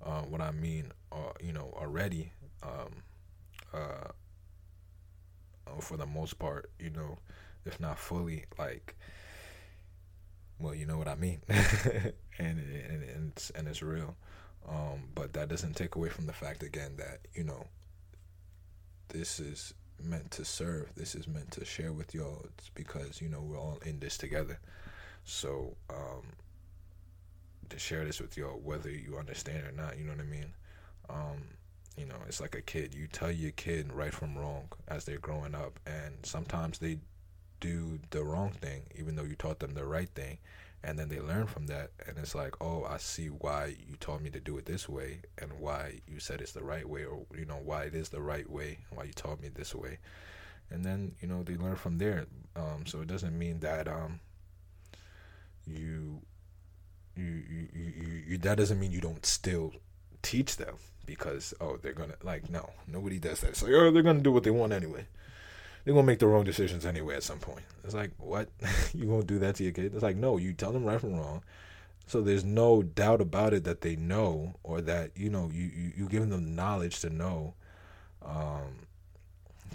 uh, 0.03 0.21
what 0.21 0.41
I 0.41 0.51
mean, 0.51 0.91
uh, 1.11 1.33
you 1.39 1.53
know, 1.53 1.73
already, 1.77 2.31
um, 2.63 3.03
uh, 3.73 4.09
uh, 5.67 5.81
for 5.81 5.97
the 5.97 6.05
most 6.05 6.39
part, 6.39 6.69
you 6.79 6.89
know, 6.89 7.17
if 7.65 7.79
not 7.79 7.99
fully, 7.99 8.45
like, 8.57 8.95
well, 10.59 10.73
you 10.73 10.85
know 10.85 10.97
what 10.97 11.07
I 11.07 11.15
mean, 11.15 11.41
and, 11.49 12.13
and 12.39 12.59
and 13.03 13.31
it's 13.35 13.49
and 13.51 13.67
it's 13.67 13.81
real, 13.81 14.15
um, 14.67 15.09
but 15.15 15.33
that 15.33 15.49
doesn't 15.49 15.75
take 15.75 15.95
away 15.95 16.09
from 16.09 16.27
the 16.27 16.33
fact 16.33 16.63
again 16.63 16.93
that 16.97 17.19
you 17.33 17.43
know, 17.43 17.65
this 19.09 19.39
is 19.39 19.73
meant 20.03 20.31
to 20.31 20.45
serve. 20.45 20.93
This 20.95 21.15
is 21.15 21.27
meant 21.27 21.51
to 21.51 21.65
share 21.65 21.93
with 21.93 22.13
y'all. 22.13 22.45
It's 22.57 22.69
because 22.69 23.21
you 23.21 23.29
know 23.29 23.41
we're 23.41 23.59
all 23.59 23.79
in 23.85 23.99
this 23.99 24.17
together. 24.17 24.59
So 25.23 25.75
um, 25.89 26.23
to 27.71 27.79
share 27.79 28.05
this 28.05 28.21
with 28.21 28.37
y'all, 28.37 28.59
whether 28.63 28.89
you 28.89 29.17
understand 29.17 29.65
or 29.65 29.71
not. 29.71 29.97
You 29.97 30.05
know 30.05 30.11
what 30.11 30.21
I 30.21 30.23
mean? 30.23 30.53
Um, 31.09 31.43
you 31.97 32.05
know, 32.05 32.15
it's 32.27 32.39
like 32.39 32.55
a 32.55 32.61
kid. 32.61 32.93
You 32.93 33.07
tell 33.07 33.31
your 33.31 33.51
kid 33.51 33.91
right 33.91 34.13
from 34.13 34.37
wrong 34.37 34.69
as 34.87 35.05
they're 35.05 35.17
growing 35.17 35.55
up, 35.55 35.79
and 35.85 36.15
sometimes 36.23 36.79
they 36.79 36.99
do 37.59 37.99
the 38.09 38.23
wrong 38.23 38.51
thing, 38.51 38.83
even 38.95 39.15
though 39.15 39.23
you 39.23 39.35
taught 39.35 39.59
them 39.59 39.73
the 39.73 39.85
right 39.85 40.09
thing, 40.09 40.37
and 40.83 40.97
then 40.97 41.09
they 41.09 41.19
learn 41.19 41.47
from 41.47 41.67
that, 41.67 41.91
and 42.07 42.17
it's 42.17 42.33
like, 42.33 42.55
oh, 42.61 42.83
I 42.83 42.97
see 42.97 43.27
why 43.27 43.75
you 43.87 43.95
told 43.97 44.21
me 44.21 44.29
to 44.31 44.39
do 44.39 44.57
it 44.57 44.65
this 44.65 44.89
way, 44.89 45.21
and 45.37 45.51
why 45.59 46.01
you 46.07 46.19
said 46.19 46.41
it's 46.41 46.53
the 46.53 46.63
right 46.63 46.87
way, 46.87 47.05
or 47.05 47.25
you 47.37 47.45
know 47.45 47.59
why 47.63 47.83
it 47.83 47.95
is 47.95 48.09
the 48.09 48.21
right 48.21 48.49
way, 48.49 48.79
and 48.89 48.97
why 48.97 49.03
you 49.05 49.13
taught 49.13 49.41
me 49.41 49.49
this 49.49 49.75
way, 49.75 49.99
and 50.69 50.83
then 50.83 51.13
you 51.21 51.27
know 51.27 51.43
they 51.43 51.55
learn 51.55 51.75
from 51.75 51.97
there. 51.97 52.25
Um, 52.55 52.85
so 52.85 53.01
it 53.01 53.07
doesn't 53.07 53.37
mean 53.37 53.59
that 53.59 53.87
um, 53.87 54.19
you 55.65 56.21
you, 57.15 57.43
you, 57.73 58.23
you, 58.27 58.37
that 58.39 58.57
doesn't 58.57 58.79
mean 58.79 58.91
you 58.91 59.01
don't 59.01 59.25
still 59.25 59.73
teach 60.21 60.57
them 60.57 60.75
because 61.05 61.53
oh 61.59 61.77
they're 61.77 61.93
gonna 61.93 62.15
like 62.23 62.49
no 62.49 62.69
nobody 62.87 63.19
does 63.19 63.41
that. 63.41 63.49
It's 63.49 63.63
like 63.63 63.73
oh 63.73 63.91
they're 63.91 64.03
gonna 64.03 64.21
do 64.21 64.31
what 64.31 64.43
they 64.43 64.51
want 64.51 64.73
anyway. 64.73 65.05
They're 65.83 65.93
gonna 65.93 66.05
make 66.05 66.19
the 66.19 66.27
wrong 66.27 66.43
decisions 66.43 66.85
anyway 66.85 67.15
at 67.15 67.23
some 67.23 67.39
point. 67.39 67.65
It's 67.83 67.93
like 67.93 68.11
what 68.17 68.49
you 68.93 69.05
gonna 69.05 69.23
do 69.23 69.39
that 69.39 69.55
to 69.55 69.63
your 69.63 69.73
kid? 69.73 69.93
It's 69.93 70.03
like 70.03 70.15
no, 70.15 70.37
you 70.37 70.53
tell 70.53 70.71
them 70.71 70.85
right 70.85 70.99
from 70.99 71.15
wrong. 71.15 71.43
So 72.07 72.21
there's 72.21 72.43
no 72.43 72.83
doubt 72.83 73.21
about 73.21 73.53
it 73.53 73.63
that 73.63 73.81
they 73.81 73.95
know 73.95 74.55
or 74.63 74.81
that 74.81 75.11
you 75.15 75.29
know 75.29 75.49
you 75.53 75.63
you, 75.63 75.91
you 75.97 76.09
give 76.09 76.29
them 76.29 76.55
knowledge 76.55 76.99
to 77.01 77.09
know, 77.09 77.53
um, 78.23 78.87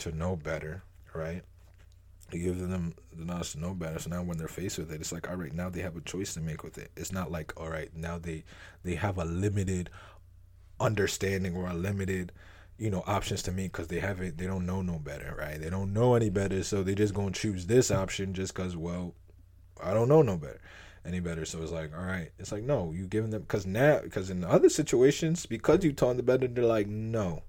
to 0.01 0.12
know 0.12 0.37
better, 0.37 0.82
right? 1.14 1.43
Give 2.31 2.59
them 2.59 2.95
the 3.16 3.24
knowledge 3.24 3.53
to 3.53 3.61
know 3.61 3.72
better. 3.72 4.01
So 4.01 4.11
now 4.11 4.22
when 4.22 4.37
they're 4.37 4.49
faced 4.49 4.79
with 4.79 4.91
it, 4.91 5.01
it's 5.01 5.12
like, 5.12 5.29
all 5.31 5.37
right, 5.37 5.55
now 5.55 5.70
they 5.70 5.81
have 5.83 5.97
a 5.97 6.01
choice 6.01 6.35
to 6.35 6.41
make 6.41 6.64
with 6.64 6.77
it. 6.77 6.91
It's 6.97 7.12
not 7.12 7.31
like, 7.31 7.59
all 7.61 7.70
right, 7.70 7.91
now 7.95 8.18
they 8.18 8.45
they 8.83 8.97
have 8.97 9.18
a 9.18 9.24
limited 9.24 9.91
understanding 10.81 11.55
or 11.55 11.68
a 11.68 11.74
limited, 11.74 12.33
you 12.79 12.91
know, 12.91 13.05
options 13.07 13.43
to 13.45 13.53
make 13.53 13.72
because 13.72 13.89
they 13.89 14.01
haven't, 14.01 14.39
they 14.39 14.47
don't 14.47 14.66
know 14.66 14.83
no 14.83 14.99
better, 14.99 15.37
right? 15.39 15.61
They 15.61 15.70
don't 15.70 15.93
know 15.93 16.14
any 16.14 16.31
better, 16.31 16.62
so 16.64 16.83
they 16.83 16.95
just 16.95 17.14
gonna 17.14 17.31
choose 17.31 17.66
this 17.66 17.91
option 17.91 18.35
just 18.35 18.55
because, 18.55 18.77
well, 18.77 19.14
I 19.83 19.95
don't 19.95 20.09
know 20.09 20.22
no 20.22 20.37
better, 20.37 20.61
any 21.05 21.20
better. 21.20 21.45
So 21.45 21.62
it's 21.62 21.72
like, 21.72 21.97
all 21.97 22.05
right, 22.05 22.33
it's 22.39 22.51
like 22.53 22.64
no, 22.64 22.93
you 22.93 23.07
giving 23.07 23.31
them 23.31 23.43
because 23.43 23.66
now 23.66 24.01
because 24.03 24.31
in 24.31 24.43
other 24.45 24.68
situations 24.68 25.47
because 25.47 25.85
you 25.85 25.93
taught 25.93 26.16
them 26.16 26.27
better, 26.27 26.49
they're 26.49 26.64
like 26.64 26.89
no, 26.89 27.45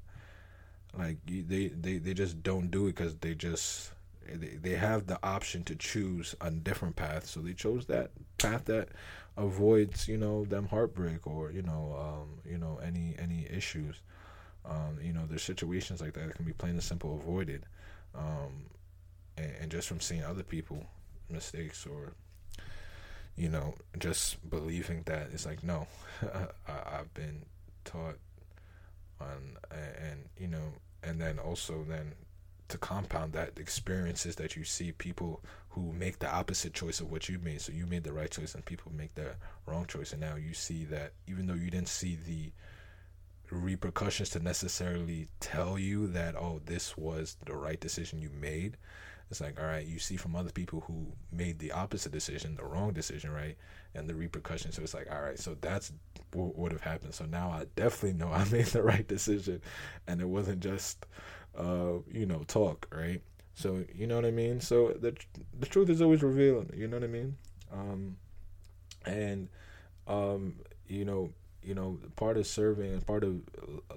like 0.98 1.18
you, 1.28 1.44
they 1.44 1.68
they 1.68 1.98
they 1.98 2.14
just 2.14 2.44
don't 2.44 2.70
do 2.70 2.86
it 2.86 2.96
because 2.96 3.16
they 3.16 3.34
just 3.34 3.92
they, 4.34 4.76
have 4.76 5.08
the 5.08 5.20
option 5.24 5.64
to 5.64 5.76
choose 5.76 6.36
a 6.42 6.52
different 6.52 6.96
path 6.96 7.26
so 7.26 7.40
they 7.40 7.54
chose 7.54 7.86
that 7.86 8.12
path 8.38 8.66
that 8.66 8.90
avoids 9.38 10.08
you 10.08 10.18
know 10.18 10.46
them 10.46 10.68
heartbreak 10.68 11.26
or 11.28 11.52
you 11.52 11.62
know 11.62 11.96
um, 12.00 12.40
you 12.50 12.58
know 12.58 12.80
any 12.84 13.16
any 13.18 13.48
issues. 13.50 14.02
Um, 14.66 14.98
you 15.02 15.14
know 15.14 15.26
there's 15.26 15.44
situations 15.44 16.02
like 16.02 16.14
that 16.14 16.28
that 16.28 16.36
can 16.36 16.46
be 16.46 16.52
plain 16.52 16.74
and 16.74 16.84
simple 16.84 17.16
avoided 17.16 17.66
um, 18.14 18.66
and, 19.38 19.52
and 19.62 19.72
just 19.72 19.88
from 19.88 20.02
seeing 20.02 20.24
other 20.24 20.44
people 20.44 20.84
mistakes 21.30 21.86
or 21.86 22.14
you 23.38 23.48
know 23.48 23.76
just 23.98 24.50
believing 24.50 25.04
that 25.06 25.30
it's 25.32 25.46
like 25.46 25.64
no 25.64 25.88
I, 26.68 26.98
I've 27.00 27.14
been 27.14 27.46
taught 27.86 28.18
on 29.22 29.58
and, 29.72 30.12
and 30.12 30.20
you 30.38 30.48
know 30.48 30.74
and 31.04 31.22
then 31.22 31.40
also 31.40 31.86
then 31.88 32.14
to 32.70 32.78
compound 32.78 33.34
that 33.34 33.58
experiences 33.58 34.36
that 34.36 34.56
you 34.56 34.64
see 34.64 34.92
people 34.92 35.42
who 35.70 35.94
make 35.94 36.20
the 36.20 36.32
opposite 36.32 36.74
choice 36.74 37.00
of 37.00 37.12
what 37.12 37.30
you 37.30 37.40
made. 37.40 37.62
So 37.62 37.72
you 37.72 37.86
made 37.86 38.04
the 38.04 38.14
right 38.14 38.30
choice 38.30 38.56
and 38.56 38.66
people 38.66 38.92
make 38.96 39.16
the 39.16 39.36
wrong 39.66 39.86
choice. 39.86 40.12
And 40.12 40.22
now 40.22 40.36
you 40.36 40.54
see 40.54 40.86
that 40.86 41.14
even 41.28 41.48
though 41.48 41.54
you 41.54 41.70
didn't 41.70 41.90
see 41.90 42.18
the 42.26 42.52
repercussions 43.52 44.30
to 44.32 44.40
necessarily 44.40 45.28
tell 45.40 45.80
you 45.80 46.08
that, 46.08 46.36
oh, 46.36 46.62
this 46.66 46.98
was 46.98 47.38
the 47.46 47.56
right 47.56 47.80
decision 47.80 48.22
you 48.22 48.30
made, 48.30 48.78
it's 49.30 49.42
like 49.42 49.60
all 49.60 49.68
right 49.68 49.86
you 49.86 50.00
see 50.00 50.16
from 50.16 50.36
other 50.36 50.52
people 50.52 50.82
who 50.88 51.08
made 51.32 51.60
the 51.60 51.72
opposite 51.72 52.12
decision 52.12 52.56
the 52.56 52.64
wrong 52.64 52.94
decision 52.94 53.32
right 53.32 53.58
and 53.94 54.08
the 54.08 54.16
repercussions 54.16 54.76
so 54.76 54.82
it's 54.82 54.94
like 54.94 55.08
all 55.12 55.22
right 55.22 55.40
so 55.40 55.56
that's 55.62 55.92
what 56.34 56.58
would 56.58 56.72
have 56.72 56.82
happened 56.82 57.14
so 57.14 57.26
now 57.26 57.50
i 57.50 57.66
definitely 57.76 58.18
know 58.18 58.32
i 58.32 58.44
made 58.50 58.66
the 58.68 58.82
right 58.82 59.08
decision 59.08 59.62
and 60.08 60.22
it 60.22 60.28
wasn't 60.28 60.60
just 60.60 61.06
uh 61.58 62.00
you 62.12 62.26
know 62.26 62.44
talk 62.48 62.88
right? 62.96 63.22
So 63.54 63.84
you 63.94 64.08
know 64.08 64.16
what 64.16 64.26
i 64.26 64.32
mean? 64.32 64.62
So 64.62 64.90
the 64.90 65.16
the 65.60 65.66
truth 65.66 65.90
is 65.90 66.02
always 66.02 66.24
revealed 66.24 66.72
you 66.76 66.88
know 66.88 66.98
what 66.98 67.04
i 67.04 67.08
mean? 67.08 67.38
Um 67.72 68.18
and 69.06 69.50
um 70.08 70.56
you 70.88 71.06
know 71.06 71.32
you 71.64 71.76
know 71.76 72.00
part 72.16 72.38
of 72.38 72.48
serving 72.48 72.94
and 72.94 73.06
part 73.06 73.24
of 73.24 73.42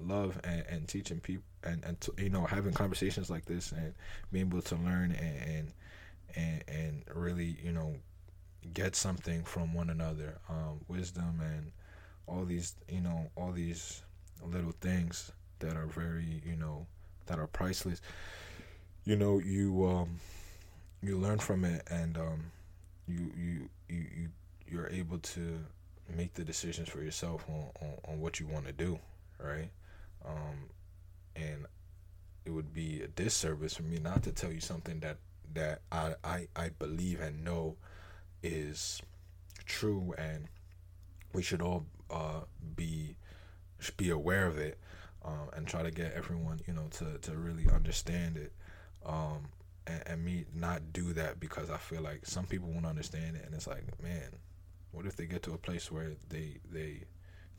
love 0.01 0.39
and, 0.43 0.65
and 0.69 0.87
teaching 0.87 1.19
people 1.19 1.43
and 1.63 1.83
and 1.85 1.97
you 2.17 2.29
know 2.29 2.45
having 2.45 2.73
conversations 2.73 3.29
like 3.29 3.45
this 3.45 3.71
and 3.71 3.93
being 4.31 4.47
able 4.47 4.61
to 4.61 4.75
learn 4.75 5.11
and 5.13 5.71
and 6.35 6.63
and 6.67 7.03
really 7.13 7.57
you 7.63 7.71
know 7.71 7.95
get 8.73 8.95
something 8.95 9.43
from 9.43 9.73
one 9.73 9.89
another 9.89 10.37
um, 10.49 10.79
wisdom 10.87 11.41
and 11.41 11.71
all 12.27 12.45
these 12.45 12.75
you 12.89 13.01
know 13.01 13.29
all 13.35 13.51
these 13.51 14.01
little 14.43 14.73
things 14.81 15.31
that 15.59 15.75
are 15.75 15.87
very 15.87 16.41
you 16.45 16.55
know 16.55 16.85
that 17.31 17.39
are 17.39 17.47
priceless. 17.47 18.01
You 19.05 19.15
know 19.15 19.39
you 19.39 19.85
um 19.85 20.19
you 21.01 21.17
learn 21.17 21.39
from 21.39 21.63
it 21.63 21.87
and 21.89 22.17
um 22.17 22.51
you 23.07 23.31
you 23.37 23.69
you, 23.89 24.05
you 24.17 24.29
you're 24.69 24.89
able 24.89 25.17
to 25.17 25.59
make 26.15 26.33
the 26.33 26.43
decisions 26.43 26.89
for 26.89 27.01
yourself 27.01 27.45
on, 27.49 27.69
on, 27.81 27.93
on 28.07 28.19
what 28.19 28.39
you 28.39 28.47
want 28.47 28.65
to 28.65 28.73
do 28.73 28.99
right? 29.39 29.69
Um 30.25 30.69
and 31.35 31.65
it 32.45 32.51
would 32.51 32.73
be 32.73 33.01
a 33.01 33.07
disservice 33.07 33.75
for 33.75 33.83
me 33.83 33.97
not 33.97 34.23
to 34.23 34.31
tell 34.33 34.51
you 34.51 34.59
something 34.59 34.99
that 34.99 35.17
that 35.53 35.81
I 35.89 36.15
I, 36.23 36.47
I 36.55 36.69
believe 36.69 37.21
and 37.21 37.45
know 37.45 37.77
is 38.43 39.01
true 39.65 40.13
and 40.17 40.47
we 41.33 41.41
should 41.41 41.61
all 41.61 41.85
uh, 42.09 42.41
be 42.75 43.15
be 43.95 44.09
aware 44.09 44.47
of 44.47 44.57
it 44.57 44.77
um, 45.25 45.49
and 45.55 45.67
try 45.67 45.83
to 45.83 45.91
get 45.91 46.13
everyone 46.13 46.59
you 46.67 46.73
know 46.73 46.87
to, 46.91 47.17
to 47.19 47.31
really 47.35 47.67
understand 47.73 48.37
it 48.37 48.51
um, 49.05 49.47
and, 49.87 50.03
and 50.05 50.25
me 50.25 50.45
not 50.53 50.93
do 50.93 51.13
that 51.13 51.39
because 51.39 51.69
I 51.69 51.77
feel 51.77 52.01
like 52.01 52.25
some 52.25 52.45
people 52.45 52.69
won't 52.69 52.85
understand 52.85 53.35
it 53.35 53.45
and 53.45 53.53
it's 53.53 53.67
like 53.67 53.83
man 54.01 54.29
what 54.91 55.05
if 55.05 55.15
they 55.15 55.25
get 55.25 55.43
to 55.43 55.53
a 55.53 55.57
place 55.57 55.91
where 55.91 56.11
they 56.29 56.57
they 56.71 57.03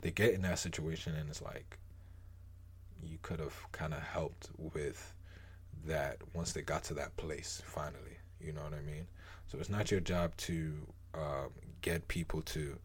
they 0.01 0.11
get 0.11 0.33
in 0.33 0.41
that 0.43 0.59
situation 0.59 1.15
and 1.15 1.29
it's 1.29 1.41
like 1.41 1.77
you 3.01 3.17
could 3.21 3.39
have 3.39 3.55
kind 3.71 3.93
of 3.93 3.99
helped 3.99 4.49
with 4.57 5.13
that 5.85 6.17
once 6.33 6.53
they 6.53 6.61
got 6.61 6.83
to 6.83 6.93
that 6.93 7.15
place 7.17 7.61
finally 7.65 8.17
you 8.39 8.51
know 8.51 8.61
what 8.61 8.73
i 8.73 8.81
mean? 8.81 9.07
So 9.47 9.57
it's 9.59 9.69
not 9.69 9.91
your 9.91 9.99
job 9.99 10.35
to 10.37 10.73
um, 11.13 11.49
get 11.81 12.07
people 12.07 12.41
to 12.41 12.77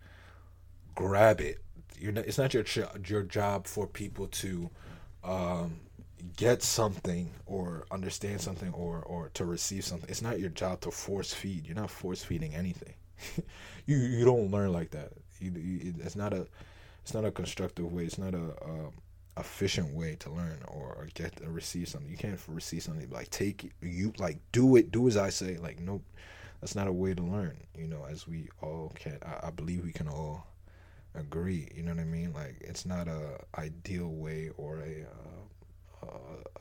grab 0.94 1.40
it 1.40 1.62
you're 1.98 2.12
not, 2.12 2.26
it's 2.26 2.38
not 2.38 2.54
your 2.54 2.64
your 3.06 3.22
job 3.22 3.66
for 3.66 3.86
people 3.86 4.26
to 4.28 4.70
um, 5.24 5.80
get 6.36 6.62
something 6.62 7.30
or 7.46 7.86
understand 7.90 8.40
something 8.40 8.72
or 8.72 9.02
or 9.02 9.30
to 9.34 9.44
receive 9.44 9.84
something 9.84 10.08
it's 10.08 10.22
not 10.22 10.40
your 10.40 10.50
job 10.50 10.80
to 10.80 10.90
force 10.90 11.32
feed 11.32 11.66
you're 11.66 11.76
not 11.76 11.90
force 11.90 12.22
feeding 12.22 12.54
anything 12.54 12.94
you 13.86 13.96
you 13.96 14.24
don't 14.24 14.50
learn 14.50 14.72
like 14.72 14.90
that 14.90 15.12
you, 15.40 15.52
you, 15.52 15.94
it's 16.00 16.16
not 16.16 16.32
a 16.32 16.46
it's 17.02 17.14
not 17.14 17.24
a 17.24 17.30
constructive 17.30 17.92
way 17.92 18.04
it's 18.04 18.18
not 18.18 18.34
a, 18.34 18.38
a 18.38 18.90
efficient 19.38 19.94
way 19.94 20.16
to 20.16 20.30
learn 20.30 20.58
or, 20.66 21.08
get 21.14 21.40
or 21.44 21.50
receive 21.50 21.88
something. 21.88 22.10
You 22.10 22.16
can't 22.16 22.38
receive 22.48 22.82
something 22.82 23.08
like 23.10 23.30
take 23.30 23.72
you 23.80 24.12
like 24.18 24.38
do 24.52 24.76
it, 24.76 24.90
do 24.90 25.06
as 25.08 25.16
I 25.16 25.30
say. 25.30 25.56
Like 25.56 25.80
nope, 25.80 26.02
that's 26.60 26.74
not 26.74 26.88
a 26.88 26.92
way 26.92 27.14
to 27.14 27.22
learn. 27.22 27.56
You 27.76 27.86
know, 27.86 28.04
as 28.08 28.26
we 28.26 28.48
all 28.60 28.92
can, 28.96 29.18
I, 29.24 29.48
I 29.48 29.50
believe 29.50 29.84
we 29.84 29.92
can 29.92 30.08
all 30.08 30.46
agree. 31.14 31.68
You 31.74 31.82
know 31.82 31.92
what 31.92 32.00
I 32.00 32.04
mean? 32.04 32.32
Like 32.32 32.56
it's 32.60 32.86
not 32.86 33.08
a 33.08 33.38
ideal 33.56 34.08
way 34.08 34.50
or 34.56 34.80
a 34.80 35.06
uh, 36.06 36.08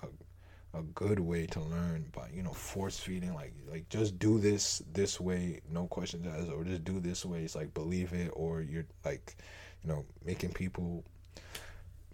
a, 0.04 0.80
a 0.80 0.84
good 0.96 1.20
way 1.20 1.46
to 1.46 1.60
learn 1.62 2.06
but 2.12 2.34
you 2.34 2.44
know 2.44 2.52
force 2.52 3.00
feeding 3.00 3.34
like 3.34 3.54
like 3.72 3.88
just 3.90 4.20
do 4.20 4.40
this 4.40 4.82
this 4.92 5.20
way 5.20 5.62
no 5.72 5.88
questions 5.88 6.28
asked 6.28 6.52
or 6.52 6.64
just 6.64 6.84
do 6.84 7.00
this 7.00 7.24
way 7.24 7.44
it's 7.44 7.56
like 7.56 7.74
believe 7.74 8.14
it 8.14 8.30
or 8.34 8.62
you're 8.62 8.86
like 9.06 9.38
you 9.84 9.90
know 9.90 10.04
making 10.26 10.52
people 10.52 11.04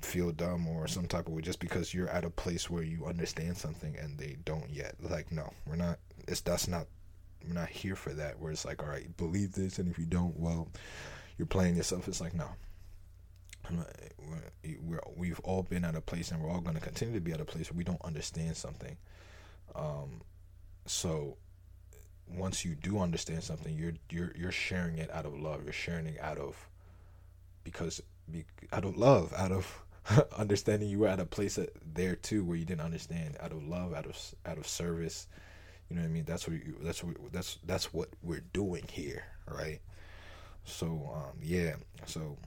feel 0.03 0.31
dumb 0.31 0.67
or 0.67 0.87
some 0.87 1.07
type 1.07 1.27
of 1.27 1.33
way 1.33 1.41
just 1.41 1.59
because 1.59 1.93
you're 1.93 2.09
at 2.09 2.25
a 2.25 2.29
place 2.29 2.69
where 2.69 2.83
you 2.83 3.05
understand 3.05 3.57
something 3.57 3.95
and 3.97 4.17
they 4.17 4.37
don't 4.45 4.69
yet. 4.69 4.95
Like, 5.01 5.31
no, 5.31 5.51
we're 5.65 5.75
not. 5.75 5.99
It's 6.27 6.41
that's 6.41 6.67
not. 6.67 6.87
We're 7.47 7.53
not 7.53 7.69
here 7.69 7.95
for 7.95 8.13
that. 8.13 8.39
Where 8.39 8.51
it's 8.51 8.65
like, 8.65 8.81
all 8.83 8.89
right, 8.89 9.15
believe 9.17 9.53
this, 9.53 9.79
and 9.79 9.89
if 9.89 9.97
you 9.97 10.05
don't, 10.05 10.37
well, 10.39 10.69
you're 11.37 11.45
playing 11.45 11.75
yourself. 11.75 12.07
It's 12.07 12.21
like, 12.21 12.33
no. 12.33 12.47
We're, 13.71 14.99
we 15.15 15.29
have 15.29 15.39
all 15.41 15.63
been 15.63 15.85
at 15.85 15.95
a 15.95 16.01
place, 16.01 16.31
and 16.31 16.41
we're 16.41 16.49
all 16.49 16.61
going 16.61 16.75
to 16.75 16.81
continue 16.81 17.13
to 17.13 17.21
be 17.21 17.31
at 17.31 17.41
a 17.41 17.45
place 17.45 17.71
where 17.71 17.77
we 17.77 17.83
don't 17.83 18.03
understand 18.03 18.57
something. 18.57 18.97
Um, 19.75 20.21
so 20.85 21.37
once 22.27 22.65
you 22.65 22.75
do 22.75 22.99
understand 22.99 23.43
something, 23.43 23.73
you're 23.75 23.93
you're 24.09 24.33
you're 24.35 24.51
sharing 24.51 24.97
it 24.97 25.11
out 25.11 25.25
of 25.25 25.39
love. 25.39 25.63
You're 25.63 25.73
sharing 25.73 26.07
it 26.07 26.19
out 26.21 26.37
of 26.37 26.55
because 27.63 28.01
be, 28.31 28.45
out 28.71 28.85
of 28.85 28.97
love, 28.97 29.33
out 29.35 29.51
of 29.51 29.79
understanding 30.37 30.89
you 30.89 30.99
were 30.99 31.07
at 31.07 31.19
a 31.19 31.25
place 31.25 31.55
that, 31.55 31.75
there 31.93 32.15
too 32.15 32.43
where 32.43 32.57
you 32.57 32.65
didn't 32.65 32.81
understand 32.81 33.37
out 33.41 33.51
of 33.51 33.63
love, 33.67 33.93
out 33.93 34.05
of 34.05 34.17
out 34.45 34.57
of 34.57 34.67
service. 34.67 35.27
You 35.89 35.95
know 35.95 36.01
what 36.01 36.09
I 36.09 36.11
mean? 36.11 36.25
That's 36.25 36.47
what 36.47 36.57
you, 36.57 36.77
that's 36.81 37.03
what 37.03 37.15
that's 37.31 37.59
that's 37.65 37.93
what 37.93 38.09
we're 38.21 38.43
doing 38.53 38.85
here, 38.89 39.23
right? 39.47 39.79
So 40.65 41.11
um, 41.13 41.39
yeah, 41.41 41.75
so 42.05 42.37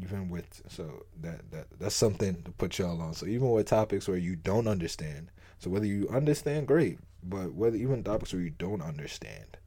even 0.00 0.28
with 0.28 0.62
so 0.68 1.04
that 1.20 1.50
that 1.50 1.66
that's 1.78 1.94
something 1.94 2.42
to 2.42 2.50
put 2.52 2.78
y'all 2.78 3.00
on. 3.00 3.14
So 3.14 3.26
even 3.26 3.50
with 3.50 3.66
topics 3.66 4.08
where 4.08 4.16
you 4.16 4.36
don't 4.36 4.66
understand, 4.66 5.30
so 5.58 5.70
whether 5.70 5.86
you 5.86 6.08
understand, 6.08 6.66
great, 6.66 6.98
but 7.22 7.52
whether 7.54 7.76
even 7.76 8.02
topics 8.02 8.32
where 8.32 8.42
you 8.42 8.50
don't 8.50 8.82
understand, 8.82 9.58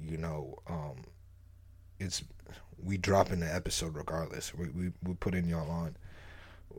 you 0.00 0.18
know, 0.18 0.58
um, 0.68 0.96
it's 1.98 2.22
we 2.82 2.96
drop 2.98 3.32
in 3.32 3.40
the 3.40 3.52
episode 3.52 3.94
regardless. 3.94 4.54
We 4.54 4.68
we 4.68 4.92
we 5.02 5.14
put 5.14 5.34
in 5.34 5.48
y'all 5.48 5.70
on 5.70 5.96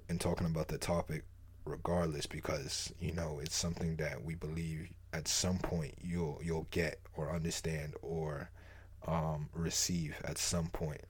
and 0.10 0.20
talking 0.20 0.48
about 0.48 0.68
the 0.68 0.78
topic 0.78 1.24
regardless 1.66 2.28
because 2.28 2.94
you 3.00 3.12
know 3.12 3.40
it's 3.42 3.56
something 3.56 3.96
that 3.96 4.24
we 4.24 4.36
believe 4.36 4.90
at 5.14 5.28
some 5.28 5.58
point 5.58 5.96
you'll 6.00 6.40
you'll 6.44 6.68
get 6.70 7.00
or 7.16 7.32
understand 7.32 7.96
or 8.04 8.52
um, 9.08 9.50
receive 9.54 10.16
at 10.26 10.38
some 10.38 10.68
point 10.68 11.02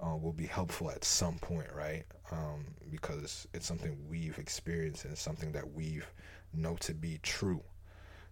uh, 0.00 0.16
will 0.16 0.32
be 0.32 0.46
helpful 0.46 0.90
at 0.90 1.04
some 1.04 1.38
point 1.38 1.68
right 1.74 2.04
um, 2.32 2.64
because 2.90 3.46
it's 3.54 3.66
something 3.66 3.96
we've 4.08 4.38
experienced 4.38 5.04
and 5.04 5.16
something 5.16 5.52
that 5.52 5.72
we've 5.72 6.06
know 6.52 6.76
to 6.76 6.94
be 6.94 7.18
true 7.22 7.62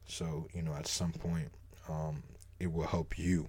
so 0.07 0.47
you 0.53 0.63
know 0.63 0.75
at 0.75 0.87
some 0.87 1.13
point 1.13 1.51
um, 1.89 2.23
it 2.61 2.73
will 2.73 2.87
help 2.87 3.19
you 3.19 3.49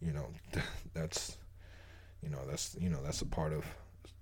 you 0.00 0.12
know 0.12 0.26
that's 0.94 1.38
you 2.22 2.28
know 2.28 2.40
that's 2.48 2.76
you 2.80 2.88
know 2.88 3.02
that's 3.02 3.22
a 3.22 3.26
part 3.26 3.52
of 3.52 3.64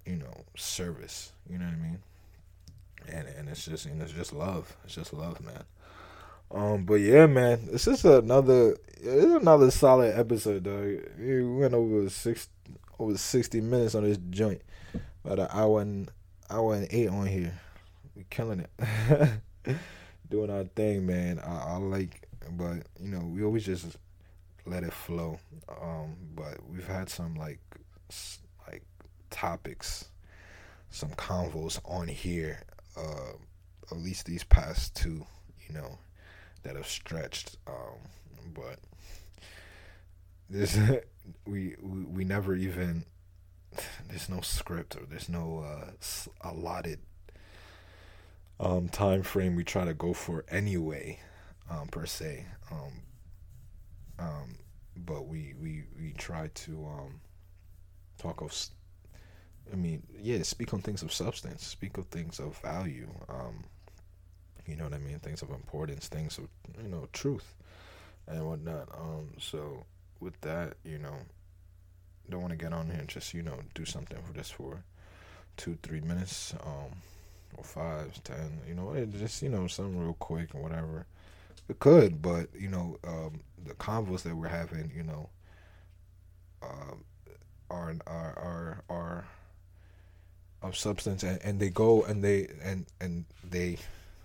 you 0.07 0.17
know, 0.17 0.45
service. 0.57 1.33
You 1.49 1.59
know 1.59 1.67
what 1.67 1.75
I 1.75 1.77
mean? 1.77 1.99
And 3.09 3.29
and 3.29 3.49
it's 3.49 3.65
just 3.65 3.87
know, 3.87 4.05
it's 4.05 4.13
just 4.13 4.33
love. 4.33 4.77
It's 4.85 4.95
just 4.95 5.13
love, 5.13 5.41
man. 5.41 5.65
Um, 6.51 6.85
but 6.85 6.95
yeah, 6.95 7.27
man, 7.27 7.67
this 7.73 7.87
is 7.87 8.05
another 8.05 8.77
it's 9.07 9.35
another 9.43 9.71
solid 9.71 10.19
episode, 10.19 10.65
though. 10.65 10.99
We 11.19 11.45
went 11.45 11.75
over 11.75 12.09
six 12.09 12.49
over 12.99 13.17
sixty 13.19 13.61
minutes 13.61 13.95
on 13.95 14.05
this 14.05 14.19
joint, 14.31 14.63
about 15.25 15.41
an 15.41 15.49
hour 15.51 15.81
and 15.81 16.11
hour 16.49 16.75
and 16.75 16.87
eight 16.91 17.09
on 17.09 17.27
here. 17.27 17.53
We 18.17 18.25
killing 18.31 18.61
it, 18.61 19.77
doing 20.31 20.51
our 20.51 20.65
thing, 20.65 21.07
man. 21.07 21.41
I, 21.41 21.75
I 21.75 21.77
like, 21.77 22.29
but 22.53 22.87
you 23.01 23.11
know, 23.11 23.21
we 23.21 23.43
always 23.43 23.67
just 23.67 23.97
let 24.67 24.85
it 24.85 24.93
flow. 24.93 25.39
Um, 25.69 26.17
but 26.35 26.59
we've 26.71 26.87
had 26.87 27.09
some 27.09 27.35
like 27.35 27.61
like 28.67 28.85
topics, 29.31 30.07
some 30.91 31.11
convos 31.11 31.79
on 31.85 32.09
here, 32.09 32.63
uh, 32.97 33.33
at 33.91 33.99
least 33.99 34.27
these 34.27 34.45
past 34.45 34.95
two, 34.95 35.27
you 35.69 35.75
know, 35.75 35.99
that 36.65 36.77
have 36.77 36.87
stretched. 36.87 37.57
Um, 37.67 37.99
but 38.53 38.79
this 40.51 40.79
we, 41.47 41.77
we 41.81 42.05
we 42.05 42.25
never 42.25 42.55
even 42.55 43.05
there's 44.09 44.29
no 44.29 44.41
script 44.41 44.97
or 44.97 45.07
there's 45.07 45.29
no 45.29 45.61
uh, 45.61 45.91
allotted 46.41 46.99
um, 48.61 48.89
time 48.89 49.23
frame 49.23 49.57
we 49.57 49.65
try 49.65 49.85
to 49.85 49.95
go 49.95 50.13
for 50.13 50.45
anyway, 50.49 51.19
um, 51.71 51.89
per 51.89 52.07
se. 52.07 52.47
Um, 52.71 52.93
um, 54.19 54.55
but 54.97 55.27
we 55.27 55.55
we 55.61 55.85
we 55.99 56.13
try 56.13 56.49
to 56.55 56.87
um, 56.87 57.21
talk 58.19 58.41
of 58.41 58.53
I 59.73 59.77
mean, 59.77 60.03
yeah, 60.21 60.43
speak 60.43 60.75
on 60.75 60.81
things 60.81 61.03
of 61.03 61.13
substance, 61.13 61.67
speak 61.67 61.97
of 61.99 62.07
things 62.09 62.39
of 62.39 62.57
value, 62.59 63.09
um, 63.29 63.65
You 64.67 64.77
know 64.77 64.85
what 64.85 64.95
I 64.95 64.99
mean? 64.99 65.19
Things 65.19 65.43
of 65.43 65.51
importance, 65.51 66.09
things 66.09 66.39
of 66.39 66.49
you 66.83 66.89
know 66.89 67.09
truth 67.13 67.55
and 68.27 68.47
whatnot. 68.47 68.89
Um, 68.99 69.29
so 69.39 69.85
with 70.21 70.41
that, 70.41 70.75
you 70.85 70.99
know, 70.99 71.17
don't 72.31 72.41
want 72.41 72.53
to 72.53 72.57
get 72.57 72.73
on 72.73 72.87
here 72.87 73.01
and 73.01 73.09
just 73.09 73.35
you 73.35 73.43
know 73.43 73.59
do 73.75 73.85
something 73.85 74.19
for 74.27 74.33
this 74.33 74.51
for 74.51 74.83
two 75.57 75.77
three 75.83 76.01
minutes, 76.01 76.55
um, 76.65 76.97
or 77.57 77.65
five, 77.65 78.23
ten. 78.25 78.61
You 78.67 78.75
know, 78.75 78.93
it 78.93 79.13
just 79.13 79.43
you 79.43 79.49
know 79.49 79.67
something 79.67 79.99
real 79.99 80.15
quick 80.15 80.55
and 80.55 80.63
whatever. 80.63 81.07
It 81.69 81.79
could, 81.79 82.21
but 82.21 82.49
you 82.59 82.69
know, 82.69 82.99
um, 83.07 83.41
the 83.65 83.75
convos 83.75 84.23
that 84.23 84.37
we're 84.37 84.49
having, 84.49 84.91
you 84.95 85.03
know, 85.03 85.29
um, 86.63 87.05
are 87.71 87.95
are 88.07 88.39
are 88.39 88.85
are 88.91 89.25
of 90.63 90.77
substance, 90.77 91.23
and, 91.23 91.39
and 91.43 91.61
they 91.61 91.71
go 91.71 92.03
and 92.03 92.25
they 92.25 92.49
and 92.63 92.87
and 93.01 93.25
they. 93.43 93.79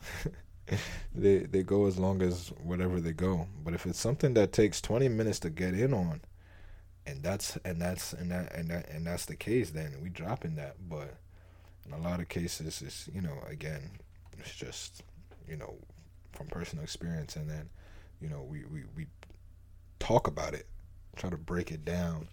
they 1.15 1.39
they 1.39 1.63
go 1.63 1.85
as 1.85 1.97
long 1.97 2.21
as 2.21 2.49
whatever 2.63 2.99
they 2.99 3.13
go. 3.13 3.47
But 3.63 3.73
if 3.73 3.85
it's 3.85 3.99
something 3.99 4.33
that 4.35 4.53
takes 4.53 4.81
20 4.81 5.07
minutes 5.09 5.39
to 5.39 5.49
get 5.49 5.73
in 5.73 5.93
on, 5.93 6.21
and 7.05 7.23
that's 7.23 7.57
and 7.65 7.81
that's 7.81 8.13
and 8.13 8.31
that 8.31 8.53
and 8.55 8.69
that 8.69 8.89
and 8.89 9.05
that's 9.05 9.25
the 9.25 9.35
case, 9.35 9.71
then 9.71 9.95
we 10.01 10.09
drop 10.09 10.45
in 10.45 10.55
that. 10.55 10.75
But 10.87 11.15
in 11.85 11.93
a 11.93 11.99
lot 11.99 12.19
of 12.19 12.29
cases, 12.29 12.81
it's 12.81 13.09
you 13.13 13.21
know 13.21 13.37
again, 13.47 13.89
it's 14.37 14.55
just 14.55 15.03
you 15.47 15.57
know 15.57 15.75
from 16.33 16.47
personal 16.47 16.83
experience, 16.83 17.35
and 17.35 17.49
then 17.49 17.69
you 18.21 18.29
know 18.29 18.43
we 18.43 18.63
we 18.65 18.83
we 18.95 19.07
talk 19.99 20.27
about 20.27 20.53
it, 20.53 20.67
try 21.15 21.29
to 21.29 21.37
break 21.37 21.71
it 21.71 21.83
down, 21.83 22.27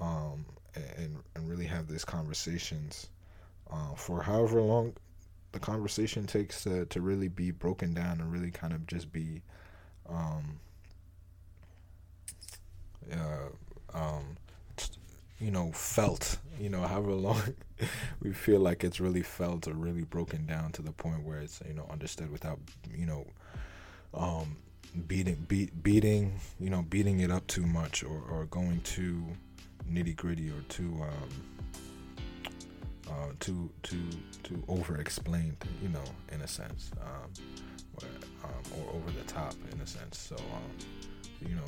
um, 0.00 0.44
and 0.74 1.18
and 1.34 1.48
really 1.48 1.66
have 1.66 1.88
these 1.88 2.04
conversations 2.04 3.08
uh, 3.70 3.94
for 3.94 4.22
however 4.22 4.62
long 4.62 4.94
the 5.52 5.58
conversation 5.58 6.26
takes 6.26 6.64
to 6.64 6.84
to 6.86 7.00
really 7.00 7.28
be 7.28 7.50
broken 7.50 7.94
down 7.94 8.20
and 8.20 8.32
really 8.32 8.50
kind 8.50 8.72
of 8.72 8.86
just 8.86 9.12
be 9.12 9.42
um 10.08 10.58
uh, 13.12 13.96
um 13.98 14.36
you 15.40 15.50
know 15.50 15.70
felt 15.72 16.38
you 16.60 16.68
know 16.68 16.80
however 16.86 17.12
long 17.12 17.40
we 18.22 18.32
feel 18.32 18.60
like 18.60 18.84
it's 18.84 19.00
really 19.00 19.22
felt 19.22 19.66
or 19.66 19.72
really 19.72 20.02
broken 20.04 20.46
down 20.46 20.72
to 20.72 20.82
the 20.82 20.92
point 20.92 21.22
where 21.24 21.40
it's 21.40 21.62
you 21.66 21.74
know 21.74 21.86
understood 21.90 22.30
without 22.30 22.58
you 22.94 23.06
know 23.06 23.26
um 24.14 24.56
beating 25.06 25.44
beat 25.48 25.82
beating 25.82 26.40
you 26.58 26.70
know 26.70 26.82
beating 26.82 27.20
it 27.20 27.30
up 27.30 27.46
too 27.46 27.66
much 27.66 28.02
or 28.02 28.22
or 28.30 28.46
going 28.46 28.80
too 28.80 29.22
nitty 29.90 30.16
gritty 30.16 30.48
or 30.50 30.60
too 30.68 30.94
um 31.02 31.57
uh 33.10 33.32
too 33.40 33.70
too 33.82 34.02
too 34.42 34.62
over 34.68 34.98
explained 34.98 35.56
you 35.82 35.88
know 35.88 36.04
in 36.32 36.40
a 36.42 36.48
sense 36.48 36.90
um, 37.00 37.30
or, 37.96 38.08
um, 38.44 38.80
or 38.80 38.94
over 38.94 39.10
the 39.10 39.24
top 39.26 39.54
in 39.72 39.80
a 39.80 39.86
sense 39.86 40.18
so 40.18 40.36
um 40.36 41.48
you 41.48 41.54
know 41.54 41.62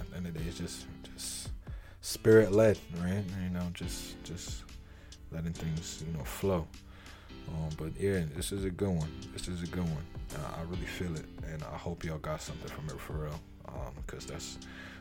at 0.00 0.10
the 0.10 0.16
end 0.16 0.26
of 0.26 0.34
the 0.34 0.40
day 0.40 0.46
it's 0.48 0.58
just 0.58 0.86
just 1.14 1.52
spirit 2.02 2.52
led, 2.52 2.78
right? 3.00 3.24
You 3.42 3.48
know, 3.50 3.66
just 3.72 4.22
just 4.24 4.64
letting 5.30 5.54
things 5.54 6.04
you 6.06 6.12
know 6.12 6.24
flow. 6.24 6.66
Um, 7.48 7.70
but 7.78 7.92
yeah, 7.98 8.24
this 8.36 8.52
is 8.52 8.64
a 8.64 8.70
good 8.70 8.90
one. 8.90 9.10
This 9.32 9.48
is 9.48 9.62
a 9.62 9.66
good 9.66 9.84
one. 9.84 10.04
Uh, 10.34 10.58
I 10.58 10.62
really 10.62 10.86
feel 10.86 11.14
it, 11.14 11.24
and 11.50 11.62
I 11.62 11.76
hope 11.76 12.04
y'all 12.04 12.18
got 12.18 12.42
something 12.42 12.68
from 12.68 12.86
it 12.86 13.00
for 13.00 13.24
real. 13.24 13.40
Because 13.96 14.24
um, 14.24 14.32
that's 14.32 14.58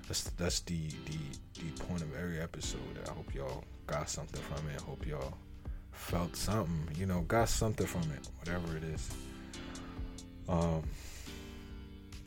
that's 0.07 0.23
that's 0.31 0.59
the, 0.61 0.87
the 1.05 1.61
the 1.61 1.83
point 1.83 2.01
of 2.01 2.15
every 2.15 2.39
episode. 2.39 2.79
I 3.05 3.11
hope 3.11 3.33
y'all 3.33 3.63
got 3.87 4.09
something 4.09 4.41
from 4.41 4.69
it. 4.69 4.79
I 4.79 4.83
hope 4.83 5.05
y'all 5.05 5.33
felt 5.91 6.35
something. 6.35 6.95
You 6.95 7.05
know, 7.05 7.21
got 7.21 7.49
something 7.49 7.87
from 7.87 8.03
it, 8.11 8.27
whatever 8.39 8.75
it 8.77 8.83
is. 8.83 9.09
Um, 10.49 10.83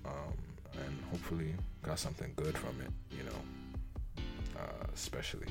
um, 0.05 0.35
and 0.74 0.99
hopefully 1.11 1.55
got 1.82 1.99
something 1.99 2.32
good 2.36 2.57
from 2.57 2.81
it. 2.81 2.91
You 3.16 3.24
know, 3.24 4.23
uh, 4.59 4.86
especially. 4.95 5.49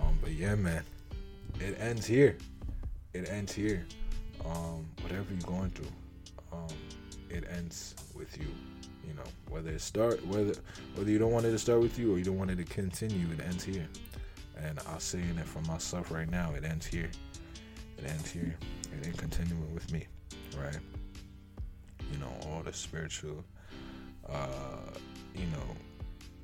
Um, 0.00 0.18
but 0.20 0.32
yeah, 0.32 0.54
man, 0.54 0.82
it 1.60 1.76
ends 1.80 2.06
here. 2.06 2.36
It 3.12 3.28
ends 3.28 3.52
here. 3.52 3.86
Um, 4.44 4.86
whatever 5.00 5.26
you're 5.32 5.40
going 5.40 5.70
through, 5.70 5.92
um, 6.52 6.68
it 7.30 7.44
ends 7.50 7.94
with 8.14 8.38
you. 8.38 8.46
You 9.06 9.14
know, 9.14 9.24
whether 9.48 9.70
it 9.70 9.80
start, 9.80 10.24
whether 10.26 10.54
whether 10.94 11.10
you 11.10 11.18
don't 11.18 11.32
want 11.32 11.46
it 11.46 11.50
to 11.52 11.58
start 11.58 11.80
with 11.80 11.98
you 11.98 12.14
or 12.14 12.18
you 12.18 12.24
don't 12.24 12.38
want 12.38 12.50
it 12.50 12.56
to 12.56 12.64
continue, 12.64 13.26
it 13.32 13.40
ends 13.40 13.64
here. 13.64 13.86
And 14.62 14.78
I'll 14.88 15.00
say 15.00 15.18
it 15.20 15.46
for 15.46 15.60
myself 15.62 16.10
right 16.10 16.28
now. 16.30 16.52
It 16.54 16.64
ends 16.64 16.86
here. 16.86 17.10
It 17.98 18.04
ends 18.08 18.30
here. 18.30 18.56
It 18.92 19.06
ain't 19.06 19.16
continuing 19.16 19.72
with 19.74 19.90
me, 19.92 20.06
right? 20.58 20.78
You 22.12 22.18
know, 22.18 22.32
all 22.46 22.62
the 22.62 22.72
spiritual, 22.72 23.44
uh, 24.28 24.90
you 25.34 25.46
know, 25.46 25.76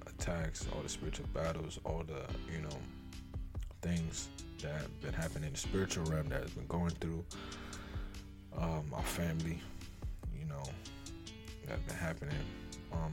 attacks, 0.06 0.66
all 0.74 0.82
the 0.82 0.88
spiritual 0.88 1.26
battles, 1.34 1.78
all 1.84 2.02
the, 2.06 2.22
you 2.52 2.60
know, 2.62 2.76
things 3.82 4.28
that 4.62 4.72
have 4.72 5.00
been 5.00 5.12
happening 5.12 5.48
in 5.48 5.52
the 5.52 5.58
spiritual 5.58 6.04
realm 6.04 6.28
that 6.28 6.42
has 6.42 6.50
been 6.50 6.66
going 6.66 6.90
through 7.00 7.24
um, 8.56 8.84
our 8.92 9.02
family, 9.02 9.60
you 10.38 10.46
know, 10.46 10.62
that 11.66 11.72
have 11.72 11.86
been 11.86 11.96
happening, 11.96 12.44
um, 12.92 13.12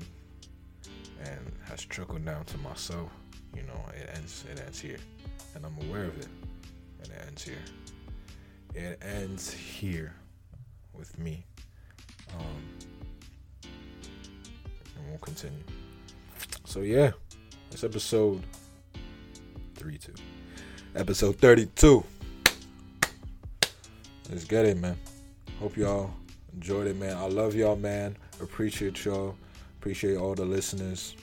and 1.24 1.52
has 1.66 1.84
trickled 1.84 2.26
down 2.26 2.46
to 2.46 2.58
myself. 2.60 3.10
You 3.56 3.64
know, 3.64 3.84
it 3.96 4.10
ends. 4.16 4.46
It 4.52 4.62
ends 4.64 4.80
here, 4.80 5.00
and 5.56 5.66
I'm 5.66 5.76
aware 5.90 6.06
of 6.06 6.18
it, 6.20 6.28
and 7.02 7.12
it 7.12 7.24
ends 7.28 7.44
here. 7.44 7.58
It 8.76 9.02
ends 9.02 9.52
here 9.52 10.14
with 10.94 11.18
me, 11.18 11.46
um, 12.38 13.70
and 14.96 15.10
we'll 15.10 15.18
continue. 15.20 15.64
So 16.66 16.82
yeah, 16.82 17.12
it's 17.72 17.84
episode 17.84 18.44
three 19.76 19.98
two. 19.98 20.14
Episode 20.96 21.38
thirty 21.38 21.66
two. 21.76 22.04
Let's 24.30 24.44
get 24.44 24.66
it, 24.66 24.78
man. 24.78 24.98
Hope 25.60 25.76
y'all 25.76 26.12
enjoyed 26.54 26.88
it, 26.88 26.96
man. 26.96 27.18
I 27.18 27.28
love 27.28 27.56
y'all, 27.56 27.76
man. 27.76 28.16
Appreciate 28.42 29.04
y'all. 29.04 29.36
Appreciate 29.80 30.18
all 30.18 30.36
the 30.36 30.46
listeners. 30.46 31.16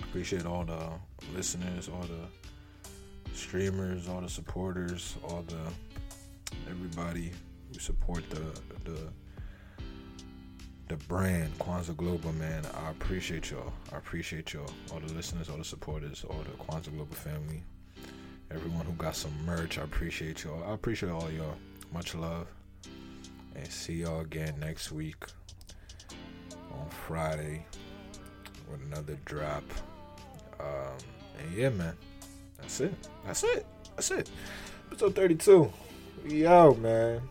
Appreciate 0.00 0.44
all 0.44 0.64
the 0.64 0.90
listeners, 1.34 1.88
all 1.88 2.02
the 2.02 3.34
streamers, 3.34 4.08
all 4.08 4.20
the 4.20 4.28
supporters, 4.28 5.16
all 5.24 5.44
the 5.46 5.56
everybody 6.70 7.32
who 7.72 7.78
support 7.78 8.28
the 8.30 8.42
the 8.84 8.98
the 10.88 10.96
brand 11.06 11.56
Kwanzaa 11.58 11.96
Global, 11.96 12.32
man. 12.34 12.64
I 12.86 12.90
appreciate 12.90 13.50
y'all. 13.50 13.72
I 13.92 13.98
appreciate 13.98 14.52
y'all. 14.54 14.70
All 14.92 15.00
the 15.00 15.12
listeners, 15.12 15.50
all 15.50 15.58
the 15.58 15.64
supporters, 15.64 16.24
all 16.28 16.42
the 16.42 16.64
Kwanzaa 16.64 16.94
Global 16.94 17.14
family. 17.14 17.62
Everyone 18.50 18.86
who 18.86 18.92
got 18.92 19.14
some 19.14 19.32
merch, 19.44 19.78
I 19.78 19.82
appreciate 19.82 20.44
y'all. 20.44 20.64
I 20.64 20.72
appreciate 20.72 21.10
all 21.10 21.30
y'all. 21.30 21.56
Much 21.92 22.14
love. 22.14 22.46
And 23.54 23.66
see 23.66 23.94
y'all 23.94 24.20
again 24.20 24.54
next 24.58 24.90
week 24.90 25.24
on 26.72 26.88
Friday 26.88 27.66
with 28.70 28.80
another 28.86 29.18
drop. 29.26 29.64
Um, 30.58 30.96
and 31.38 31.54
yeah, 31.54 31.68
man. 31.68 31.94
That's 32.58 32.80
it. 32.80 32.94
That's 33.24 33.44
it. 33.44 33.66
That's 33.94 34.10
it. 34.10 34.30
Episode 34.90 35.14
32. 35.14 35.72
We 36.24 36.46
out, 36.46 36.78
man. 36.78 37.22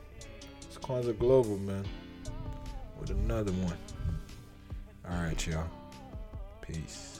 It's 0.61 0.77
Kwanzaa 0.77 1.18
Global, 1.18 1.57
man 1.57 1.85
with 2.99 3.09
another 3.11 3.51
one. 3.53 3.77
All 5.09 5.23
right, 5.23 5.47
y'all. 5.47 5.64
Peace. 6.61 7.16